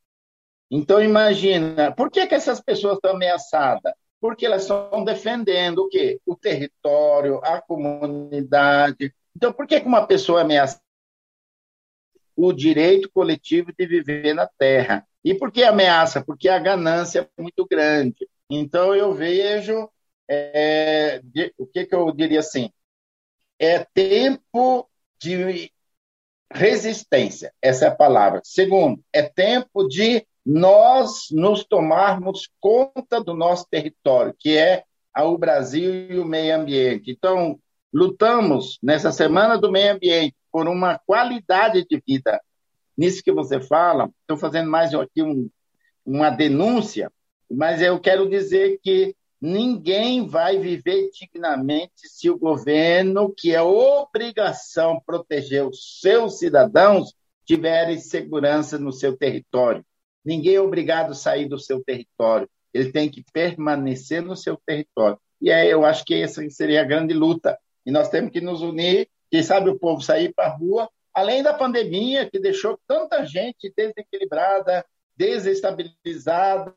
Então, 0.71 1.01
imagina, 1.01 1.91
por 1.91 2.09
que, 2.09 2.25
que 2.25 2.35
essas 2.35 2.59
pessoas 2.59 2.95
estão 2.95 3.11
ameaçadas? 3.11 3.93
Porque 4.19 4.45
elas 4.45 4.63
estão 4.63 5.03
defendendo 5.03 5.79
o 5.79 5.89
quê? 5.89 6.19
O 6.25 6.35
território, 6.35 7.39
a 7.43 7.61
comunidade, 7.61 9.13
então, 9.35 9.51
por 9.51 9.67
que 9.67 9.77
uma 9.79 10.05
pessoa 10.05 10.41
ameaça 10.41 10.79
o 12.35 12.51
direito 12.53 13.09
coletivo 13.11 13.71
de 13.77 13.85
viver 13.85 14.33
na 14.33 14.47
terra? 14.47 15.05
E 15.23 15.33
por 15.33 15.51
que 15.51 15.63
ameaça? 15.63 16.23
Porque 16.23 16.49
a 16.49 16.59
ganância 16.59 17.29
é 17.37 17.41
muito 17.41 17.65
grande. 17.65 18.27
Então, 18.49 18.95
eu 18.95 19.13
vejo, 19.13 19.89
é, 20.27 21.21
de, 21.23 21.53
o 21.57 21.65
que, 21.65 21.85
que 21.85 21.95
eu 21.95 22.11
diria 22.11 22.39
assim? 22.39 22.71
É 23.57 23.79
tempo 23.93 24.89
de 25.19 25.71
resistência, 26.53 27.51
essa 27.61 27.85
é 27.85 27.87
a 27.87 27.95
palavra. 27.95 28.41
Segundo, 28.43 29.03
é 29.11 29.23
tempo 29.23 29.87
de 29.87 30.25
nós 30.45 31.27
nos 31.31 31.63
tomarmos 31.63 32.49
conta 32.59 33.21
do 33.23 33.33
nosso 33.33 33.65
território, 33.69 34.35
que 34.37 34.57
é 34.57 34.83
o 35.17 35.37
Brasil 35.37 36.11
e 36.11 36.19
o 36.19 36.25
meio 36.25 36.55
ambiente. 36.55 37.11
Então, 37.11 37.59
lutamos 37.93 38.77
nessa 38.81 39.11
Semana 39.11 39.57
do 39.57 39.71
Meio 39.71 39.93
Ambiente 39.93 40.35
por 40.51 40.67
uma 40.67 40.99
qualidade 41.05 41.85
de 41.85 42.01
vida. 42.05 42.41
Nisso 42.97 43.23
que 43.23 43.31
você 43.31 43.59
fala, 43.59 44.09
estou 44.21 44.37
fazendo 44.37 44.69
mais 44.69 44.93
aqui 44.93 45.23
um, 45.23 45.49
uma 46.05 46.29
denúncia, 46.29 47.11
mas 47.49 47.81
eu 47.81 47.99
quero 47.99 48.29
dizer 48.29 48.79
que 48.83 49.15
ninguém 49.43 50.25
vai 50.25 50.57
viver 50.57 51.09
dignamente 51.11 52.07
se 52.07 52.29
o 52.29 52.39
governo, 52.39 53.33
que 53.35 53.53
é 53.53 53.61
obrigação 53.61 55.01
proteger 55.05 55.67
os 55.67 55.99
seus 55.99 56.39
cidadãos, 56.39 57.13
tiver 57.45 57.93
segurança 57.97 58.79
no 58.79 58.93
seu 58.93 59.17
território. 59.17 59.85
Ninguém 60.23 60.55
é 60.55 60.61
obrigado 60.61 61.11
a 61.11 61.13
sair 61.13 61.49
do 61.49 61.59
seu 61.59 61.83
território. 61.83 62.49
Ele 62.73 62.89
tem 62.89 63.09
que 63.09 63.21
permanecer 63.33 64.21
no 64.21 64.37
seu 64.37 64.55
território. 64.65 65.19
E 65.41 65.51
aí 65.51 65.69
eu 65.69 65.83
acho 65.83 66.05
que 66.05 66.15
essa 66.15 66.41
seria 66.49 66.79
a 66.79 66.85
grande 66.85 67.13
luta. 67.13 67.59
E 67.85 67.91
nós 67.91 68.07
temos 68.07 68.31
que 68.31 68.39
nos 68.39 68.61
unir, 68.61 69.09
quem 69.29 69.43
sabe 69.43 69.69
o 69.69 69.77
povo 69.77 70.01
sair 70.01 70.33
para 70.33 70.45
a 70.45 70.55
rua, 70.55 70.89
além 71.13 71.43
da 71.43 71.53
pandemia 71.53 72.29
que 72.29 72.39
deixou 72.39 72.79
tanta 72.87 73.25
gente 73.25 73.73
desequilibrada, 73.75 74.85
desestabilizada, 75.17 76.73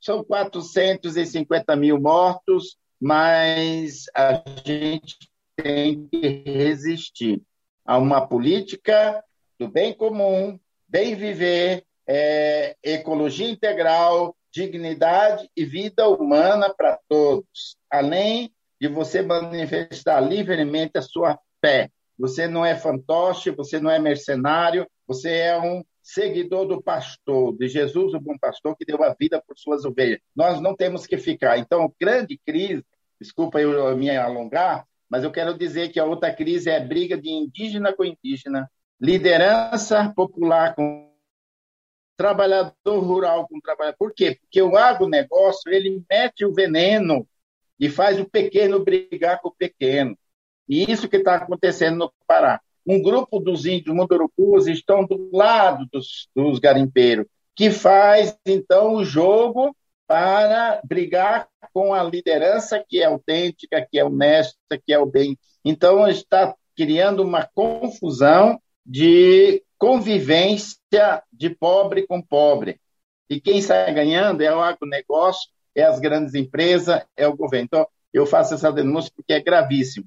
são 0.00 0.24
450 0.24 1.74
mil 1.76 2.00
mortos, 2.00 2.76
mas 3.00 4.04
a 4.14 4.42
gente 4.64 5.16
tem 5.56 6.08
que 6.08 6.42
resistir 6.44 7.42
a 7.84 7.98
uma 7.98 8.26
política 8.26 9.22
do 9.58 9.68
bem 9.68 9.92
comum, 9.92 10.58
bem 10.86 11.14
viver, 11.14 11.84
é, 12.06 12.76
ecologia 12.82 13.48
integral, 13.48 14.36
dignidade 14.52 15.50
e 15.56 15.64
vida 15.64 16.08
humana 16.08 16.72
para 16.72 16.98
todos, 17.08 17.76
além 17.90 18.52
de 18.80 18.88
você 18.88 19.22
manifestar 19.22 20.20
livremente 20.20 20.92
a 20.96 21.02
sua 21.02 21.38
fé. 21.60 21.90
Você 22.18 22.46
não 22.46 22.64
é 22.64 22.74
fantoche, 22.74 23.50
você 23.50 23.78
não 23.80 23.90
é 23.90 23.98
mercenário, 23.98 24.86
você 25.06 25.30
é 25.30 25.58
um 25.58 25.84
seguidor 26.08 26.66
do 26.66 26.82
pastor, 26.82 27.54
de 27.58 27.68
Jesus, 27.68 28.14
o 28.14 28.20
bom 28.20 28.36
pastor, 28.38 28.74
que 28.74 28.84
deu 28.84 29.02
a 29.04 29.14
vida 29.14 29.42
por 29.46 29.58
suas 29.58 29.84
ovelhas. 29.84 30.20
Nós 30.34 30.58
não 30.58 30.74
temos 30.74 31.06
que 31.06 31.18
ficar. 31.18 31.58
Então, 31.58 31.92
grande 32.00 32.40
crise, 32.46 32.82
desculpa 33.20 33.60
eu 33.60 33.94
me 33.94 34.08
alongar, 34.08 34.86
mas 35.08 35.22
eu 35.22 35.30
quero 35.30 35.56
dizer 35.56 35.90
que 35.90 36.00
a 36.00 36.06
outra 36.06 36.32
crise 36.32 36.70
é 36.70 36.78
a 36.78 36.80
briga 36.80 37.14
de 37.14 37.28
indígena 37.28 37.92
com 37.92 38.04
indígena, 38.04 38.70
liderança 38.98 40.10
popular 40.16 40.74
com 40.74 41.12
trabalhador 42.16 42.98
rural 43.00 43.46
com 43.46 43.60
trabalhador. 43.60 43.98
Por 43.98 44.14
quê? 44.14 44.38
Porque 44.40 44.62
o 44.62 44.76
agronegócio, 44.76 45.70
ele 45.70 46.02
mete 46.10 46.42
o 46.42 46.54
veneno 46.54 47.28
e 47.78 47.90
faz 47.90 48.18
o 48.18 48.28
pequeno 48.28 48.82
brigar 48.82 49.40
com 49.42 49.48
o 49.48 49.54
pequeno. 49.54 50.18
E 50.66 50.90
isso 50.90 51.08
que 51.08 51.18
está 51.18 51.36
acontecendo 51.36 51.98
no 51.98 52.12
Pará. 52.26 52.60
Um 52.88 53.02
grupo 53.02 53.38
dos 53.38 53.66
índios 53.66 53.94
mundurucus 53.94 54.66
estão 54.66 55.04
do 55.04 55.28
lado 55.30 55.86
dos, 55.92 56.26
dos 56.34 56.58
garimpeiros, 56.58 57.26
que 57.54 57.70
faz, 57.70 58.34
então, 58.46 58.94
o 58.94 59.04
jogo 59.04 59.76
para 60.06 60.80
brigar 60.82 61.46
com 61.74 61.92
a 61.92 62.02
liderança 62.02 62.82
que 62.88 63.02
é 63.02 63.04
autêntica, 63.04 63.86
que 63.90 63.98
é 63.98 64.04
honesta, 64.04 64.78
que 64.82 64.90
é 64.90 64.98
o 64.98 65.04
bem. 65.04 65.36
Então, 65.62 66.08
está 66.08 66.54
criando 66.74 67.22
uma 67.22 67.46
confusão 67.54 68.58
de 68.86 69.62
convivência 69.76 71.22
de 71.30 71.50
pobre 71.50 72.06
com 72.06 72.22
pobre. 72.22 72.80
E 73.28 73.38
quem 73.38 73.60
sai 73.60 73.92
ganhando 73.92 74.40
é 74.40 74.54
o 74.54 74.62
agronegócio, 74.62 75.50
é 75.74 75.82
as 75.82 76.00
grandes 76.00 76.34
empresas, 76.34 77.04
é 77.14 77.28
o 77.28 77.36
governo. 77.36 77.66
Então, 77.66 77.86
eu 78.14 78.24
faço 78.24 78.54
essa 78.54 78.72
denúncia 78.72 79.12
porque 79.14 79.34
é 79.34 79.42
gravíssimo. 79.42 80.06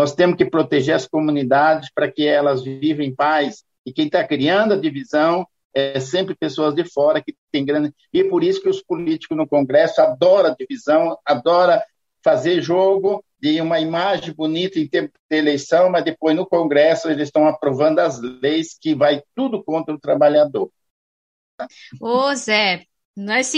Nós 0.00 0.14
temos 0.14 0.38
que 0.38 0.46
proteger 0.46 0.94
as 0.94 1.06
comunidades 1.06 1.90
para 1.94 2.10
que 2.10 2.26
elas 2.26 2.64
vivam 2.64 3.04
em 3.04 3.14
paz. 3.14 3.62
E 3.84 3.92
quem 3.92 4.06
está 4.06 4.26
criando 4.26 4.72
a 4.72 4.80
divisão 4.80 5.46
é 5.74 6.00
sempre 6.00 6.34
pessoas 6.34 6.74
de 6.74 6.90
fora 6.90 7.22
que 7.22 7.36
têm 7.52 7.66
grande. 7.66 7.92
E 8.10 8.24
por 8.24 8.42
isso 8.42 8.62
que 8.62 8.68
os 8.70 8.82
políticos 8.82 9.36
no 9.36 9.46
Congresso 9.46 10.00
adoram 10.00 10.56
divisão, 10.58 11.18
adoram 11.22 11.78
fazer 12.24 12.62
jogo 12.62 13.22
de 13.38 13.60
uma 13.60 13.78
imagem 13.78 14.32
bonita 14.32 14.78
em 14.78 14.88
tempo 14.88 15.12
de 15.30 15.36
eleição, 15.36 15.90
mas 15.90 16.02
depois 16.02 16.34
no 16.34 16.46
Congresso 16.46 17.10
eles 17.10 17.28
estão 17.28 17.46
aprovando 17.46 17.98
as 17.98 18.18
leis 18.22 18.78
que 18.80 18.94
vai 18.94 19.22
tudo 19.34 19.62
contra 19.62 19.94
o 19.94 20.00
trabalhador. 20.00 20.70
Ô 22.00 22.34
Zé, 22.34 22.86
nós 23.14 23.52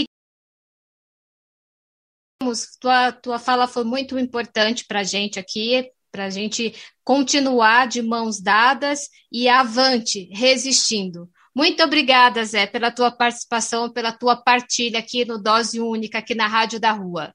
tua, 2.81 3.13
tua 3.13 3.39
fala 3.39 3.69
foi 3.69 3.85
muito 3.85 4.19
importante 4.19 4.85
para 4.85 4.99
a 4.99 5.05
gente 5.05 5.39
aqui, 5.39 5.89
para 6.13 6.27
a 6.27 6.31
gente 6.31 6.75
continuar 7.03 7.89
de 7.89 8.03
mãos 8.03 8.41
dadas 8.41 9.09
e 9.33 9.49
avante, 9.49 10.29
resistindo. 10.33 11.29
Muito 11.55 11.83
obrigada, 11.83 12.45
Zé, 12.45 12.67
pela 12.67 12.91
tua 12.91 13.11
participação, 13.11 13.91
pela 13.91 14.13
tua 14.13 14.37
partilha 14.37 14.99
aqui 14.99 15.25
no 15.25 15.43
Dose 15.43 15.81
Única, 15.81 16.19
aqui 16.19 16.35
na 16.35 16.47
Rádio 16.47 16.79
da 16.79 16.93
Rua. 16.93 17.35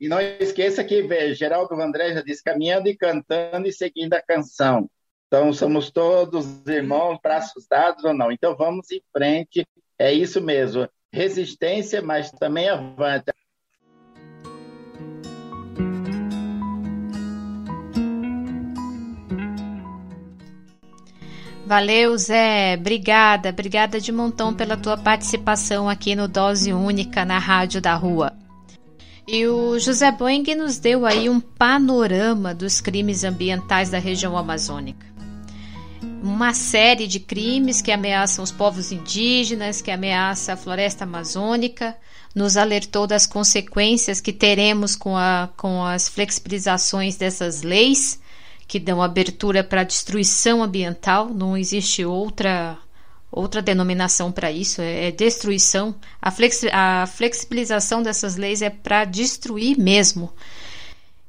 E 0.00 0.08
não 0.08 0.20
esqueça 0.20 0.84
que 0.84 1.34
Geraldo 1.34 1.76
Vandré 1.76 2.14
já 2.14 2.22
disse 2.22 2.42
caminhando 2.42 2.88
e 2.88 2.96
cantando 2.96 3.66
e 3.66 3.72
seguindo 3.72 4.14
a 4.14 4.22
canção. 4.22 4.88
Então, 5.26 5.52
somos 5.52 5.90
todos 5.90 6.46
irmãos, 6.66 7.18
braços 7.20 7.66
dados 7.66 8.04
ou 8.04 8.14
não. 8.14 8.30
Então, 8.30 8.56
vamos 8.56 8.90
em 8.92 9.02
frente. 9.12 9.66
É 9.98 10.12
isso 10.12 10.40
mesmo. 10.40 10.88
Resistência, 11.12 12.00
mas 12.00 12.30
também 12.30 12.68
avante. 12.68 13.32
Valeu, 21.66 22.16
Zé. 22.18 22.76
Obrigada, 22.78 23.48
obrigada 23.48 23.98
de 23.98 24.12
montão 24.12 24.52
pela 24.52 24.76
tua 24.76 24.98
participação 24.98 25.88
aqui 25.88 26.14
no 26.14 26.28
Dose 26.28 26.74
Única 26.74 27.24
na 27.24 27.38
Rádio 27.38 27.80
da 27.80 27.94
Rua. 27.94 28.32
E 29.26 29.46
o 29.46 29.78
José 29.78 30.12
Boeng 30.12 30.54
nos 30.54 30.76
deu 30.76 31.06
aí 31.06 31.30
um 31.30 31.40
panorama 31.40 32.54
dos 32.54 32.82
crimes 32.82 33.24
ambientais 33.24 33.88
da 33.88 33.98
região 33.98 34.36
amazônica. 34.36 35.06
Uma 36.22 36.52
série 36.52 37.06
de 37.06 37.18
crimes 37.18 37.80
que 37.80 37.90
ameaçam 37.90 38.44
os 38.44 38.52
povos 38.52 38.92
indígenas, 38.92 39.80
que 39.80 39.90
ameaça 39.90 40.52
a 40.52 40.56
floresta 40.58 41.04
amazônica, 41.04 41.96
nos 42.34 42.58
alertou 42.58 43.06
das 43.06 43.26
consequências 43.26 44.20
que 44.20 44.34
teremos 44.34 44.94
com, 44.94 45.16
a, 45.16 45.48
com 45.56 45.82
as 45.82 46.10
flexibilizações 46.10 47.16
dessas 47.16 47.62
leis 47.62 48.20
que 48.66 48.78
dão 48.78 49.02
abertura 49.02 49.62
para 49.62 49.84
destruição 49.84 50.62
ambiental, 50.62 51.28
não 51.28 51.56
existe 51.56 52.04
outra 52.04 52.78
outra 53.30 53.60
denominação 53.60 54.30
para 54.30 54.52
isso, 54.52 54.80
é, 54.80 55.08
é 55.08 55.10
destruição. 55.10 55.94
A, 56.22 56.30
flexi 56.30 56.68
a 56.72 57.04
flexibilização 57.06 58.00
dessas 58.00 58.36
leis 58.36 58.62
é 58.62 58.70
para 58.70 59.04
destruir 59.04 59.76
mesmo. 59.76 60.32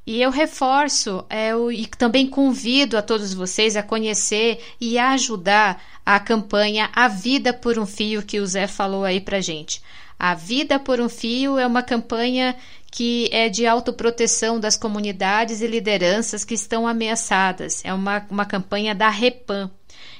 E 0.05 0.21
eu 0.21 0.29
reforço 0.29 1.25
é, 1.27 1.49
eu, 1.49 1.71
e 1.71 1.87
também 1.87 2.27
convido 2.27 2.95
a 2.95 3.01
todos 3.01 3.33
vocês 3.33 3.75
a 3.75 3.81
conhecer 3.81 4.63
e 4.79 4.99
a 4.99 5.13
ajudar 5.13 5.81
a 6.05 6.19
campanha 6.19 6.91
A 6.93 7.07
Vida 7.07 7.51
por 7.51 7.79
um 7.79 7.87
Fio 7.87 8.21
que 8.21 8.39
o 8.39 8.45
Zé 8.45 8.67
falou 8.67 9.03
aí 9.03 9.19
para 9.19 9.41
gente. 9.41 9.81
A 10.19 10.35
Vida 10.35 10.77
por 10.77 11.01
um 11.01 11.09
Fio 11.09 11.57
é 11.57 11.65
uma 11.65 11.81
campanha 11.81 12.55
que 12.95 13.27
é 13.29 13.49
de 13.49 13.67
autoproteção 13.67 14.57
das 14.57 14.77
comunidades 14.77 15.59
e 15.59 15.67
lideranças 15.67 16.45
que 16.45 16.53
estão 16.53 16.87
ameaçadas. 16.87 17.83
É 17.83 17.93
uma, 17.93 18.25
uma 18.29 18.45
campanha 18.45 18.95
da 18.95 19.09
Repam. 19.09 19.69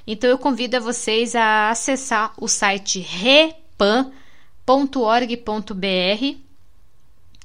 Então 0.06 0.30
eu 0.30 0.38
convido 0.38 0.76
a 0.76 0.82
vocês 0.82 1.38
a 1.38 1.70
acessar 1.70 2.34
o 2.38 2.50
site 2.50 3.00
repan.org.br. 3.00 4.20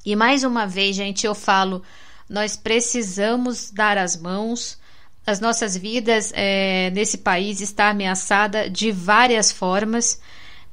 E 0.05 0.15
mais 0.17 0.43
uma 0.43 0.67
vez, 0.67 0.97
gente, 0.97 1.25
eu 1.25 1.33
falo, 1.33 1.81
nós 2.29 2.57
precisamos 2.57 3.71
dar 3.71 3.97
as 3.97 4.17
mãos. 4.17 4.77
As 5.25 5.39
nossas 5.39 5.77
vidas 5.77 6.33
é, 6.35 6.89
nesse 6.89 7.19
país 7.19 7.61
está 7.61 7.89
ameaçada 7.89 8.69
de 8.69 8.91
várias 8.91 9.49
formas. 9.49 10.19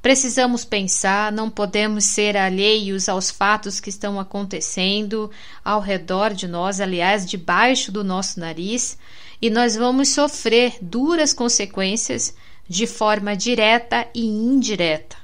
Precisamos 0.01 0.65
pensar, 0.65 1.33
não 1.33 1.51
podemos 1.51 2.05
ser 2.05 2.37
alheios 2.37 3.09
aos 3.09 3.31
fatos 3.31 3.81
que 3.81 3.91
estão 3.91 4.19
acontecendo 4.21 5.31
ao 5.65 5.81
redor 5.81 6.33
de 6.33 6.47
nós, 6.47 6.81
aliás, 6.81 7.27
debaixo 7.27 7.91
do 7.91 8.05
nosso 8.05 8.39
nariz 8.39 8.97
e 9.43 9.51
nós 9.51 9.77
vamos 9.77 10.11
sofrer 10.11 10.79
duras 10.81 11.33
consequências 11.33 12.35
de 12.69 12.87
forma 12.87 13.37
direta 13.37 14.07
e 14.15 14.25
indireta. 14.25 15.17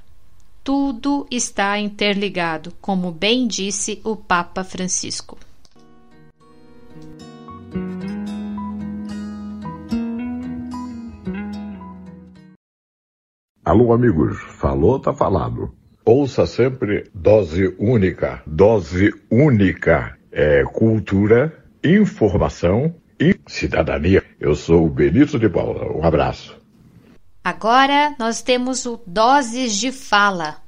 Tudo 0.62 1.26
está 1.30 1.78
interligado, 1.78 2.72
como 2.80 3.12
bem 3.12 3.46
disse 3.46 4.00
o 4.02 4.16
Papa 4.16 4.64
Francisco. 4.64 5.38
Alô, 13.64 13.94
amigos, 13.94 14.38
falou, 14.58 15.00
tá 15.00 15.14
falado. 15.14 15.74
Ouça 16.04 16.44
sempre 16.44 17.10
dose 17.14 17.74
única, 17.78 18.42
dose 18.46 19.10
única. 19.30 20.18
É 20.30 20.62
cultura, 20.64 21.64
informação 21.82 22.94
e 23.18 23.34
cidadania. 23.46 24.22
Eu 24.38 24.54
sou 24.54 24.84
o 24.84 24.90
Benito 24.90 25.38
de 25.38 25.48
Paula. 25.48 25.90
Um 25.96 26.04
abraço. 26.04 26.54
Agora 27.42 28.14
nós 28.18 28.42
temos 28.42 28.84
o 28.84 29.00
Doses 29.06 29.74
de 29.76 29.90
Fala, 29.90 30.58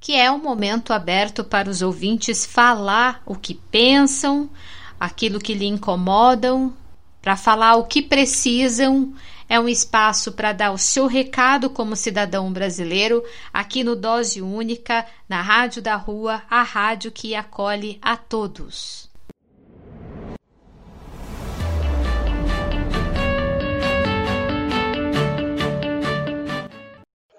que 0.00 0.14
é 0.14 0.32
um 0.32 0.38
momento 0.38 0.94
aberto 0.94 1.44
para 1.44 1.68
os 1.68 1.82
ouvintes 1.82 2.46
falar 2.46 3.20
o 3.26 3.34
que 3.34 3.52
pensam, 3.52 4.48
aquilo 4.98 5.38
que 5.38 5.52
lhe 5.52 5.66
incomodam, 5.66 6.72
para 7.20 7.36
falar 7.36 7.76
o 7.76 7.84
que 7.84 8.00
precisam. 8.00 9.12
É 9.48 9.60
um 9.60 9.68
espaço 9.68 10.32
para 10.32 10.52
dar 10.52 10.72
o 10.72 10.78
seu 10.78 11.06
recado 11.06 11.70
como 11.70 11.94
cidadão 11.94 12.52
brasileiro 12.52 13.22
aqui 13.52 13.84
no 13.84 13.94
Dose 13.94 14.42
Única, 14.42 15.06
na 15.28 15.40
Rádio 15.40 15.80
da 15.80 15.94
Rua, 15.94 16.42
a 16.50 16.62
rádio 16.62 17.12
que 17.12 17.34
acolhe 17.34 17.98
a 18.02 18.16
todos. 18.16 19.08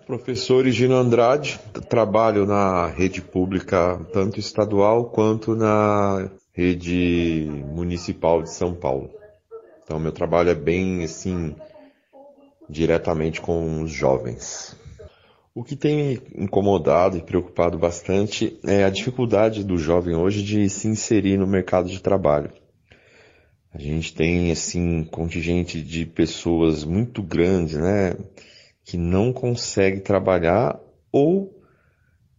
Professor 0.06 0.66
Gino 0.70 0.96
Andrade, 0.96 1.60
trabalho 1.90 2.46
na 2.46 2.88
rede 2.88 3.22
pública, 3.22 4.00
tanto 4.14 4.40
estadual 4.40 5.10
quanto 5.10 5.54
na 5.54 6.32
rede 6.54 7.46
municipal 7.76 8.42
de 8.42 8.50
São 8.50 8.74
Paulo. 8.74 9.10
Então, 9.84 10.00
meu 10.00 10.14
trabalho 10.14 10.50
é 10.50 10.56
bem, 10.56 11.04
assim, 11.04 11.54
diretamente 12.70 13.42
com 13.42 13.82
os 13.82 13.92
jovens. 13.92 14.76
O 15.54 15.64
que 15.64 15.76
tem 15.76 15.96
me 15.98 16.22
incomodado 16.36 17.18
e 17.18 17.22
preocupado 17.22 17.78
bastante 17.78 18.60
é 18.66 18.84
a 18.84 18.90
dificuldade 18.90 19.64
do 19.64 19.78
jovem 19.78 20.16
hoje 20.16 20.44
de 20.44 20.70
se 20.70 20.88
inserir 20.88 21.38
no 21.38 21.48
mercado 21.48 21.90
de 21.90 22.02
trabalho. 22.02 22.52
A 23.74 23.80
gente 23.80 24.14
tem, 24.14 24.52
assim, 24.52 25.04
contingente 25.04 25.82
de 25.82 26.06
pessoas 26.06 26.84
muito 26.84 27.22
grandes, 27.24 27.78
né? 27.78 28.16
que 28.88 28.98
não 28.98 29.34
consegue 29.34 30.00
trabalhar 30.00 30.80
ou 31.12 31.54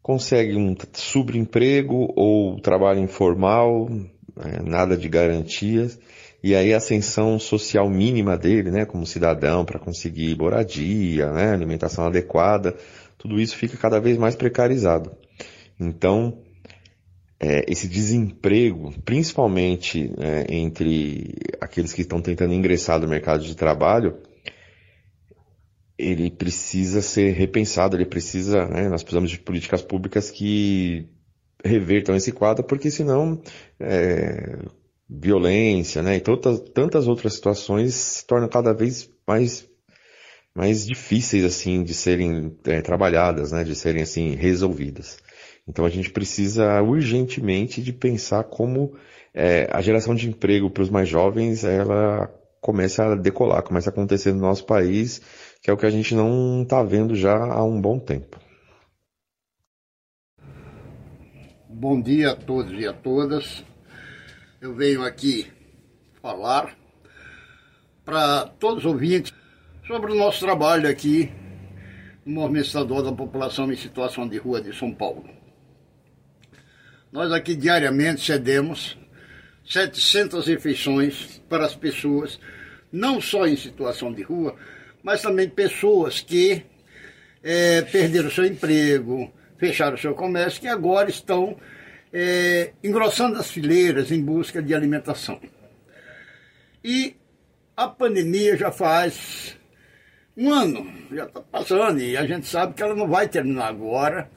consegue 0.03 0.57
um 0.57 0.75
subemprego 0.95 2.11
ou 2.17 2.59
trabalho 2.59 3.01
informal, 3.01 3.87
né, 3.91 4.59
nada 4.65 4.97
de 4.97 5.11
garantias, 5.11 6.01
e 6.43 6.55
aí 6.55 6.73
a 6.73 6.77
ascensão 6.77 7.39
social 7.39 7.89
mínima 7.91 8.37
dele, 8.37 8.71
né, 8.71 8.85
como 8.85 9.05
cidadão, 9.05 9.65
para 9.65 9.79
conseguir 9.79 10.37
moradia, 10.37 11.33
né, 11.33 11.53
alimentação 11.53 12.07
adequada, 12.07 12.77
tudo 13.17 13.41
isso 13.41 13.57
fica 13.57 13.77
cada 13.77 14.01
vez 14.01 14.17
mais 14.17 14.37
precarizado. 14.37 15.11
Então, 15.81 16.39
é, 17.41 17.65
esse 17.71 17.89
desemprego, 17.89 18.93
principalmente 19.05 20.13
é, 20.19 20.55
entre 20.55 21.35
aqueles 21.61 21.93
que 21.93 22.03
estão 22.03 22.21
tentando 22.21 22.55
ingressar 22.55 23.01
no 23.01 23.09
mercado 23.09 23.45
de 23.45 23.57
trabalho, 23.57 24.19
ele 25.97 26.31
precisa 26.31 27.03
ser 27.03 27.33
repensado, 27.33 27.97
ele 27.97 28.07
precisa, 28.07 28.67
né, 28.67 28.89
nós 28.89 29.03
precisamos 29.03 29.31
de 29.31 29.39
políticas 29.41 29.83
públicas 29.83 30.31
que 30.31 31.09
revertam 31.65 32.15
esse 32.15 32.31
quadro, 32.31 32.65
porque 32.65 32.89
senão 32.91 33.41
é, 33.81 34.59
violência, 35.09 36.03
né, 36.03 36.17
e 36.17 36.21
tantas, 36.21 36.61
tantas 36.75 37.09
outras 37.09 37.35
situações 37.35 37.95
se 37.95 38.27
tornam 38.27 38.49
cada 38.49 38.75
vez 38.75 39.09
mais 39.27 39.67
mais 40.55 40.85
difíceis 40.85 41.45
assim 41.45 41.85
de 41.85 41.95
serem 41.95 42.57
é, 42.65 42.81
trabalhadas, 42.81 43.53
né, 43.53 43.63
de 43.63 43.77
serem 43.77 44.03
assim 44.03 44.35
resolvidas. 44.35 45.19
Então 45.69 45.85
a 45.85 45.89
gente 45.89 46.11
precisa 46.11 46.83
urgentemente 46.83 47.81
de 47.81 47.93
pensar 47.93 48.43
como 48.45 48.95
é, 49.33 49.69
a 49.71 49.81
geração 49.81 50.15
de 50.15 50.29
emprego 50.29 50.69
para 50.69 50.83
os 50.83 50.91
mais 50.91 51.09
jovens 51.09 51.63
ela 51.63 52.29
começa 52.61 53.05
a 53.05 53.15
decolar, 53.15 53.63
começa 53.63 53.89
a 53.89 53.93
acontecer 53.93 54.33
no 54.33 54.41
nosso 54.41 54.67
país 54.67 55.23
que 55.63 55.71
é 55.71 55.73
o 55.73 55.77
que 55.77 55.87
a 55.87 55.91
gente 55.91 56.15
não 56.15 56.63
está 56.63 56.83
vendo 56.83 57.15
já 57.15 57.37
há 57.37 57.63
um 57.65 57.81
bom 57.81 57.99
tempo. 57.99 58.39
Bom 61.69 62.01
dia 62.01 62.33
a 62.33 62.37
todos 62.37 62.73
e 62.73 62.87
a 62.87 62.93
todas. 62.93 63.65
Eu 64.61 64.75
venho 64.75 65.05
aqui 65.05 65.47
falar 66.21 66.77
para 68.05 68.45
todos 68.59 68.85
os 68.85 68.93
ouvintes 68.93 69.33
sobre 69.87 70.11
o 70.11 70.17
nosso 70.17 70.41
trabalho 70.41 70.91
aqui 70.91 71.31
no 72.27 72.41
Movimento 72.41 72.67
Estadual 72.67 73.05
da 73.05 73.13
População 73.13 73.73
em 73.73 73.77
Situação 73.77 74.29
de 74.29 74.37
Rua 74.37 74.61
de 74.61 74.77
São 74.77 74.93
Paulo. 74.93 75.31
Nós 77.13 77.31
aqui 77.31 77.55
diariamente 77.55 78.21
cedemos 78.21 78.99
700 79.65 80.49
refeições 80.49 81.41
para 81.49 81.65
as 81.65 81.77
pessoas, 81.77 82.41
não 82.91 83.21
só 83.21 83.47
em 83.47 83.55
situação 83.55 84.13
de 84.13 84.23
rua, 84.23 84.57
mas 85.05 85.23
também 85.23 85.49
pessoas 85.49 86.21
que 86.21 86.65
é, 87.45 87.83
perderam 87.83 88.29
seu 88.29 88.45
emprego, 88.45 89.33
fecharam 89.57 89.97
seu 89.97 90.17
comércio, 90.17 90.61
que 90.61 90.67
agora 90.67 91.09
estão 91.09 91.57
é, 92.13 92.73
engrossando 92.83 93.39
as 93.39 93.51
fileiras 93.51 94.11
em 94.11 94.23
busca 94.23 94.63
de 94.63 94.75
alimentação. 94.75 95.41
E 96.83 97.17
a 97.77 97.87
pandemia 97.89 98.57
já 98.57 98.71
faz 98.71 99.57
um 100.37 100.53
ano, 100.53 100.91
já 101.13 101.25
está 101.25 101.41
passando, 101.41 102.01
e 102.01 102.17
a 102.17 102.27
gente 102.27 102.47
sabe 102.47 102.75
que 102.75 102.83
ela 102.83 102.95
não 102.95 103.09
vai 103.09 103.29
terminar 103.29 103.69
agora. 103.69 104.31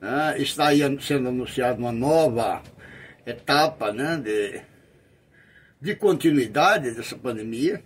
Né? 0.00 0.36
Está 0.38 0.68
aí 0.68 0.80
sendo 1.00 1.28
anunciada 1.28 1.78
uma 1.78 1.92
nova 1.92 2.62
etapa 3.26 3.92
né, 3.92 4.16
de, 4.16 4.60
de 5.80 5.96
continuidade 5.96 6.92
dessa 6.92 7.16
pandemia. 7.16 7.82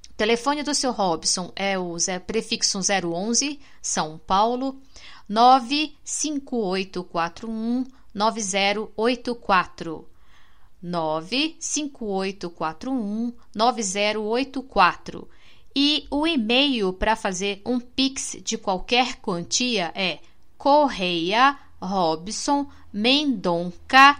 O 0.10 0.14
telefone 0.16 0.64
do 0.64 0.74
seu 0.74 0.93
Robson 0.93 1.52
é 1.56 1.78
o 1.78 1.98
prefixo 2.26 2.80
011 2.80 3.60
São 3.82 4.18
Paulo 4.26 4.80
95841 5.30 7.86
9084 8.13 10.07
95841 10.82 13.34
9084 13.53 15.28
e 15.75 16.07
o 16.09 16.25
e-mail 16.25 16.93
para 16.93 17.15
fazer 17.15 17.61
um 17.65 17.80
Pix 17.80 18.38
de 18.43 18.57
qualquer 18.57 19.17
quantia 19.17 19.91
é 19.93 20.19
correia 20.57 21.59
robson 21.82 22.67
mendonca 22.91 24.19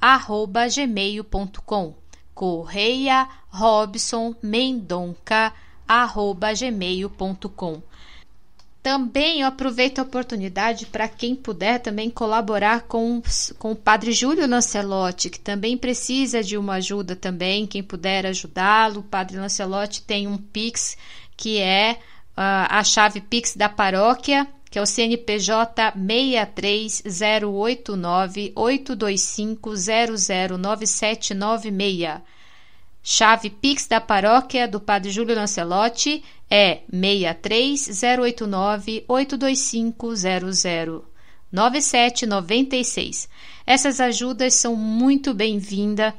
arroba 0.00 0.66
gmail.com 0.68 1.94
correia 2.34 3.28
robson 3.48 4.34
mendonca 4.42 5.54
arroba 5.86 6.52
gmail.com 6.52 7.80
também 8.86 9.40
eu 9.40 9.48
aproveito 9.48 9.98
a 9.98 10.02
oportunidade 10.02 10.86
para 10.86 11.08
quem 11.08 11.34
puder 11.34 11.80
também 11.80 12.08
colaborar 12.08 12.82
com, 12.82 13.20
com 13.58 13.72
o 13.72 13.76
Padre 13.76 14.12
Júlio 14.12 14.46
Lancelotti, 14.46 15.28
que 15.28 15.40
também 15.40 15.76
precisa 15.76 16.40
de 16.40 16.56
uma 16.56 16.74
ajuda 16.74 17.16
também, 17.16 17.66
quem 17.66 17.82
puder 17.82 18.24
ajudá-lo. 18.26 19.00
O 19.00 19.02
Padre 19.02 19.38
Lancelotti 19.38 20.02
tem 20.02 20.28
um 20.28 20.38
Pix 20.38 20.96
que 21.36 21.58
é 21.58 21.94
uh, 21.94 22.70
a 22.70 22.84
chave 22.84 23.20
Pix 23.20 23.56
da 23.56 23.68
paróquia, 23.68 24.46
que 24.70 24.78
é 24.78 24.82
o 24.82 24.86
CNPJ 24.86 25.92
63089 25.96 28.52
825 28.54 29.70
009796. 30.60 32.35
Chave 33.08 33.50
Pix 33.50 33.86
da 33.86 34.00
paróquia 34.00 34.66
do 34.66 34.80
Padre 34.80 35.12
Júlio 35.12 35.36
Lancelotti 35.36 36.24
é 36.50 36.80
63089 36.90 39.04
825 39.06 40.08
009796. 41.52 43.28
Essas 43.64 44.00
ajudas 44.00 44.54
são 44.54 44.74
muito 44.74 45.32
bem-vindas 45.32 46.14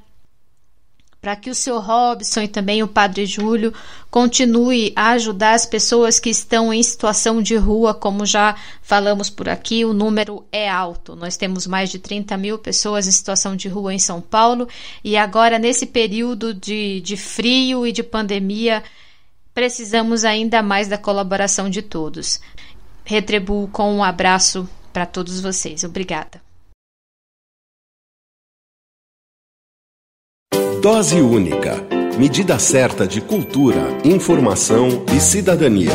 para 1.28 1.36
que 1.36 1.50
o 1.50 1.56
seu 1.56 1.78
Robson 1.78 2.44
e 2.44 2.48
também 2.48 2.82
o 2.82 2.88
Padre 2.88 3.26
Júlio 3.26 3.74
continue 4.10 4.94
a 4.96 5.10
ajudar 5.10 5.56
as 5.56 5.66
pessoas 5.66 6.22
que 6.22 6.30
estão 6.30 6.74
em 6.74 6.82
situação 6.82 7.42
de 7.42 7.58
rua, 7.58 7.94
como 7.94 8.26
já 8.26 8.56
falamos 8.82 9.30
por 9.30 9.50
aqui, 9.50 9.84
o 9.84 9.92
número 9.92 10.46
é 10.54 10.70
alto. 10.70 11.18
Nós 11.18 11.36
temos 11.36 11.68
mais 11.68 11.90
de 11.90 12.00
30 12.00 12.38
mil 12.38 12.58
pessoas 12.58 13.10
em 13.10 13.12
situação 13.12 13.58
de 13.58 13.68
rua 13.68 13.94
em 13.94 14.00
São 14.00 14.22
Paulo 14.22 14.70
e 15.04 15.18
agora, 15.18 15.60
nesse 15.60 15.86
período 15.86 16.54
de, 16.54 17.02
de 17.02 17.18
frio 17.18 17.86
e 17.86 17.92
de 17.92 18.04
pandemia, 18.04 18.82
precisamos 19.54 20.24
ainda 20.24 20.64
mais 20.64 20.88
da 20.88 20.98
colaboração 20.98 21.70
de 21.70 21.82
todos. 21.82 22.40
Retribuo 23.04 23.68
com 23.68 23.94
um 23.94 24.02
abraço 24.02 24.66
para 24.94 25.06
todos 25.06 25.42
vocês. 25.42 25.84
Obrigada. 25.84 26.47
Dose 30.90 31.20
única. 31.20 31.86
Medida 32.18 32.58
certa 32.58 33.06
de 33.06 33.20
cultura, 33.20 33.90
informação 34.06 34.88
e 35.14 35.20
cidadania. 35.20 35.92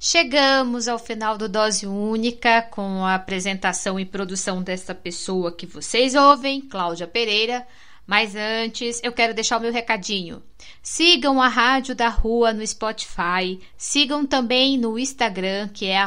Chegamos 0.00 0.88
ao 0.88 0.98
final 0.98 1.36
do 1.36 1.50
Dose 1.50 1.86
Única 1.86 2.62
com 2.62 3.04
a 3.04 3.14
apresentação 3.14 4.00
e 4.00 4.06
produção 4.06 4.62
desta 4.62 4.94
pessoa 4.94 5.52
que 5.52 5.66
vocês 5.66 6.14
ouvem, 6.14 6.62
Cláudia 6.62 7.06
Pereira. 7.06 7.66
Mas 8.08 8.34
antes, 8.34 9.02
eu 9.04 9.12
quero 9.12 9.34
deixar 9.34 9.58
o 9.58 9.60
meu 9.60 9.70
recadinho. 9.70 10.42
Sigam 10.82 11.42
a 11.42 11.46
Rádio 11.46 11.94
da 11.94 12.08
Rua 12.08 12.54
no 12.54 12.66
Spotify, 12.66 13.60
sigam 13.76 14.24
também 14.24 14.78
no 14.78 14.98
Instagram, 14.98 15.68
que 15.68 15.84
é 15.84 15.98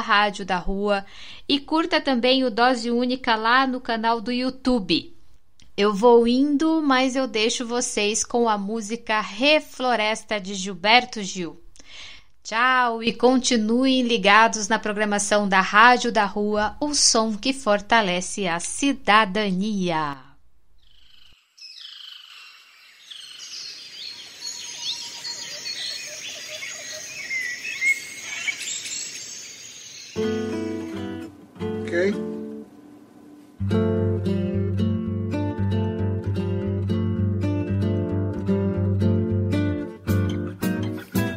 Rádio 0.00 0.46
da 0.46 0.56
Rua, 0.56 1.04
e 1.46 1.60
curta 1.60 2.00
também 2.00 2.42
o 2.42 2.50
Dose 2.50 2.90
Única 2.90 3.36
lá 3.36 3.66
no 3.66 3.82
canal 3.82 4.18
do 4.18 4.32
YouTube. 4.32 5.14
Eu 5.76 5.92
vou 5.92 6.26
indo, 6.26 6.80
mas 6.80 7.16
eu 7.16 7.26
deixo 7.26 7.66
vocês 7.66 8.24
com 8.24 8.48
a 8.48 8.56
música 8.56 9.20
Refloresta 9.20 10.40
de 10.40 10.54
Gilberto 10.54 11.22
Gil. 11.22 11.60
Tchau 12.42 13.02
e 13.02 13.12
continuem 13.12 14.00
ligados 14.00 14.68
na 14.68 14.78
programação 14.78 15.46
da 15.46 15.60
Rádio 15.60 16.10
da 16.10 16.24
Rua, 16.24 16.78
o 16.80 16.94
som 16.94 17.36
que 17.36 17.52
fortalece 17.52 18.48
a 18.48 18.58
cidadania. 18.58 20.31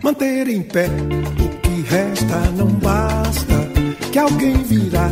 Manter 0.02 0.48
em 0.48 0.62
pé 0.62 0.88
o 0.88 1.60
que 1.60 1.82
resta 1.90 2.40
não 2.56 2.68
basta. 2.68 3.70
Que 4.14 4.18
alguém 4.18 4.64
virá 4.64 5.10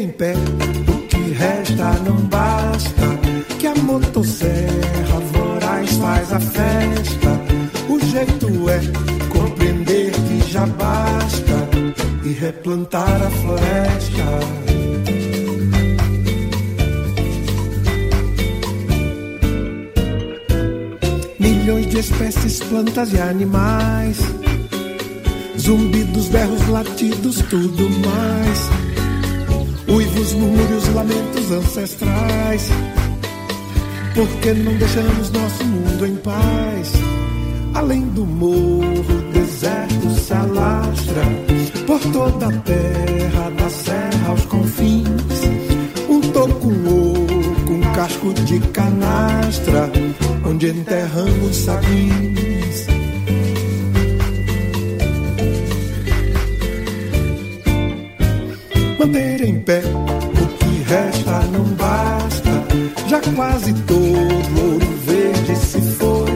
em 0.00 0.08
pé. 0.08 0.32
O 0.88 1.06
que 1.08 1.32
resta 1.32 1.92
não 2.04 2.16
basta, 2.26 3.06
que 3.58 3.66
a 3.66 3.74
motosserra 3.74 5.20
voraz 5.32 5.90
faz 5.96 6.32
a 6.32 6.40
festa. 6.40 7.40
O 7.88 8.00
jeito 8.00 8.70
é 8.70 8.80
compreender 9.28 10.12
que 10.12 10.50
já 10.50 10.66
basta 10.66 11.68
e 12.24 12.32
replantar 12.32 13.22
a 13.22 13.30
floresta. 13.30 14.24
Milhões 21.38 21.86
de 21.88 21.98
espécies, 21.98 22.60
plantas 22.60 23.12
e 23.12 23.20
animais. 23.20 24.18
Zumbidos, 25.58 26.28
berros, 26.28 26.68
latidos, 26.68 27.42
tudo 27.50 27.90
mais 28.00 28.79
uivos, 29.90 30.32
murmúrios, 30.34 30.88
lamentos 30.94 31.50
ancestrais. 31.50 32.70
Porque 34.14 34.52
não 34.52 34.74
deixamos 34.74 35.30
nosso 35.30 35.64
mundo 35.64 36.06
em 36.06 36.16
paz? 36.16 36.92
Além 37.74 38.02
do 38.08 38.26
morro, 38.26 39.00
o 39.00 39.32
deserto 39.32 40.10
se 40.10 40.32
alastra 40.32 41.22
por 41.86 42.00
toda 42.12 42.48
a 42.48 42.52
terra, 42.60 43.50
da 43.56 43.70
serra 43.70 44.28
aos 44.28 44.44
confins. 44.46 45.06
Um 46.08 46.20
toco, 46.20 46.68
oco, 46.68 47.72
um 47.72 47.92
casco 47.94 48.34
de 48.34 48.60
canastra, 48.68 49.90
onde 50.44 50.68
enterramos 50.68 51.56
sabins. 51.56 52.49
Manter 59.00 59.42
em 59.42 59.58
pé. 59.60 59.80
O 60.42 60.46
que 60.58 60.82
resta 60.82 61.40
não 61.52 61.64
basta, 61.74 62.50
já 63.08 63.20
quase 63.34 63.72
todo 63.84 64.72
ouro 64.72 64.86
verde 65.06 65.56
se 65.56 65.80
foi. 65.80 66.30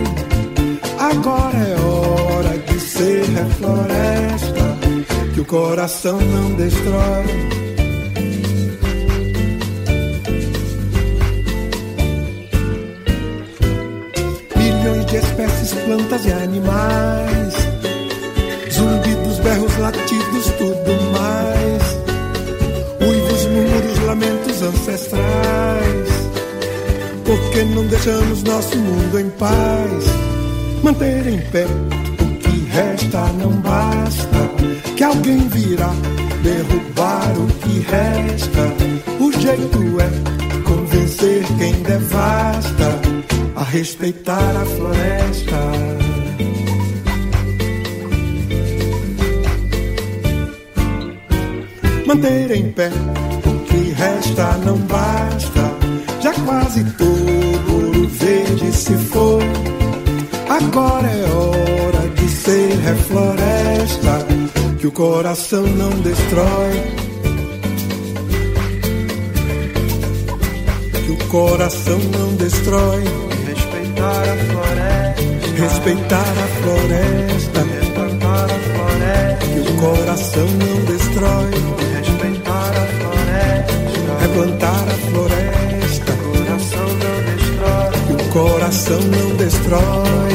Agora 0.98 1.58
é 1.58 1.76
hora 1.78 2.58
de 2.58 2.80
ser 2.80 3.24
refloresta, 3.26 4.78
que 5.34 5.40
o 5.40 5.44
coração 5.44 6.18
não 6.18 6.54
destrói. 6.54 7.54
De 15.10 15.20
espécies, 15.20 15.72
plantas 15.84 16.26
e 16.26 16.32
animais, 16.32 17.54
zumbidos, 18.72 19.38
berros, 19.38 19.78
latidos, 19.78 20.46
tudo 20.58 21.12
mais. 21.12 21.53
Por 27.64 27.70
que 27.70 27.76
não 27.76 27.86
deixamos 27.86 28.42
nosso 28.42 28.76
mundo 28.76 29.18
em 29.18 29.30
paz? 29.30 30.04
Manter 30.82 31.26
em 31.26 31.40
pé 31.50 31.64
o 31.64 32.36
que 32.36 32.70
resta 32.70 33.26
não 33.38 33.52
basta 33.52 34.50
que 34.94 35.02
alguém 35.02 35.48
virá 35.48 35.90
derrubar 36.42 37.32
o 37.38 37.46
que 37.60 37.78
resta. 37.80 38.68
O 39.18 39.32
jeito 39.32 39.78
é 39.98 40.60
convencer 40.60 41.42
quem 41.56 41.72
devasta 41.82 43.00
a 43.56 43.64
respeitar 43.64 44.56
a 44.56 44.66
floresta. 44.66 45.56
Manter 52.06 52.50
em 52.50 52.72
pé 52.72 52.90
o 53.46 53.58
que 53.64 53.92
resta 53.94 54.52
não 54.58 54.76
basta. 54.76 55.73
Já 56.24 56.32
quase 56.32 56.82
todo 56.96 57.74
ouro 57.74 58.08
verde 58.08 58.72
se 58.72 58.96
foi. 58.96 59.44
Agora 60.48 61.06
é 61.06 61.28
hora 61.28 62.08
de 62.08 62.28
ser 62.30 62.78
refloresta 62.78 64.26
que 64.78 64.86
o 64.86 64.92
coração 64.92 65.64
não 65.64 65.90
destrói. 66.00 66.82
Que 71.04 71.12
o 71.12 71.28
coração 71.28 71.98
não 71.98 72.34
destrói. 72.36 73.04
Respeitar 73.46 74.22
a 74.22 74.36
floresta. 74.48 75.62
Respeitar 75.62 76.34
a 76.42 76.48
floresta. 76.62 77.60
Replantar 77.60 78.44
a 78.44 78.58
floresta. 78.72 79.46
Que 79.46 79.60
o 79.60 79.76
coração 79.76 80.46
não 80.46 80.84
destrói. 80.86 81.50
Respeitar 81.98 82.70
a 82.70 82.86
floresta. 82.96 84.22
Replantar 84.22 84.88
a 84.88 85.10
floresta. 85.10 85.43
Coração 88.34 89.00
não 89.00 89.36
destrói. 89.36 90.34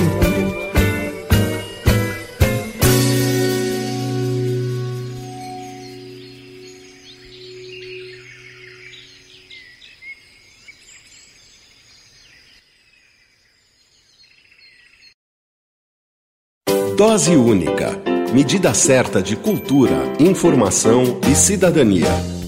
Dose 16.95 17.36
única. 17.36 18.02
Medida 18.32 18.74
certa 18.74 19.22
de 19.22 19.36
cultura, 19.36 20.14
informação 20.22 21.20
e 21.30 21.36
cidadania. 21.36 22.39